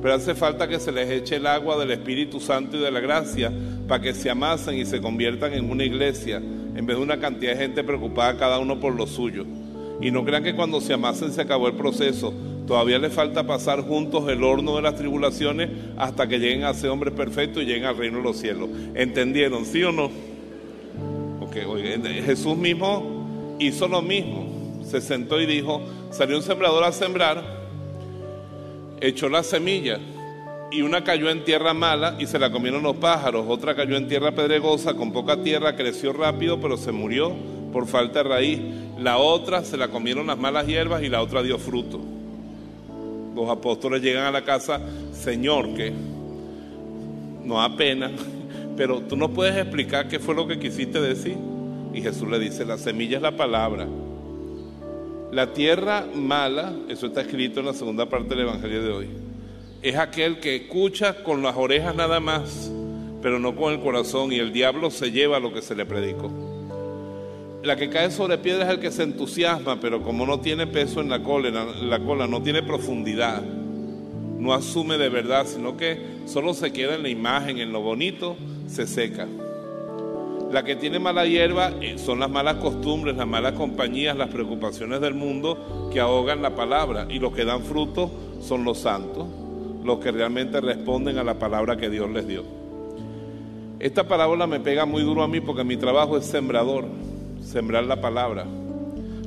Pero 0.00 0.14
hace 0.14 0.36
falta 0.36 0.68
que 0.68 0.78
se 0.78 0.92
les 0.92 1.10
eche 1.10 1.34
el 1.34 1.48
agua 1.48 1.76
del 1.78 1.90
Espíritu 1.90 2.38
Santo 2.38 2.76
y 2.76 2.80
de 2.80 2.92
la 2.92 3.00
gracia 3.00 3.52
para 3.88 4.00
que 4.00 4.14
se 4.14 4.30
amasen 4.30 4.76
y 4.76 4.84
se 4.84 5.00
conviertan 5.00 5.52
en 5.52 5.68
una 5.68 5.82
iglesia, 5.82 6.36
en 6.36 6.86
vez 6.86 6.96
de 6.96 7.02
una 7.02 7.18
cantidad 7.18 7.54
de 7.54 7.58
gente 7.58 7.82
preocupada 7.82 8.38
cada 8.38 8.60
uno 8.60 8.78
por 8.78 8.94
lo 8.94 9.08
suyo. 9.08 9.44
Y 10.02 10.10
no 10.10 10.24
crean 10.24 10.44
que 10.44 10.54
cuando 10.54 10.80
se 10.80 10.92
amasen 10.92 11.32
se 11.32 11.40
acabó 11.40 11.68
el 11.68 11.74
proceso. 11.74 12.34
Todavía 12.66 12.98
les 12.98 13.12
falta 13.12 13.46
pasar 13.46 13.82
juntos 13.82 14.28
el 14.28 14.42
horno 14.44 14.76
de 14.76 14.82
las 14.82 14.96
tribulaciones 14.96 15.70
hasta 15.96 16.28
que 16.28 16.38
lleguen 16.38 16.64
a 16.64 16.74
ser 16.74 16.90
hombres 16.90 17.14
perfectos 17.14 17.62
y 17.62 17.66
lleguen 17.66 17.84
al 17.84 17.96
reino 17.96 18.18
de 18.18 18.24
los 18.24 18.36
cielos. 18.36 18.68
¿Entendieron? 18.94 19.64
¿Sí 19.64 19.82
o 19.82 19.92
no? 19.92 20.10
Jesús 22.24 22.56
mismo 22.56 23.56
hizo 23.58 23.88
lo 23.88 24.02
mismo. 24.02 24.80
Se 24.84 25.00
sentó 25.00 25.40
y 25.40 25.46
dijo, 25.46 25.80
salió 26.10 26.36
un 26.36 26.42
sembrador 26.42 26.84
a 26.84 26.92
sembrar, 26.92 27.42
echó 29.00 29.28
la 29.28 29.42
semilla 29.42 29.98
y 30.70 30.82
una 30.82 31.04
cayó 31.04 31.30
en 31.30 31.44
tierra 31.44 31.72
mala 31.72 32.16
y 32.18 32.26
se 32.26 32.38
la 32.38 32.50
comieron 32.50 32.82
los 32.82 32.96
pájaros, 32.96 33.46
otra 33.48 33.74
cayó 33.74 33.96
en 33.96 34.08
tierra 34.08 34.32
pedregosa 34.32 34.94
con 34.94 35.12
poca 35.12 35.42
tierra, 35.42 35.76
creció 35.76 36.12
rápido 36.12 36.60
pero 36.60 36.76
se 36.76 36.92
murió 36.92 37.32
por 37.72 37.86
falta 37.86 38.22
de 38.22 38.28
raíz. 38.28 38.60
La 38.98 39.18
otra 39.18 39.64
se 39.64 39.76
la 39.76 39.88
comieron 39.88 40.26
las 40.26 40.38
malas 40.38 40.66
hierbas 40.66 41.02
y 41.02 41.08
la 41.08 41.22
otra 41.22 41.42
dio 41.42 41.58
fruto. 41.58 42.00
Los 43.34 43.48
apóstoles 43.48 44.02
llegan 44.02 44.26
a 44.26 44.30
la 44.30 44.44
casa, 44.44 44.80
Señor, 45.12 45.74
que 45.74 45.92
no 47.44 47.56
da 47.56 47.76
pena, 47.76 48.10
pero 48.76 49.00
tú 49.00 49.16
no 49.16 49.30
puedes 49.30 49.56
explicar 49.56 50.08
qué 50.08 50.18
fue 50.18 50.34
lo 50.34 50.46
que 50.46 50.58
quisiste 50.58 51.00
decir. 51.00 51.36
Y 51.94 52.00
Jesús 52.00 52.28
le 52.28 52.38
dice, 52.38 52.64
la 52.64 52.78
semilla 52.78 53.16
es 53.16 53.22
la 53.22 53.36
palabra. 53.36 53.86
La 55.32 55.52
tierra 55.54 56.06
mala, 56.14 56.74
eso 56.88 57.06
está 57.06 57.22
escrito 57.22 57.60
en 57.60 57.66
la 57.66 57.72
segunda 57.72 58.06
parte 58.06 58.30
del 58.30 58.40
Evangelio 58.40 58.82
de 58.82 58.92
hoy, 58.92 59.08
es 59.82 59.96
aquel 59.96 60.38
que 60.40 60.56
escucha 60.56 61.24
con 61.24 61.42
las 61.42 61.56
orejas 61.56 61.94
nada 61.94 62.20
más, 62.20 62.70
pero 63.22 63.38
no 63.38 63.56
con 63.56 63.72
el 63.72 63.80
corazón, 63.80 64.32
y 64.32 64.36
el 64.36 64.52
diablo 64.52 64.90
se 64.90 65.10
lleva 65.10 65.40
lo 65.40 65.52
que 65.52 65.62
se 65.62 65.74
le 65.74 65.86
predicó. 65.86 66.30
La 67.62 67.76
que 67.76 67.88
cae 67.88 68.10
sobre 68.10 68.38
piedra 68.38 68.64
es 68.64 68.70
el 68.70 68.80
que 68.80 68.90
se 68.90 69.04
entusiasma, 69.04 69.78
pero 69.80 70.02
como 70.02 70.26
no 70.26 70.40
tiene 70.40 70.66
peso 70.66 71.00
en 71.00 71.08
la 71.08 71.22
cola, 71.22 71.50
la 71.50 72.00
cola 72.00 72.26
no 72.26 72.42
tiene 72.42 72.62
profundidad, 72.64 73.40
no 73.40 74.52
asume 74.52 74.98
de 74.98 75.08
verdad, 75.08 75.46
sino 75.46 75.76
que 75.76 76.00
solo 76.26 76.54
se 76.54 76.72
queda 76.72 76.96
en 76.96 77.04
la 77.04 77.08
imagen, 77.08 77.58
en 77.58 77.72
lo 77.72 77.80
bonito, 77.80 78.36
se 78.66 78.88
seca. 78.88 79.28
La 80.50 80.64
que 80.64 80.74
tiene 80.74 80.98
mala 80.98 81.24
hierba 81.24 81.72
eh, 81.80 81.98
son 81.98 82.18
las 82.18 82.28
malas 82.28 82.56
costumbres, 82.56 83.16
las 83.16 83.28
malas 83.28 83.52
compañías, 83.52 84.16
las 84.16 84.28
preocupaciones 84.28 85.00
del 85.00 85.14
mundo 85.14 85.88
que 85.92 86.00
ahogan 86.00 86.42
la 86.42 86.56
palabra. 86.56 87.06
Y 87.08 87.20
los 87.20 87.32
que 87.32 87.44
dan 87.44 87.62
fruto 87.62 88.10
son 88.40 88.64
los 88.64 88.78
santos, 88.78 89.28
los 89.84 89.98
que 90.00 90.10
realmente 90.10 90.60
responden 90.60 91.16
a 91.16 91.24
la 91.24 91.38
palabra 91.38 91.76
que 91.76 91.88
Dios 91.88 92.10
les 92.10 92.26
dio. 92.26 92.42
Esta 93.78 94.06
parábola 94.06 94.46
me 94.46 94.60
pega 94.60 94.84
muy 94.84 95.02
duro 95.02 95.22
a 95.22 95.28
mí 95.28 95.40
porque 95.40 95.64
mi 95.64 95.76
trabajo 95.76 96.18
es 96.18 96.26
sembrador, 96.26 96.84
sembrar 97.42 97.84
la 97.84 98.00
palabra. 98.00 98.46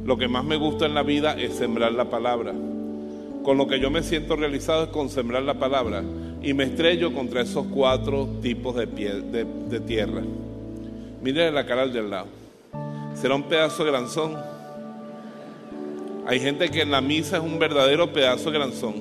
Lo 0.06 0.18
que 0.18 0.28
más 0.28 0.44
me 0.44 0.56
gusta 0.56 0.86
en 0.86 0.94
la 0.94 1.04
vida 1.04 1.34
es 1.34 1.56
sembrar 1.56 1.92
la 1.94 2.10
palabra. 2.10 2.54
Con 3.44 3.58
lo 3.58 3.68
que 3.68 3.80
yo 3.80 3.92
me 3.92 4.04
siento 4.04 4.36
realizado 4.36 4.86
es 4.86 4.90
con 4.90 5.10
sembrar 5.10 5.44
la 5.44 5.56
palabra. 5.56 6.04
Y 6.42 6.54
me 6.54 6.66
estrello 6.66 7.14
contra 7.14 7.42
esos 7.42 7.66
cuatro 7.68 8.28
tipos 8.42 8.76
de, 8.76 8.88
pie, 8.88 9.14
de 9.22 9.80
tierra. 9.80 10.22
Mire 11.22 11.52
la 11.52 11.66
cara 11.66 11.84
al 11.84 11.94
del 11.94 12.10
lado. 12.10 12.28
Será 13.16 13.36
un 13.36 13.44
pedazo 13.44 13.84
de 13.84 13.92
granzón. 13.92 14.36
Hay 16.28 16.40
gente 16.40 16.70
que 16.70 16.82
en 16.82 16.92
la 16.92 17.02
misa 17.02 17.38
es 17.38 17.44
un 17.44 17.58
verdadero 17.58 18.12
pedazo 18.14 18.52
de 18.52 18.58
granzón. 18.60 18.96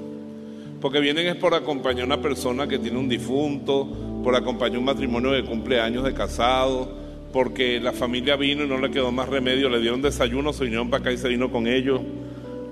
Porque 0.80 1.00
vienen 1.00 1.26
es 1.26 1.36
por 1.36 1.54
acompañar 1.54 2.02
a 2.02 2.06
una 2.06 2.20
persona 2.20 2.66
que 2.66 2.78
tiene 2.78 2.98
un 2.98 3.08
difunto, 3.08 3.88
por 4.22 4.36
acompañar 4.36 4.78
un 4.78 4.84
matrimonio 4.84 5.30
de 5.32 5.44
cumpleaños 5.44 6.04
de 6.04 6.14
casado, 6.14 7.03
porque 7.35 7.80
la 7.80 7.93
familia 7.93 8.37
vino 8.37 8.62
y 8.62 8.68
no 8.68 8.78
le 8.78 8.93
quedó 8.93 9.11
más 9.11 9.28
remedio, 9.28 9.68
le 9.68 9.80
dieron 9.80 10.01
desayuno, 10.01 10.53
se 10.53 10.62
vinieron 10.62 10.89
para 10.89 11.01
acá 11.01 11.12
y 11.12 11.18
se 11.18 11.26
vino 11.26 11.51
con 11.51 11.66
ellos. 11.66 12.01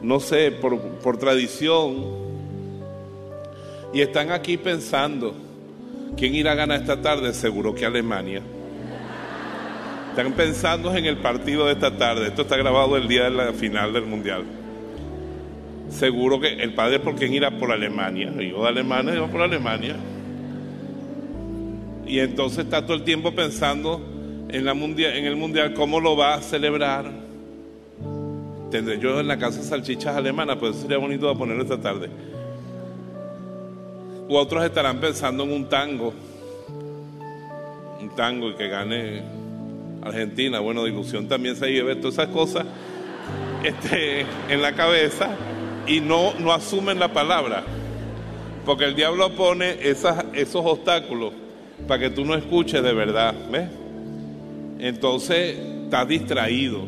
No 0.02 0.20
sé, 0.20 0.52
por, 0.52 0.78
por 0.78 1.16
tradición. 1.16 1.96
Y 3.92 4.02
están 4.02 4.30
aquí 4.30 4.56
pensando, 4.56 5.34
¿quién 6.16 6.36
irá 6.36 6.52
a 6.52 6.54
ganar 6.54 6.80
esta 6.80 7.02
tarde? 7.02 7.34
Seguro 7.34 7.74
que 7.74 7.84
Alemania. 7.84 8.40
Están 10.10 10.32
pensando 10.34 10.94
en 10.94 11.06
el 11.06 11.16
partido 11.16 11.66
de 11.66 11.72
esta 11.72 11.96
tarde. 11.96 12.28
Esto 12.28 12.42
está 12.42 12.56
grabado 12.56 12.96
el 12.96 13.08
día 13.08 13.24
de 13.24 13.30
la 13.30 13.52
final 13.54 13.92
del 13.92 14.06
Mundial. 14.06 14.44
Seguro 15.90 16.38
que 16.38 16.52
el 16.52 16.72
padre 16.74 17.00
por 17.00 17.16
quién 17.16 17.34
irá 17.34 17.50
por 17.50 17.72
Alemania. 17.72 18.32
Yo 18.38 18.62
de 18.62 18.68
Alemania, 18.68 19.16
yo 19.16 19.26
por 19.26 19.42
Alemania. 19.42 19.96
Y 22.06 22.20
entonces 22.20 22.60
está 22.60 22.82
todo 22.82 22.94
el 22.94 23.02
tiempo 23.02 23.34
pensando 23.34 24.11
en, 24.52 24.64
la 24.64 24.74
mundial, 24.74 25.16
en 25.16 25.24
el 25.24 25.36
Mundial 25.36 25.74
cómo 25.74 25.98
lo 26.00 26.16
va 26.16 26.34
a 26.34 26.42
celebrar. 26.42 27.10
Tendré 28.70 28.98
yo 28.98 29.20
en 29.20 29.28
la 29.28 29.38
casa 29.38 29.62
salchichas 29.62 30.16
alemanas, 30.16 30.56
pues 30.58 30.76
sería 30.76 30.98
bonito 30.98 31.36
ponerlo 31.36 31.62
esta 31.62 31.80
tarde. 31.80 32.08
U 34.28 34.36
otros 34.36 34.64
estarán 34.64 35.00
pensando 35.00 35.44
en 35.44 35.52
un 35.52 35.68
tango. 35.68 36.12
Un 38.00 38.10
tango 38.16 38.50
y 38.50 38.54
que 38.54 38.68
gane 38.68 39.22
Argentina, 40.02 40.60
bueno, 40.60 40.84
de 40.84 40.90
ilusión 40.90 41.28
también 41.28 41.56
se 41.56 41.70
lleva 41.70 41.94
todas 41.96 42.14
esas 42.14 42.28
cosas 42.28 42.66
este, 43.62 44.26
en 44.48 44.62
la 44.62 44.74
cabeza 44.74 45.30
y 45.86 46.00
no, 46.00 46.34
no 46.38 46.52
asumen 46.52 46.98
la 46.98 47.12
palabra. 47.12 47.62
Porque 48.64 48.84
el 48.84 48.94
diablo 48.94 49.34
pone 49.34 49.76
esos 49.82 50.64
obstáculos 50.64 51.32
para 51.88 52.00
que 52.00 52.10
tú 52.10 52.24
no 52.24 52.34
escuches 52.34 52.82
de 52.82 52.92
verdad. 52.92 53.34
¿ves? 53.50 53.81
Entonces 54.82 55.56
estás 55.84 56.08
distraído 56.08 56.80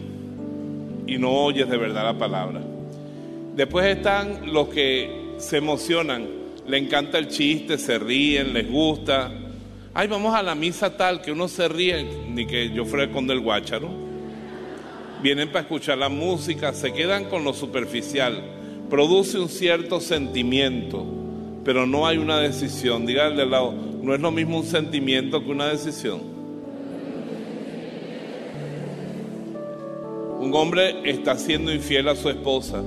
y 1.06 1.16
no 1.16 1.30
oyes 1.30 1.70
de 1.70 1.76
verdad 1.76 2.02
la 2.02 2.18
palabra. 2.18 2.60
Después 3.54 3.86
están 3.86 4.52
los 4.52 4.66
que 4.66 5.36
se 5.38 5.58
emocionan, 5.58 6.26
le 6.66 6.76
encanta 6.76 7.18
el 7.18 7.28
chiste, 7.28 7.78
se 7.78 8.00
ríen, 8.00 8.52
les 8.52 8.68
gusta, 8.68 9.30
ay, 9.94 10.08
vamos 10.08 10.34
a 10.34 10.42
la 10.42 10.56
misa 10.56 10.96
tal, 10.96 11.22
que 11.22 11.30
uno 11.30 11.46
se 11.46 11.68
ríe, 11.68 12.04
ni 12.28 12.46
que 12.46 12.70
yo 12.70 12.84
fuera 12.84 13.12
con 13.12 13.28
del 13.28 13.38
guácharo. 13.38 13.88
Vienen 15.22 15.50
para 15.50 15.60
escuchar 15.60 15.96
la 15.96 16.08
música, 16.08 16.72
se 16.72 16.92
quedan 16.92 17.26
con 17.26 17.44
lo 17.44 17.54
superficial. 17.54 18.42
Produce 18.90 19.38
un 19.38 19.48
cierto 19.48 20.00
sentimiento, 20.00 21.06
pero 21.64 21.86
no 21.86 22.08
hay 22.08 22.18
una 22.18 22.40
decisión. 22.40 23.06
Dígale 23.06 23.40
al 23.40 23.50
lado, 23.52 23.72
no 24.02 24.16
es 24.16 24.20
lo 24.20 24.32
mismo 24.32 24.58
un 24.58 24.66
sentimiento 24.66 25.44
que 25.44 25.50
una 25.52 25.68
decisión. 25.68 26.33
Un 30.44 30.54
hombre 30.54 30.96
está 31.04 31.38
siendo 31.38 31.72
infiel 31.72 32.06
a 32.06 32.14
su 32.14 32.28
esposa 32.28 32.82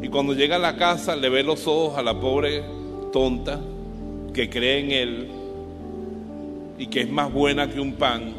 y 0.00 0.06
cuando 0.06 0.34
llega 0.34 0.54
a 0.54 0.60
la 0.60 0.76
casa 0.76 1.16
le 1.16 1.28
ve 1.28 1.42
los 1.42 1.66
ojos 1.66 1.98
a 1.98 2.02
la 2.04 2.20
pobre 2.20 2.62
tonta 3.12 3.58
que 4.32 4.48
cree 4.48 4.78
en 4.78 4.90
él 4.92 5.28
y 6.78 6.86
que 6.86 7.00
es 7.00 7.10
más 7.10 7.32
buena 7.32 7.68
que 7.68 7.80
un 7.80 7.94
pan. 7.94 8.32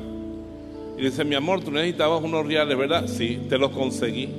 Y 0.97 1.01
dice, 1.01 1.25
mi 1.25 1.35
amor, 1.35 1.59
tú 1.59 1.71
necesitabas 1.71 2.23
unos 2.23 2.45
reales, 2.45 2.77
¿verdad? 2.77 3.05
Sí, 3.05 3.37
te 3.49 3.57
los 3.57 3.71
conseguí. 3.71 4.29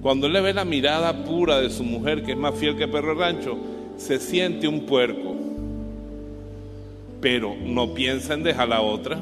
Cuando 0.00 0.28
él 0.28 0.34
le 0.34 0.40
ve 0.40 0.54
la 0.54 0.64
mirada 0.64 1.24
pura 1.24 1.58
de 1.58 1.70
su 1.70 1.82
mujer, 1.82 2.22
que 2.22 2.30
es 2.30 2.38
más 2.38 2.54
fiel 2.54 2.76
que 2.76 2.86
perro 2.86 3.16
rancho, 3.16 3.58
se 3.96 4.20
siente 4.20 4.68
un 4.68 4.86
puerco. 4.86 5.34
Pero 7.20 7.56
no 7.60 7.92
piensa 7.92 8.34
en 8.34 8.44
dejar 8.44 8.68
la 8.68 8.82
otra. 8.82 9.18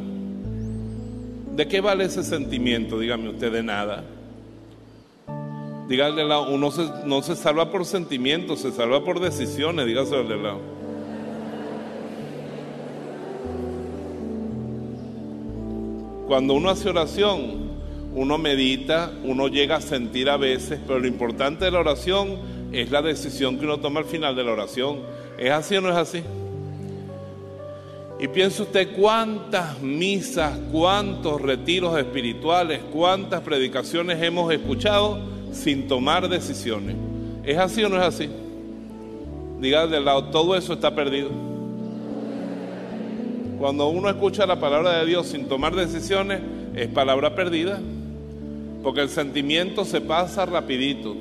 ¿De 1.57 1.67
qué 1.67 1.81
vale 1.81 2.05
ese 2.05 2.23
sentimiento? 2.23 2.99
Dígame 2.99 3.31
usted, 3.31 3.51
de 3.51 3.63
nada. 3.63 4.05
Dígale 5.89 6.21
al 6.21 6.29
lado, 6.29 6.53
uno 6.53 6.71
no 7.07 7.23
se 7.23 7.35
salva 7.35 7.71
por 7.71 7.87
sentimientos, 7.87 8.61
se 8.61 8.73
salva 8.73 9.03
por 9.03 9.21
decisiones, 9.21 9.87
dígaselo 9.87 10.19
al 10.19 10.43
lado. 10.43 10.61
Cuando 16.27 16.53
uno 16.53 16.69
hace 16.69 16.91
oración, 16.91 17.71
uno 18.15 18.37
medita, 18.37 19.13
uno 19.25 19.49
llega 19.49 19.77
a 19.77 19.81
sentir 19.81 20.29
a 20.29 20.37
veces, 20.37 20.79
pero 20.87 20.99
lo 20.99 21.07
importante 21.07 21.65
de 21.65 21.71
la 21.71 21.79
oración 21.79 22.37
es 22.73 22.91
la 22.91 23.01
decisión 23.01 23.59
que 23.59 23.65
uno 23.65 23.79
toma 23.79 24.01
al 24.01 24.07
final 24.07 24.37
de 24.37 24.45
la 24.45 24.53
oración. 24.53 24.99
¿Es 25.39 25.53
así 25.53 25.75
o 25.77 25.81
no 25.81 25.89
es 25.89 25.97
así? 25.97 26.23
Y 28.19 28.29
piense 28.29 28.63
usted 28.63 28.97
cuántas 28.97 29.81
misas, 29.81 30.59
cuántos 30.73 31.41
retiros 31.41 31.99
espirituales, 31.99 32.81
cuántas 32.91 33.43
predicaciones 33.43 34.23
hemos 34.23 34.51
escuchado 34.53 35.19
sin 35.53 35.87
tomar 35.87 36.29
decisiones. 36.29 36.97
¿Es 37.45 37.59
así 37.59 37.85
o 37.85 37.91
no 37.91 37.97
es 37.97 38.03
así? 38.03 38.31
Diga 39.61 39.87
de 39.87 40.01
lado, 40.01 40.25
todo 40.25 40.57
eso 40.57 40.73
está 40.73 40.95
perdido. 40.95 41.31
Cuando 43.59 43.89
uno 43.89 44.09
escucha 44.09 44.47
la 44.47 44.61
palabra 44.61 44.99
de 44.99 45.07
Dios 45.07 45.27
sin 45.27 45.47
tomar 45.47 45.75
decisiones, 45.75 46.41
es 46.75 46.89
palabra 46.89 47.35
perdida. 47.35 47.81
Porque 48.83 49.01
el 49.01 49.09
sentimiento 49.11 49.85
se 49.85 50.01
pasa 50.01 50.47
rapidito. 50.47 51.15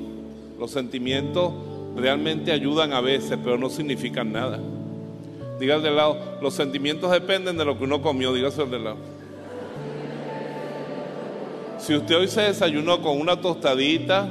Los 0.58 0.70
sentimientos 0.70 1.52
realmente 1.94 2.52
ayudan 2.52 2.92
a 2.92 3.00
veces, 3.00 3.38
pero 3.42 3.58
no 3.58 3.68
significan 3.68 4.32
nada. 4.32 4.60
Diga 5.58 5.78
del 5.78 5.96
lado, 5.96 6.38
los 6.42 6.54
sentimientos 6.54 7.10
dependen 7.10 7.56
de 7.56 7.64
lo 7.64 7.78
que 7.78 7.84
uno 7.84 8.02
comió, 8.02 8.34
dígase 8.34 8.64
del 8.66 8.84
lado. 8.84 8.98
Si 11.78 11.94
usted 11.94 12.16
hoy 12.16 12.28
se 12.28 12.42
desayunó 12.42 13.00
con 13.00 13.20
una 13.20 13.40
tostadita 13.40 14.28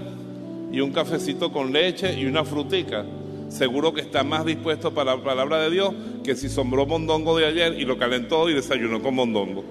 y 0.72 0.82
un 0.82 0.92
cafecito 0.92 1.52
con 1.52 1.72
leche 1.72 2.14
y 2.20 2.26
una 2.26 2.44
frutica, 2.44 3.06
seguro 3.50 3.94
que 3.94 4.02
está 4.02 4.24
más 4.24 4.46
dispuesto 4.46 4.94
para 4.94 5.16
la 5.16 5.24
palabra 5.24 5.60
de 5.60 5.70
Dios 5.70 5.94
que 6.24 6.36
si 6.36 6.50
sombró 6.50 6.86
mondongo 6.86 7.38
de 7.38 7.46
ayer 7.46 7.80
y 7.80 7.86
lo 7.86 7.98
calentó 7.98 8.50
y 8.50 8.54
desayunó 8.54 9.02
con 9.02 9.16
mondongo. 9.16 9.64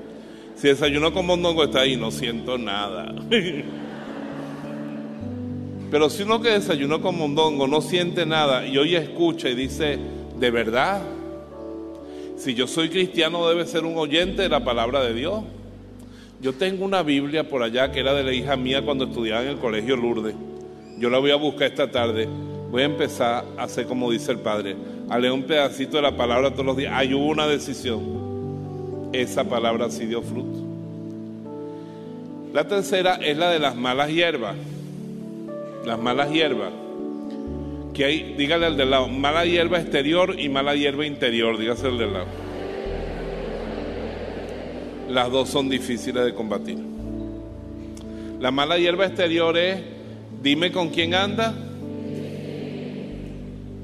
Si 0.56 0.68
desayunó 0.68 1.12
con 1.12 1.26
mondongo 1.26 1.64
está 1.64 1.80
ahí, 1.80 1.96
no 1.96 2.10
siento 2.10 2.56
nada. 2.56 3.14
Pero 5.90 6.10
si 6.10 6.22
uno 6.22 6.40
que 6.40 6.50
desayunó 6.50 7.00
con 7.00 7.18
mondongo 7.18 7.68
no 7.68 7.80
siente 7.80 8.24
nada 8.24 8.66
y 8.66 8.78
hoy 8.78 8.96
escucha 8.96 9.48
y 9.48 9.54
dice, 9.54 9.98
¿de 10.38 10.50
verdad? 10.50 11.02
Si 12.44 12.54
yo 12.54 12.66
soy 12.66 12.90
cristiano 12.90 13.48
debe 13.48 13.66
ser 13.66 13.84
un 13.84 13.96
oyente 13.96 14.42
de 14.42 14.48
la 14.50 14.62
palabra 14.62 15.02
de 15.02 15.14
Dios. 15.14 15.42
Yo 16.42 16.52
tengo 16.52 16.84
una 16.84 17.02
Biblia 17.02 17.48
por 17.48 17.62
allá 17.62 17.90
que 17.90 18.00
era 18.00 18.12
de 18.12 18.22
la 18.22 18.32
hija 18.32 18.54
mía 18.56 18.82
cuando 18.82 19.06
estudiaba 19.06 19.42
en 19.42 19.48
el 19.48 19.56
colegio 19.56 19.96
Lourdes. 19.96 20.34
Yo 20.98 21.08
la 21.08 21.18
voy 21.18 21.30
a 21.30 21.36
buscar 21.36 21.68
esta 21.68 21.90
tarde 21.90 22.28
voy 22.74 22.82
a 22.82 22.86
empezar 22.86 23.44
a 23.56 23.62
hacer 23.62 23.86
como 23.86 24.10
dice 24.10 24.32
el 24.32 24.40
Padre, 24.40 24.74
a 25.08 25.16
leer 25.16 25.32
un 25.32 25.44
pedacito 25.44 25.96
de 25.96 26.02
la 26.02 26.16
palabra 26.16 26.50
todos 26.50 26.66
los 26.66 26.76
días. 26.76 26.92
Hay 26.92 27.14
una 27.14 27.46
decisión. 27.46 29.10
esa 29.12 29.44
palabra 29.44 29.90
sí 29.90 30.06
dio 30.06 30.22
fruto. 30.22 30.58
La 32.52 32.66
tercera 32.66 33.14
es 33.22 33.38
la 33.38 33.50
de 33.50 33.60
las 33.60 33.76
malas 33.76 34.10
hierbas. 34.10 34.56
Las 35.86 36.00
malas 36.00 36.32
hierbas. 36.32 36.72
Que 37.94 38.04
hay, 38.04 38.34
dígale 38.36 38.66
al 38.66 38.76
del 38.76 38.90
lado, 38.90 39.08
mala 39.08 39.44
hierba 39.44 39.78
exterior 39.78 40.38
y 40.38 40.48
mala 40.48 40.74
hierba 40.74 41.06
interior, 41.06 41.56
dígase 41.56 41.86
al 41.86 41.98
del 41.98 42.12
lado. 42.12 42.26
Las 45.08 45.30
dos 45.30 45.48
son 45.48 45.68
difíciles 45.68 46.24
de 46.24 46.34
combatir. 46.34 46.78
La 48.40 48.50
mala 48.50 48.78
hierba 48.78 49.06
exterior 49.06 49.56
es, 49.56 49.80
dime 50.42 50.72
con 50.72 50.90
quién 50.90 51.14
anda. 51.14 51.54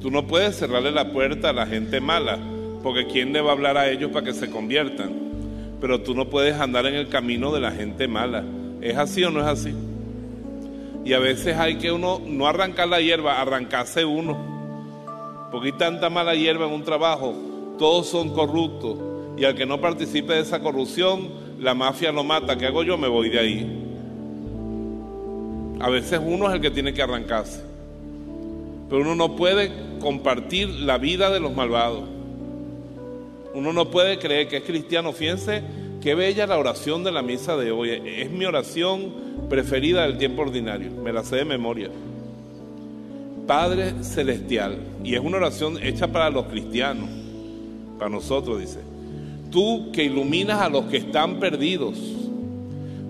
Tú 0.01 0.11
no 0.11 0.27
puedes 0.27 0.57
cerrarle 0.57 0.91
la 0.91 1.13
puerta 1.13 1.51
a 1.51 1.53
la 1.53 1.67
gente 1.67 2.01
mala, 2.01 2.39
porque 2.83 3.07
¿quién 3.07 3.33
le 3.33 3.41
va 3.41 3.51
a 3.51 3.53
hablar 3.53 3.77
a 3.77 3.89
ellos 3.89 4.11
para 4.11 4.27
que 4.27 4.33
se 4.33 4.51
conviertan? 4.51 5.13
Pero 5.81 6.01
tú 6.01 6.15
no 6.15 6.29
puedes 6.29 6.59
andar 6.59 6.85
en 6.87 6.95
el 6.95 7.09
camino 7.09 7.53
de 7.53 7.61
la 7.61 7.71
gente 7.71 8.09
mala. 8.09 8.45
¿Es 8.81 8.97
así 8.97 9.23
o 9.23 9.31
no 9.31 9.41
es 9.41 9.47
así? 9.47 9.73
Y 11.05 11.13
a 11.13 11.19
veces 11.19 11.57
hay 11.57 11.77
que 11.77 11.91
uno 11.91 12.21
no 12.25 12.47
arrancar 12.47 12.89
la 12.89 13.01
hierba, 13.01 13.41
arrancarse 13.41 14.05
uno. 14.05 15.49
Porque 15.51 15.69
hay 15.69 15.73
tanta 15.73 16.11
mala 16.11 16.35
hierba 16.35 16.67
en 16.67 16.73
un 16.73 16.85
trabajo, 16.85 17.35
todos 17.79 18.07
son 18.07 18.31
corruptos. 18.31 18.97
Y 19.37 19.45
al 19.45 19.55
que 19.55 19.67
no 19.67 19.81
participe 19.81 20.35
de 20.35 20.41
esa 20.41 20.61
corrupción, 20.61 21.29
la 21.59 21.75
mafia 21.75 22.13
lo 22.13 22.23
mata. 22.23 22.57
¿Qué 22.57 22.67
hago 22.67 22.83
yo? 22.83 22.99
Me 22.99 23.09
voy 23.09 23.31
de 23.31 23.39
ahí. 23.39 23.87
A 25.81 25.89
veces 25.89 26.21
uno 26.23 26.49
es 26.49 26.55
el 26.55 26.61
que 26.61 26.71
tiene 26.71 26.93
que 26.93 27.03
arrancarse. 27.03 27.63
Pero 28.89 29.03
uno 29.03 29.15
no 29.15 29.37
puede 29.37 29.73
compartir 30.01 30.69
la 30.69 30.99
vida 30.99 31.31
de 31.31 31.41
los 31.41 31.55
malvados. 31.55 32.05
Uno 33.55 33.73
no 33.73 33.91
puede 33.91 34.19
creer 34.19 34.49
que 34.49 34.59
es 34.59 34.65
cristiano. 34.65 35.13
Fíjense 35.13 35.63
qué 36.01 36.15
bella 36.15 36.47
la 36.47 36.59
oración 36.59 37.05
de 37.05 37.13
la 37.13 37.23
misa 37.23 37.57
de 37.57 37.71
hoy. 37.71 37.91
Es 38.05 38.31
mi 38.31 38.45
oración 38.45 39.13
preferida 39.49 40.03
del 40.03 40.19
tiempo 40.19 40.43
ordinario. 40.43 40.91
Me 40.91 41.13
la 41.13 41.25
sé 41.25 41.37
de 41.37 41.45
memoria. 41.45 41.91
Padre 43.47 44.03
Celestial. 44.03 44.79
Y 45.05 45.15
es 45.15 45.21
una 45.21 45.39
oración 45.39 45.79
hecha 45.83 46.09
para 46.09 46.31
los 46.31 46.47
cristianos. 46.47 47.09
Para 47.99 48.11
nosotros, 48.11 48.61
dice. 48.61 48.81
Tú 49.51 49.91
que 49.93 50.05
iluminas 50.05 50.61
a 50.61 50.69
los 50.69 50.85
que 50.85 50.99
están 50.99 51.41
perdidos 51.41 51.99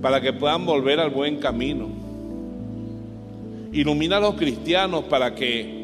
para 0.00 0.20
que 0.20 0.32
puedan 0.32 0.64
volver 0.64 0.98
al 0.98 1.10
buen 1.10 1.36
camino 1.36 2.00
Ilumina 3.72 4.16
a 4.16 4.20
los 4.20 4.34
cristianos 4.34 5.04
para 5.04 5.34
que 5.36 5.78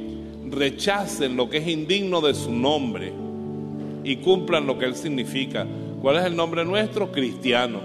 rechacen 0.50 1.36
lo 1.36 1.48
que 1.48 1.58
es 1.58 1.68
indigno 1.68 2.20
de 2.20 2.34
su 2.34 2.50
nombre 2.50 3.12
y 4.02 4.16
cumplan 4.16 4.66
lo 4.66 4.76
que 4.76 4.86
Él 4.86 4.96
significa. 4.96 5.66
¿Cuál 6.06 6.18
es 6.18 6.24
el 6.26 6.36
nombre 6.36 6.64
nuestro? 6.64 7.10
Cristiano. 7.10 7.80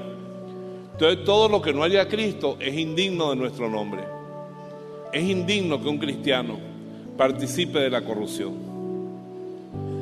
Entonces 0.91 1.26
todo 1.26 1.49
lo 1.49 1.59
que 1.59 1.74
no 1.74 1.82
haya 1.82 2.07
Cristo 2.07 2.55
es 2.59 2.78
indigno 2.78 3.32
de 3.32 3.36
nuestro 3.36 3.67
nombre. 3.67 4.03
Es 5.11 5.28
indigno 5.28 5.82
que 5.82 5.89
un 5.89 5.97
cristiano 5.97 6.59
participe 7.17 7.80
de 7.80 7.89
la 7.89 8.05
corrupción. 8.05 8.53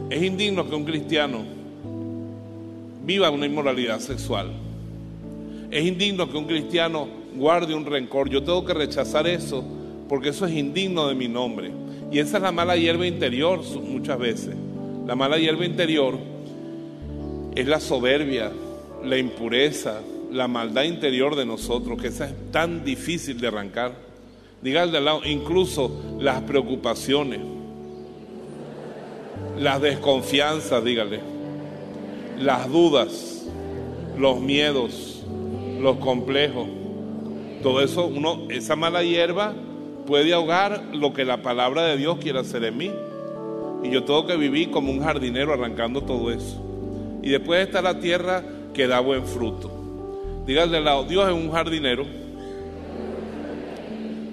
Es 0.10 0.22
indigno 0.22 0.68
que 0.68 0.76
un 0.76 0.84
cristiano 0.84 1.46
viva 3.06 3.30
una 3.30 3.46
inmoralidad 3.46 4.02
sexual. 4.02 4.52
Es 5.72 5.86
indigno 5.86 6.30
que 6.30 6.38
un 6.38 6.46
cristiano 6.46 7.08
guarde 7.38 7.74
un 7.74 7.86
rencor. 7.86 8.30
Yo 8.30 8.44
tengo 8.44 8.66
que 8.66 8.74
rechazar 8.74 9.28
eso 9.28 9.64
porque 10.10 10.28
eso 10.28 10.46
es 10.46 10.54
indigno 10.54 11.08
de 11.08 11.16
mi 11.16 11.30
nombre. 11.30 11.72
Y 12.12 12.20
esa 12.20 12.36
es 12.36 12.44
la 12.44 12.52
mala 12.52 12.76
hierba 12.76 13.08
interior 13.08 13.62
muchas 13.82 14.20
veces. 14.20 14.58
La 15.08 15.16
mala 15.16 15.38
hierba 15.38 15.64
interior 15.66 16.18
es 17.60 17.68
la 17.68 17.80
soberbia, 17.80 18.52
la 19.04 19.18
impureza, 19.18 20.02
la 20.32 20.48
maldad 20.48 20.84
interior 20.84 21.36
de 21.36 21.46
nosotros, 21.46 22.02
que 22.02 22.08
esa 22.08 22.26
es 22.26 22.52
tan 22.52 22.86
difícil 22.86 23.40
de 23.40 23.48
arrancar. 23.48 23.94
Dígale 24.62 24.92
de 24.92 25.02
lado, 25.02 25.22
incluso 25.26 25.92
las 26.20 26.42
preocupaciones, 26.44 27.42
las 29.58 29.82
desconfianzas, 29.82 30.84
dígale, 30.84 31.20
las 32.38 32.70
dudas, 32.70 33.46
los 34.18 34.40
miedos, 34.40 35.26
los 35.82 35.98
complejos. 35.98 36.68
Todo 37.62 37.82
eso, 37.82 38.06
uno, 38.06 38.44
esa 38.50 38.78
mala 38.78 39.04
hierba 39.04 39.54
puede 40.08 40.34
ahogar 40.34 40.82
lo 40.94 41.14
que 41.14 41.26
la 41.26 41.42
palabra 41.42 41.84
de 41.84 41.98
Dios 41.98 42.20
quiere 42.20 42.40
hacer 42.40 42.64
en 42.64 42.78
mí. 42.78 42.92
Y 43.84 43.90
yo 43.90 44.04
tengo 44.04 44.26
que 44.26 44.38
vivir 44.38 44.72
como 44.72 44.92
un 44.92 45.02
jardinero 45.02 45.54
arrancando 45.54 46.02
todo 46.02 46.32
eso. 46.32 46.70
Y 47.22 47.30
después 47.30 47.66
está 47.66 47.82
la 47.82 48.00
tierra 48.00 48.44
que 48.74 48.88
da 48.88 49.00
buen 49.00 49.26
fruto. 49.26 49.72
Dígale 50.46 50.78
al 50.78 50.86
lado, 50.86 51.04
Dios 51.04 51.28
es 51.28 51.34
un 51.34 51.52
jardinero. 51.52 52.06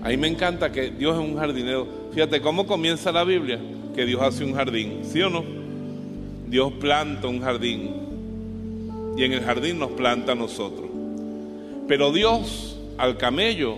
A 0.03 0.09
mí 0.09 0.17
me 0.17 0.29
encanta 0.29 0.71
que 0.71 0.91
Dios 0.91 1.15
es 1.15 1.21
un 1.21 1.37
jardinero. 1.37 1.87
Fíjate 2.13 2.41
cómo 2.41 2.67
comienza 2.67 3.11
la 3.13 3.25
Biblia, 3.25 3.59
que 3.95 4.07
Dios 4.07 4.23
hace 4.23 4.45
un 4.45 4.55
jardín, 4.55 5.01
¿sí 5.03 5.21
o 5.21 5.31
no? 5.31 5.45
Dios 6.49 6.73
planta 6.81 7.27
un 7.27 7.41
jardín 7.41 8.07
y 9.17 9.25
en 9.25 9.33
el 9.33 9.43
jardín 9.43 9.79
nos 9.79 9.93
planta 9.93 10.33
a 10.33 10.35
nosotros. 10.35 10.89
Pero 11.89 12.13
Dios 12.13 12.79
al 12.99 13.17
camello 13.17 13.77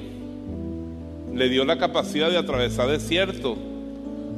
le 1.35 1.49
dio 1.49 1.65
la 1.65 1.79
capacidad 1.79 2.31
de 2.31 2.39
atravesar 2.39 2.89
desierto 2.89 3.57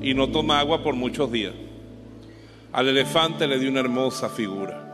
y 0.02 0.14
no 0.14 0.28
toma 0.28 0.60
agua 0.60 0.82
por 0.82 0.94
muchos 0.94 1.32
días. 1.32 1.52
Al 2.72 2.88
elefante 2.88 3.46
le 3.46 3.58
dio 3.58 3.70
una 3.70 3.80
hermosa 3.80 4.28
figura. 4.28 4.86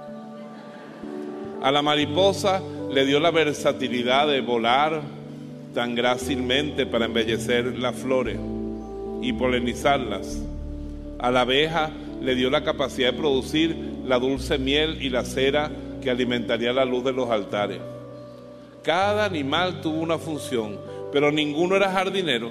A 1.63 1.71
la 1.71 1.83
mariposa 1.83 2.63
le 2.91 3.05
dio 3.05 3.21
la 3.21 3.31
versatilidad 3.31 4.29
de 4.29 4.41
volar 4.41 5.03
tan 5.75 5.95
grácilmente 5.95 6.87
para 6.87 7.05
embellecer 7.05 7.79
las 7.79 7.97
flores 7.97 8.39
y 9.23 9.33
polinizarlas. 9.33 10.43
A 11.19 11.31
la 11.31 11.43
abeja 11.43 11.91
le 12.23 12.35
dio 12.35 12.51
la 12.51 12.65
capacidad 12.65 13.13
de 13.13 13.19
producir 13.19 13.77
la 14.05 14.19
dulce 14.19 14.59
miel 14.59 15.03
y 15.03 15.11
la 15.11 15.25
cera 15.25 15.71
que 16.03 16.11
alimentaría 16.11 16.73
la 16.73 16.85
luz 16.85 17.05
de 17.05 17.13
los 17.13 17.31
altares. 17.31 17.81
Cada 18.83 19.25
animal 19.25 19.81
tuvo 19.81 20.01
una 20.01 20.19
función 20.19 20.79
pero 21.17 21.33
ninguno 21.33 21.77
era 21.77 21.91
jardinero. 21.91 22.51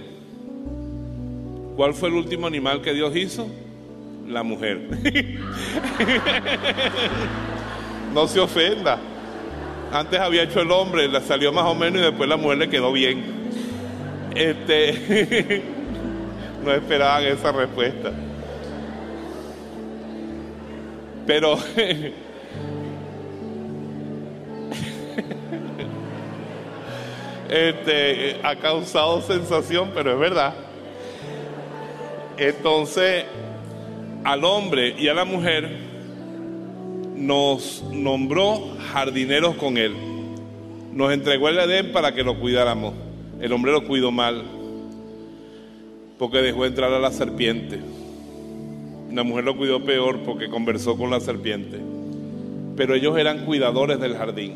¿Cuál 1.76 1.94
fue 1.94 2.10
el 2.10 2.16
último 2.16 2.48
animal 2.48 2.82
que 2.82 2.94
Dios 2.94 3.16
hizo? 3.16 3.48
La 4.28 4.44
mujer. 4.44 4.90
no 8.14 8.28
se 8.28 8.40
ofenda. 8.40 8.98
Antes 9.92 10.20
había 10.20 10.44
hecho 10.44 10.62
el 10.62 10.72
hombre, 10.72 11.08
le 11.08 11.22
salió 11.22 11.54
más 11.54 11.66
o 11.66 11.76
menos 11.76 12.02
y 12.02 12.06
después 12.06 12.28
la 12.28 12.38
mujer 12.38 12.58
le 12.58 12.70
quedó 12.70 12.92
bien. 12.92 13.24
Este 14.34 15.62
no 16.66 16.72
esperaban 16.72 17.24
esa 17.24 17.52
respuesta. 17.52 18.12
Pero 21.28 21.58
este, 27.50 28.40
ha 28.44 28.56
causado 28.56 29.22
sensación, 29.22 29.92
pero 29.94 30.14
es 30.14 30.20
verdad. 30.20 30.54
Entonces, 32.38 33.26
al 34.26 34.44
hombre 34.44 34.96
y 34.98 35.08
a 35.08 35.14
la 35.14 35.24
mujer 35.24 35.70
nos 37.16 37.84
nombró 37.92 38.76
jardineros 38.92 39.56
con 39.56 39.78
él. 39.78 39.94
Nos 40.94 41.14
entregó 41.14 41.48
el 41.48 41.60
Edén 41.60 41.92
para 41.92 42.14
que 42.14 42.24
lo 42.24 42.40
cuidáramos. 42.40 42.94
El 43.40 43.54
hombre 43.54 43.72
lo 43.72 43.86
cuidó 43.86 44.12
mal 44.12 44.44
porque 46.18 46.42
dejó 46.42 46.66
entrar 46.66 46.92
a 46.92 47.00
la 47.00 47.12
serpiente. 47.12 47.80
La 49.14 49.24
mujer 49.24 49.44
lo 49.44 49.56
cuidó 49.56 49.84
peor 49.84 50.20
porque 50.26 50.50
conversó 50.50 50.98
con 50.98 51.12
la 51.12 51.20
serpiente. 51.20 51.80
Pero 52.76 52.96
ellos 52.96 53.18
eran 53.18 53.46
cuidadores 53.46 54.00
del 54.00 54.18
jardín. 54.18 54.56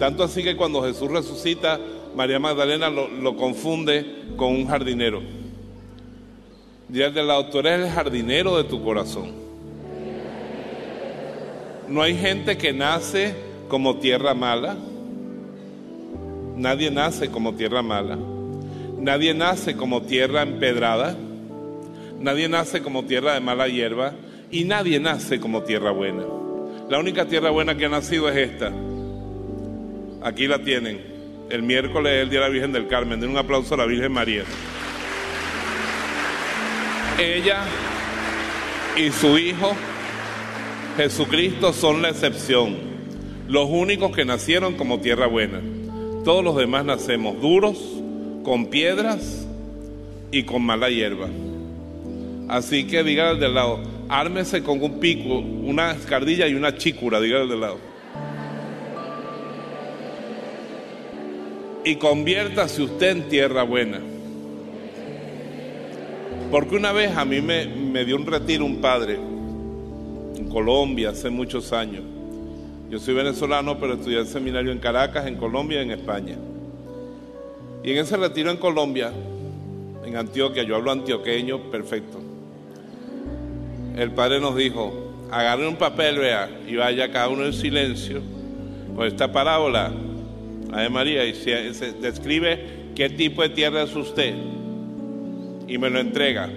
Tanto 0.00 0.24
así 0.24 0.42
que 0.42 0.56
cuando 0.56 0.82
Jesús 0.82 1.08
resucita, 1.08 1.78
María 2.16 2.40
Magdalena 2.40 2.90
lo, 2.90 3.36
confunde 3.36 4.04
con 4.36 4.48
un 4.48 4.66
jardinero. 4.66 5.22
Dígale 6.92 7.20
al 7.20 7.26
lado, 7.26 7.46
tú 7.46 7.58
eres 7.60 7.80
el 7.80 7.90
jardinero 7.90 8.58
de 8.58 8.64
tu 8.64 8.84
corazón. 8.84 9.32
No 11.88 12.02
hay 12.02 12.14
gente 12.14 12.58
que 12.58 12.74
nace 12.74 13.34
como 13.68 13.96
tierra 13.96 14.34
mala. 14.34 14.76
Nadie 16.54 16.90
nace 16.90 17.30
como 17.30 17.54
tierra 17.54 17.80
mala. 17.80 18.18
Nadie 18.98 19.32
nace 19.32 19.74
como 19.74 20.02
tierra 20.02 20.42
empedrada. 20.42 21.16
Nadie 22.20 22.46
nace 22.50 22.82
como 22.82 23.06
tierra 23.06 23.32
de 23.32 23.40
mala 23.40 23.68
hierba. 23.68 24.12
Y 24.50 24.64
nadie 24.64 25.00
nace 25.00 25.40
como 25.40 25.62
tierra 25.62 25.92
buena. 25.92 26.24
La 26.90 26.98
única 26.98 27.24
tierra 27.24 27.48
buena 27.48 27.74
que 27.74 27.86
ha 27.86 27.88
nacido 27.88 28.28
es 28.28 28.36
esta 28.36 28.70
Aquí 30.22 30.46
la 30.46 30.58
tienen. 30.58 31.00
El 31.48 31.62
miércoles 31.62 32.12
es 32.12 32.22
el 32.24 32.28
Día 32.28 32.40
de 32.40 32.46
la 32.46 32.52
Virgen 32.52 32.72
del 32.72 32.86
Carmen. 32.86 33.18
Den 33.18 33.30
un 33.30 33.38
aplauso 33.38 33.72
a 33.74 33.78
la 33.78 33.86
Virgen 33.86 34.12
María. 34.12 34.44
Ella 37.18 37.64
y 38.96 39.10
su 39.10 39.38
Hijo 39.38 39.74
Jesucristo 40.96 41.72
son 41.72 42.02
la 42.02 42.10
excepción. 42.10 42.76
Los 43.48 43.68
únicos 43.70 44.14
que 44.14 44.24
nacieron 44.24 44.74
como 44.74 45.00
tierra 45.00 45.26
buena. 45.26 45.60
Todos 46.24 46.44
los 46.44 46.56
demás 46.56 46.84
nacemos 46.84 47.40
duros, 47.40 47.78
con 48.44 48.66
piedras 48.66 49.46
y 50.30 50.42
con 50.42 50.62
mala 50.62 50.90
hierba. 50.90 51.28
Así 52.48 52.86
que 52.86 53.02
diga 53.02 53.30
al 53.30 53.40
del 53.40 53.54
lado, 53.54 53.80
ármese 54.08 54.62
con 54.62 54.82
un 54.82 55.00
pico, 55.00 55.38
una 55.38 55.92
escardilla 55.92 56.46
y 56.46 56.54
una 56.54 56.76
chícura, 56.76 57.20
diga 57.20 57.40
al 57.40 57.48
del 57.48 57.60
lado. 57.60 57.78
Y 61.84 61.96
conviértase 61.96 62.82
usted 62.82 63.10
en 63.10 63.28
tierra 63.28 63.62
buena. 63.62 64.00
Porque 66.52 66.76
una 66.76 66.92
vez 66.92 67.16
a 67.16 67.24
mí 67.24 67.40
me, 67.40 68.04
dio 68.04 68.14
un 68.14 68.26
retiro 68.26 68.66
un 68.66 68.76
padre 68.76 69.14
en 69.14 70.50
Colombia 70.50 71.08
hace 71.08 71.30
muchos 71.30 71.72
años. 71.72 72.02
Yo 72.90 72.98
soy 72.98 73.14
venezolano, 73.14 73.80
pero 73.80 73.94
estudié 73.94 74.18
el 74.18 74.26
seminario 74.26 74.70
en 74.70 74.78
Caracas, 74.78 75.26
en 75.26 75.36
Colombia 75.36 75.80
y 75.80 75.84
en 75.84 75.92
España. 75.92 76.36
Y 77.82 77.92
en 77.92 77.96
ese 77.96 78.18
retiro 78.18 78.50
en 78.50 78.58
Colombia, 78.58 79.10
en 80.04 80.14
Antioquia, 80.14 80.62
yo 80.62 80.76
hablo 80.76 80.90
antioqueño 80.90 81.70
perfecto. 81.70 82.20
El 83.96 84.10
padre 84.10 84.38
nos 84.38 84.54
dijo, 84.54 85.14
agarre 85.30 85.66
un 85.66 85.76
papel, 85.76 86.18
vea, 86.18 86.50
y 86.68 86.76
vaya 86.76 87.10
cada 87.10 87.30
uno 87.30 87.46
en 87.46 87.54
silencio 87.54 88.20
con 88.94 89.06
esta 89.06 89.32
parábola, 89.32 89.90
Ave 90.70 90.90
María, 90.90 91.24
y 91.24 91.32
se, 91.32 91.72
se 91.72 91.94
describe 91.94 92.90
qué 92.94 93.08
tipo 93.08 93.40
de 93.40 93.48
tierra 93.48 93.84
es 93.84 93.96
usted 93.96 94.34
y 95.66 95.78
me 95.78 95.90
lo 95.90 96.00
entrega. 96.00 96.48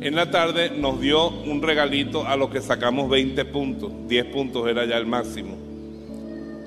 En 0.00 0.14
la 0.14 0.30
tarde 0.30 0.70
nos 0.70 1.00
dio 1.00 1.28
un 1.28 1.62
regalito 1.62 2.26
a 2.26 2.36
los 2.36 2.50
que 2.50 2.60
sacamos 2.60 3.08
20 3.08 3.44
puntos. 3.46 3.92
10 4.08 4.26
puntos 4.26 4.68
era 4.68 4.84
ya 4.84 4.96
el 4.96 5.06
máximo. 5.06 5.56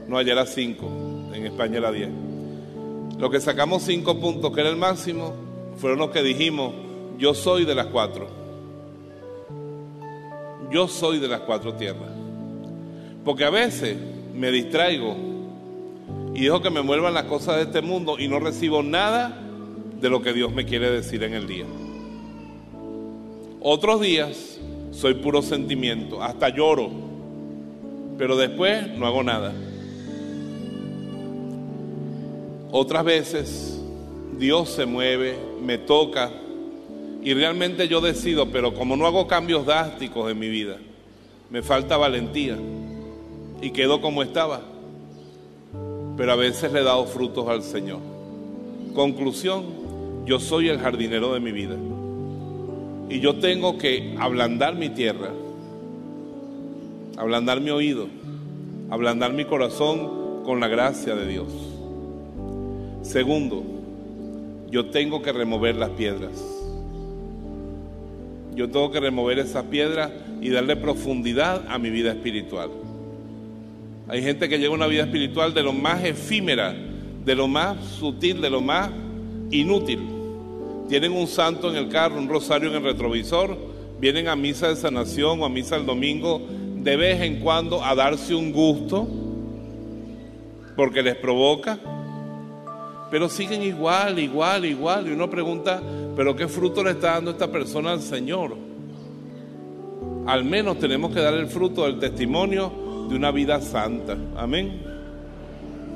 No, 0.08 0.18
allá 0.18 0.34
era 0.34 0.46
5. 0.46 1.32
En 1.34 1.46
España 1.46 1.78
era 1.78 1.92
10. 1.92 2.10
Los 3.20 3.30
que 3.30 3.40
sacamos 3.40 3.84
5 3.84 4.20
puntos, 4.20 4.52
que 4.54 4.62
era 4.62 4.70
el 4.70 4.78
máximo, 4.78 5.34
fueron 5.78 6.00
los 6.00 6.10
que 6.10 6.24
dijimos, 6.24 6.74
yo 7.18 7.34
soy 7.34 7.66
de 7.66 7.76
las 7.76 7.88
cuatro. 7.88 8.28
Yo 10.72 10.88
soy 10.88 11.20
de 11.20 11.28
las 11.28 11.42
cuatro 11.42 11.74
tierras. 11.74 12.10
Porque 13.24 13.46
a 13.46 13.50
veces 13.50 13.98
me 14.34 14.52
distraigo 14.52 15.16
y 16.34 16.44
dejo 16.44 16.62
que 16.62 16.70
me 16.70 16.82
muevan 16.82 17.14
las 17.14 17.26
cosas 17.26 17.58
de 17.58 17.64
este 17.64 17.82
mundo 17.82 18.18
y 18.18 18.28
no 18.28 18.40
recibo 18.40 18.82
nada 18.82 19.49
de 20.00 20.10
lo 20.10 20.22
que 20.22 20.34
Dios 20.34 20.52
me 20.54 20.66
quiere 20.66 20.89
decir 20.89 21.24
en 21.24 21.34
el 21.34 21.47
día. 21.47 21.66
Otros 23.62 24.02
días 24.02 24.60
soy 24.91 25.16
puro 25.16 25.41
sentimiento, 25.41 26.22
hasta 26.22 26.50
lloro, 26.50 26.89
pero 28.18 28.38
después 28.38 28.88
no 28.97 29.06
hago 29.06 29.24
nada. 29.24 29.54
Otras 32.72 33.04
veces 33.04 33.82
Dios 34.38 34.70
se 34.70 34.86
mueve, 34.86 35.38
me 35.62 35.78
toca 35.78 36.32
y 37.22 37.34
realmente 37.34 37.88
yo 37.88 38.00
decido, 38.00 38.50
pero 38.50 38.74
como 38.74 38.95
no 38.95 39.06
hago 39.06 39.28
cambios 39.28 39.66
drásticos 39.66 40.32
en 40.32 40.39
mi 40.39 40.47
vida, 40.47 40.78
me 41.50 41.62
falta 41.62 41.97
valentía 41.97 42.58
y 43.62 43.72
quedo 43.72 44.00
como 44.02 44.24
estaba. 44.24 44.62
Pero 46.16 46.32
a 46.32 46.36
veces 46.36 46.72
le 46.72 46.82
he 46.82 46.84
dado 46.84 47.06
frutos 47.06 47.47
al 47.47 47.64
Señor. 47.64 48.00
Conclusión, 48.93 49.66
yo 50.30 50.40
soy 50.40 50.70
el 50.70 50.78
jardinero 50.78 51.34
de 51.34 51.40
mi 51.40 51.52
vida. 51.52 51.76
Y 53.10 53.20
yo 53.20 53.40
tengo 53.40 53.80
que 53.80 54.16
ablandar 54.20 54.76
mi 54.76 54.90
tierra, 54.90 55.32
ablandar 57.18 57.60
mi 57.62 57.72
oído, 57.72 58.08
ablandar 58.92 59.34
mi 59.34 59.46
corazón 59.46 60.44
con 60.46 60.60
la 60.60 60.68
gracia 60.68 61.16
de 61.16 61.28
Dios. 61.28 61.48
Segundo, 63.02 63.64
yo 64.70 64.92
tengo 64.92 65.24
que 65.24 65.32
remover 65.32 65.76
las 65.76 65.90
piedras. 65.90 66.40
Yo 68.54 68.70
tengo 68.70 68.92
que 68.92 69.00
remover 69.00 69.40
esas 69.40 69.64
piedras 69.64 70.12
y 70.42 70.50
darle 70.50 70.76
profundidad 70.76 71.66
a 71.70 71.80
mi 71.80 71.90
vida 71.90 72.12
espiritual. 72.12 72.70
Hay 74.08 74.22
gente 74.22 74.48
que 74.48 74.60
lleva 74.60 74.76
una 74.76 74.86
vida 74.86 75.06
espiritual 75.06 75.56
de 75.56 75.64
lo 75.64 75.74
más 75.74 76.04
efímera, 76.04 76.76
de 77.26 77.34
lo 77.34 77.48
más 77.48 77.84
sutil, 77.84 78.42
de 78.42 78.52
lo 78.52 78.62
más 78.62 78.92
inútil. 79.50 80.19
Tienen 80.90 81.12
un 81.12 81.28
santo 81.28 81.70
en 81.70 81.76
el 81.76 81.88
carro, 81.88 82.18
un 82.18 82.28
rosario 82.28 82.70
en 82.70 82.76
el 82.76 82.84
retrovisor, 82.84 83.56
vienen 84.00 84.28
a 84.28 84.36
misa 84.36 84.70
de 84.70 84.76
sanación 84.76 85.40
o 85.40 85.46
a 85.46 85.50
misa 85.50 85.76
el 85.76 85.86
domingo 85.86 86.42
de 86.78 86.98
vez 86.98 87.22
en 87.22 87.42
cuando 87.42 87.84
a 87.84 87.94
darse 87.94 88.34
un 88.34 88.52
gusto 88.52 89.08
porque 90.76 91.04
les 91.04 91.16
provoca, 91.16 91.78
pero 93.12 93.30
siguen 93.30 93.62
igual, 93.62 94.18
igual, 94.18 94.66
igual. 94.66 95.08
Y 95.08 95.12
uno 95.12 95.30
pregunta, 95.30 95.80
¿pero 96.16 96.36
qué 96.36 96.48
fruto 96.48 96.84
le 96.84 96.92
está 96.92 97.12
dando 97.12 97.32
esta 97.32 97.52
persona 97.52 97.92
al 97.92 98.02
Señor? 98.02 98.56
Al 100.26 100.44
menos 100.44 100.80
tenemos 100.80 101.14
que 101.14 101.20
dar 101.20 101.36
el 101.36 101.48
fruto 101.48 101.84
del 101.84 102.00
testimonio 102.00 103.08
de 103.10 103.16
una 103.16 103.30
vida 103.30 103.62
santa. 103.62 104.18
Amén. 104.36 104.82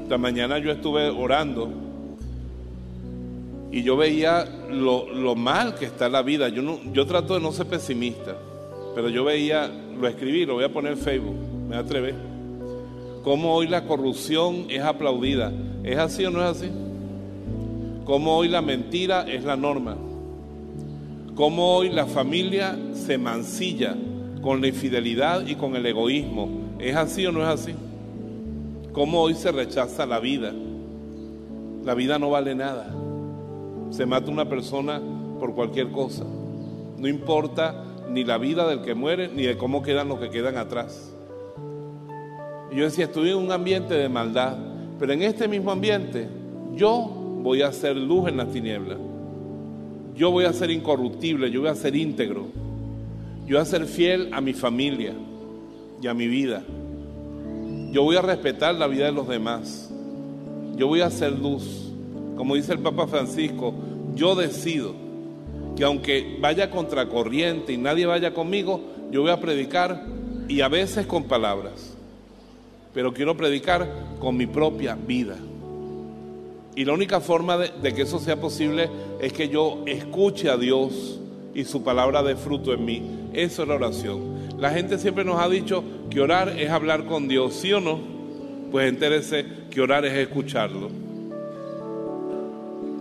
Esta 0.03 0.19
mañana 0.19 0.59
yo 0.59 0.71
estuve 0.71 1.09
orando 1.09 1.82
y 3.73 3.81
yo 3.81 3.97
veía 3.97 4.45
lo, 4.69 5.35
mal 5.35 5.73
que 5.73 5.85
está 5.85 6.07
la 6.07 6.21
vida. 6.21 6.47
Yo, 6.47 6.61
no, 6.61 6.79
yo 6.93 7.07
trato 7.07 7.33
de 7.33 7.39
no 7.39 7.51
ser 7.51 7.65
pesimista, 7.65 8.35
pero 8.93 9.09
yo 9.09 9.23
veía, 9.23 9.67
lo 9.99 10.07
escribí, 10.07 10.45
lo 10.45 10.53
voy 10.53 10.63
a 10.63 10.71
poner 10.71 10.91
en 10.91 10.99
Facebook, 10.99 11.35
me 11.67 11.75
atrevé. 11.75 12.13
Cómo 13.23 13.55
hoy 13.55 13.67
la 13.67 13.85
corrupción 13.85 14.67
es 14.69 14.83
aplaudida. 14.83 15.51
¿Es 15.83 15.97
así 15.97 16.23
o 16.23 16.29
no 16.29 16.43
es 16.43 16.55
así? 16.55 16.69
Cómo 18.05 18.37
hoy 18.37 18.47
la 18.47 18.61
mentira 18.61 19.25
es 19.27 19.43
la 19.43 19.55
norma. 19.55 19.97
Cómo 21.33 21.75
hoy 21.75 21.89
la 21.89 22.05
familia 22.05 22.77
se 22.93 23.17
mancilla 23.17 23.95
con 24.43 24.61
la 24.61 24.67
infidelidad 24.67 25.47
y 25.47 25.55
con 25.55 25.75
el 25.75 25.87
egoísmo. 25.87 26.75
¿Es 26.77 26.95
así 26.95 27.25
o 27.25 27.31
no 27.31 27.41
es 27.41 27.47
así? 27.47 27.73
Cómo 28.91 29.19
hoy 29.19 29.33
se 29.33 29.51
rechaza 29.51 30.05
la 30.05 30.19
vida. 30.19 30.53
La 31.83 31.95
vida 31.95 32.19
no 32.19 32.29
vale 32.29 32.53
nada 32.53 32.99
se 33.93 34.07
mata 34.07 34.31
una 34.31 34.49
persona 34.49 34.99
por 35.39 35.53
cualquier 35.53 35.91
cosa. 35.91 36.25
No 36.97 37.07
importa 37.07 37.85
ni 38.09 38.23
la 38.23 38.39
vida 38.39 38.67
del 38.67 38.81
que 38.81 38.95
muere, 38.95 39.27
ni 39.27 39.43
de 39.43 39.55
cómo 39.55 39.83
quedan 39.83 40.07
los 40.07 40.19
que 40.19 40.31
quedan 40.31 40.57
atrás. 40.57 41.13
Yo 42.71 42.85
decía, 42.85 43.05
estoy 43.05 43.29
en 43.29 43.37
un 43.37 43.51
ambiente 43.51 43.93
de 43.93 44.09
maldad, 44.09 44.57
pero 44.97 45.13
en 45.13 45.21
este 45.21 45.47
mismo 45.47 45.71
ambiente 45.71 46.27
yo 46.75 47.07
voy 47.43 47.61
a 47.61 47.67
hacer 47.67 47.95
luz 47.95 48.29
en 48.29 48.37
las 48.37 48.51
tinieblas. 48.51 48.97
Yo 50.15 50.31
voy 50.31 50.45
a 50.45 50.53
ser 50.53 50.71
incorruptible, 50.71 51.51
yo 51.51 51.61
voy 51.61 51.69
a 51.69 51.75
ser 51.75 51.95
íntegro. 51.95 52.47
Yo 53.45 53.57
voy 53.57 53.61
a 53.61 53.65
ser 53.65 53.85
fiel 53.85 54.29
a 54.33 54.41
mi 54.41 54.53
familia 54.53 55.13
y 56.01 56.07
a 56.07 56.15
mi 56.15 56.27
vida. 56.27 56.63
Yo 57.91 58.01
voy 58.01 58.15
a 58.15 58.23
respetar 58.23 58.73
la 58.73 58.87
vida 58.87 59.05
de 59.05 59.11
los 59.11 59.27
demás. 59.27 59.93
Yo 60.77 60.87
voy 60.87 61.01
a 61.01 61.07
hacer 61.07 61.37
luz. 61.37 61.91
Como 62.35 62.55
dice 62.55 62.73
el 62.73 62.79
Papa 62.79 63.05
Francisco, 63.07 63.73
yo 64.15 64.35
decido 64.35 64.93
que 65.75 65.83
aunque 65.83 66.37
vaya 66.39 66.69
contracorriente 66.69 67.73
y 67.73 67.77
nadie 67.77 68.05
vaya 68.05 68.33
conmigo, 68.33 68.81
yo 69.11 69.21
voy 69.21 69.31
a 69.31 69.39
predicar 69.39 70.05
y 70.47 70.61
a 70.61 70.67
veces 70.67 71.07
con 71.07 71.23
palabras, 71.23 71.95
pero 72.93 73.13
quiero 73.13 73.35
predicar 73.35 73.87
con 74.19 74.37
mi 74.37 74.45
propia 74.45 74.95
vida. 74.95 75.37
Y 76.75 76.85
la 76.85 76.93
única 76.93 77.21
forma 77.21 77.57
de, 77.57 77.71
de, 77.81 77.93
que 77.93 78.01
eso 78.01 78.19
sea 78.19 78.39
posible 78.39 78.89
es 79.21 79.31
que 79.33 79.47
yo 79.47 79.83
escuche 79.85 80.49
a 80.49 80.57
Dios 80.57 81.19
y 81.53 81.65
su 81.65 81.83
palabra 81.83 82.23
de 82.23 82.35
fruto 82.35 82.73
en 82.73 82.83
mí. 82.83 83.03
Eso 83.33 83.61
es 83.61 83.67
la 83.67 83.75
oración. 83.75 84.33
La 84.57 84.71
gente 84.71 84.97
siempre 84.97 85.23
nos 85.23 85.39
ha 85.39 85.49
dicho 85.49 85.83
que 86.09 86.19
orar 86.19 86.49
es 86.59 86.71
hablar 86.71 87.05
con 87.05 87.27
Dios, 87.27 87.53
¿sí 87.53 87.71
o 87.73 87.79
no? 87.79 87.99
Pues 88.71 88.89
entérese 88.89 89.45
que 89.69 89.81
orar 89.81 90.03
es 90.05 90.13
escucharlo 90.13 91.02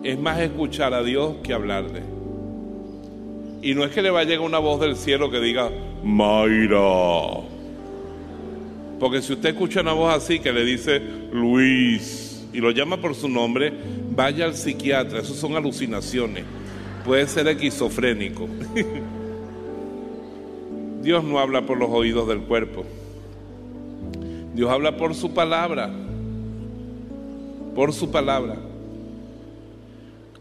es 0.02 0.18
más 0.18 0.40
escuchar 0.40 0.94
a 0.94 1.02
Dios 1.02 1.36
que 1.42 1.52
hablarle. 1.52 2.02
Y 3.62 3.74
no 3.74 3.84
es 3.84 3.92
que 3.92 4.02
le 4.02 4.10
va 4.10 4.20
a 4.20 4.24
llegar 4.24 4.40
una 4.40 4.58
voz 4.58 4.80
del 4.80 4.96
cielo 4.96 5.30
que 5.30 5.40
diga, 5.40 5.70
Mayra. 6.02 7.44
Porque 8.98 9.22
si 9.22 9.32
usted 9.32 9.50
escucha 9.50 9.80
una 9.80 9.92
voz 9.92 10.14
así 10.14 10.40
que 10.40 10.52
le 10.52 10.64
dice 10.64 11.00
Luis 11.32 12.44
y 12.52 12.58
lo 12.58 12.72
llama 12.72 13.00
por 13.00 13.14
su 13.14 13.28
nombre, 13.28 13.72
vaya 14.10 14.44
al 14.44 14.54
psiquiatra. 14.54 15.20
Eso 15.20 15.34
son 15.34 15.54
alucinaciones. 15.54 16.44
Puede 17.04 17.26
ser 17.26 17.46
esquizofrénico. 17.48 18.48
Dios 21.02 21.24
no 21.24 21.38
habla 21.38 21.66
por 21.66 21.78
los 21.78 21.90
oídos 21.90 22.28
del 22.28 22.40
cuerpo. 22.40 22.84
Dios 24.54 24.70
habla 24.70 24.96
por 24.96 25.14
su 25.14 25.32
palabra. 25.32 25.90
Por 27.74 27.92
su 27.92 28.10
palabra. 28.10 28.71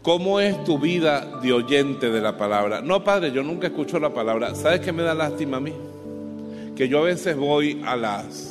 ¿Cómo 0.02 0.40
es 0.40 0.64
tu 0.64 0.80
vida 0.80 1.38
de 1.40 1.52
oyente 1.52 2.10
de 2.10 2.20
la 2.20 2.36
palabra? 2.36 2.80
No, 2.80 3.04
padre, 3.04 3.30
yo 3.30 3.44
nunca 3.44 3.68
escucho 3.68 4.00
la 4.00 4.12
palabra. 4.12 4.52
¿Sabes 4.56 4.80
qué 4.80 4.90
me 4.90 5.04
da 5.04 5.14
lástima 5.14 5.58
a 5.58 5.60
mí? 5.60 5.72
Que 6.74 6.88
yo 6.88 6.98
a 6.98 7.02
veces 7.02 7.36
voy 7.36 7.80
a 7.86 7.94
las 7.94 8.34